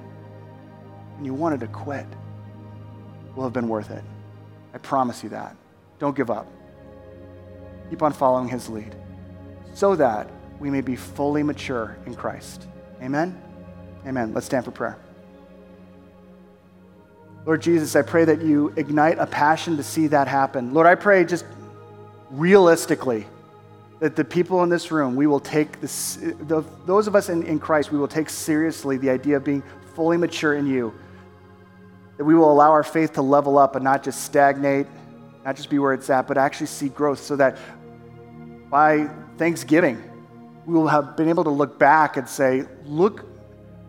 and 1.17 1.25
you 1.25 1.34
wanted 1.34 1.59
to 1.59 1.67
quit, 1.67 2.07
will 3.36 3.43
have 3.43 3.53
been 3.53 3.67
worth 3.67 3.91
it. 3.91 4.03
I 4.73 4.78
promise 4.80 5.23
you 5.23 5.30
that. 5.30 5.55
Don't 5.99 6.15
give 6.15 6.29
up. 6.29 6.47
Keep 7.89 8.03
on 8.03 8.13
following 8.13 8.47
his 8.47 8.69
lead 8.69 8.95
so 9.73 9.95
that 9.95 10.29
we 10.59 10.69
may 10.69 10.81
be 10.81 10.95
fully 10.95 11.43
mature 11.43 11.97
in 12.05 12.15
Christ. 12.15 12.67
Amen? 13.01 13.39
Amen. 14.05 14.33
Let's 14.33 14.45
stand 14.45 14.65
for 14.65 14.71
prayer. 14.71 14.97
Lord 17.45 17.61
Jesus, 17.61 17.95
I 17.95 18.01
pray 18.01 18.25
that 18.25 18.41
you 18.41 18.73
ignite 18.75 19.19
a 19.19 19.27
passion 19.27 19.77
to 19.77 19.83
see 19.83 20.07
that 20.07 20.27
happen. 20.27 20.73
Lord, 20.73 20.87
I 20.87 20.95
pray 20.95 21.23
just 21.23 21.45
realistically 22.31 23.25
that 23.99 24.15
the 24.15 24.25
people 24.25 24.63
in 24.63 24.69
this 24.69 24.91
room, 24.91 25.15
we 25.15 25.27
will 25.27 25.39
take 25.39 25.79
this, 25.79 26.15
the, 26.15 26.63
those 26.85 27.07
of 27.07 27.15
us 27.15 27.29
in, 27.29 27.43
in 27.43 27.59
Christ, 27.59 27.91
we 27.91 27.97
will 27.97 28.07
take 28.07 28.29
seriously 28.29 28.97
the 28.97 29.09
idea 29.09 29.37
of 29.37 29.43
being 29.43 29.63
fully 29.95 30.17
mature 30.17 30.55
in 30.55 30.67
you. 30.67 30.93
That 32.17 32.25
we 32.25 32.35
will 32.35 32.51
allow 32.51 32.71
our 32.71 32.83
faith 32.83 33.13
to 33.13 33.21
level 33.21 33.57
up 33.57 33.75
and 33.75 33.83
not 33.83 34.03
just 34.03 34.23
stagnate 34.23 34.87
not 35.47 35.55
just 35.55 35.69
be 35.69 35.79
where 35.79 35.93
it's 35.93 36.09
at, 36.09 36.27
but 36.27 36.37
actually 36.37 36.67
see 36.67 36.89
growth 36.89 37.23
so 37.23 37.37
that 37.37 37.57
by 38.69 39.09
Thanksgiving, 39.37 40.03
we 40.65 40.73
will 40.73 40.89
have 40.89 41.15
been 41.15 41.29
able 41.29 41.45
to 41.45 41.49
look 41.49 41.79
back 41.79 42.17
and 42.17 42.27
say, 42.27 42.65
look, 42.83 43.23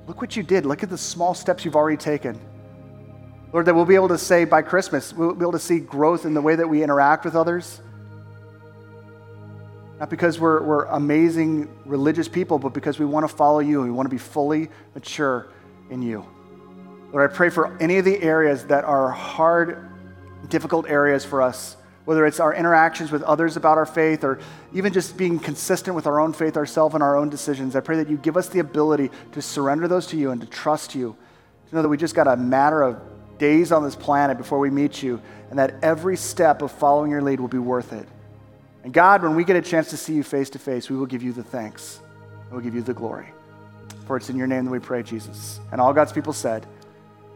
look 0.07 0.21
what 0.21 0.37
you 0.37 0.45
did. 0.45 0.65
Look 0.65 0.85
at 0.85 0.89
the 0.89 0.97
small 0.97 1.35
steps 1.35 1.65
you've 1.65 1.75
already 1.75 1.97
taken. 1.97 2.41
Lord, 3.53 3.67
that 3.67 3.75
we'll 3.75 3.87
be 3.87 3.97
able 3.97 4.07
to 4.07 4.19
say 4.19 4.45
by 4.45 4.63
Christmas, 4.63 5.13
we'll 5.13 5.35
be 5.35 5.43
able 5.43 5.51
to 5.51 5.59
see 5.59 5.81
growth 5.81 6.25
in 6.27 6.33
the 6.33 6.41
way 6.41 6.55
that 6.55 6.69
we 6.69 6.85
interact 6.85 7.25
with 7.25 7.35
others. 7.35 7.81
Not 9.99 10.11
because 10.11 10.39
we're, 10.39 10.63
we're 10.63 10.85
amazing 10.85 11.77
religious 11.85 12.29
people, 12.29 12.61
but 12.61 12.73
because 12.73 13.01
we 13.01 13.05
want 13.05 13.29
to 13.29 13.37
follow 13.37 13.59
you 13.59 13.81
and 13.81 13.91
we 13.91 13.97
want 13.97 14.07
to 14.07 14.15
be 14.15 14.17
fully 14.17 14.69
mature 14.95 15.49
in 15.91 16.03
you. 16.03 16.25
Lord, 17.11 17.29
I 17.29 17.35
pray 17.35 17.51
for 17.51 17.77
any 17.83 17.99
of 17.99 18.05
the 18.05 18.23
areas 18.23 18.65
that 18.67 18.85
are 18.85 19.11
hard 19.11 19.98
difficult 20.49 20.89
areas 20.89 21.25
for 21.25 21.43
us, 21.43 21.77
whether 22.05 22.27
it's 22.27 22.41
our 22.41 22.55
interactions 22.55 23.11
with 23.11 23.23
others 23.23 23.57
about 23.57 23.79
our 23.79 23.87
faith 23.87 24.25
or 24.25 24.39
even 24.73 24.93
just 24.93 25.17
being 25.17 25.39
consistent 25.39 25.95
with 25.95 26.07
our 26.07 26.21
own 26.21 26.33
faith 26.33 26.57
ourselves 26.57 26.95
and 26.95 27.03
our 27.03 27.17
own 27.17 27.29
decisions. 27.29 27.77
I 27.77 27.81
pray 27.81 27.97
that 27.97 28.09
you 28.09 28.17
give 28.17 28.37
us 28.37 28.49
the 28.49 28.61
ability 28.61 29.11
to 29.33 29.43
surrender 29.43 29.89
those 29.89 30.07
to 30.09 30.17
you 30.17 30.31
and 30.31 30.41
to 30.41 30.47
trust 30.47 30.95
you, 30.95 31.17
to 31.69 31.75
know 31.75 31.83
that 31.83 31.89
we 31.89 31.97
just 31.97 32.15
got 32.15 32.27
a 32.27 32.37
matter 32.37 32.83
of 32.83 33.01
days 33.39 33.73
on 33.73 33.83
this 33.83 33.97
planet 33.97 34.37
before 34.37 34.59
we 34.59 34.71
meet 34.71 35.03
you, 35.03 35.21
and 35.51 35.59
that 35.59 35.75
every 35.83 36.17
step 36.17 36.63
of 36.63 36.73
following 36.73 37.11
your 37.11 37.23
lead 37.23 37.41
will 37.41 37.49
be 37.49 37.59
worth 37.59 37.93
it. 37.93 38.07
And 38.85 38.93
God, 38.93 39.23
when 39.23 39.35
we 39.35 39.45
get 39.45 39.57
a 39.57 39.63
chance 39.63 39.91
to 39.91 39.97
see 39.97 40.15
you 40.15 40.23
face 40.23 40.51
to 40.51 40.59
face, 40.59 40.89
we 40.89 40.97
will 40.97 41.07
give 41.07 41.23
you 41.23 41.33
the 41.33 41.43
thanks. 41.43 42.01
and 42.45 42.53
We'll 42.53 42.61
give 42.61 42.75
you 42.75 42.83
the 42.83 42.95
glory. 42.95 43.29
For 44.07 44.17
it's 44.17 44.31
in 44.31 44.37
your 44.37 44.47
name 44.47 44.65
that 44.65 44.71
we 44.71 44.79
pray, 44.79 45.03
Jesus. 45.03 45.61
And 45.73 45.81
all 45.81 45.93
God's 45.93 46.13
people 46.13 46.33
said, 46.33 46.67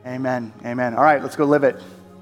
Amen. 0.06 0.52
Amen. 0.64 0.94
All 0.94 1.04
right, 1.04 1.22
let's 1.22 1.36
go 1.36 1.44
live 1.44 1.62
it. 1.62 1.80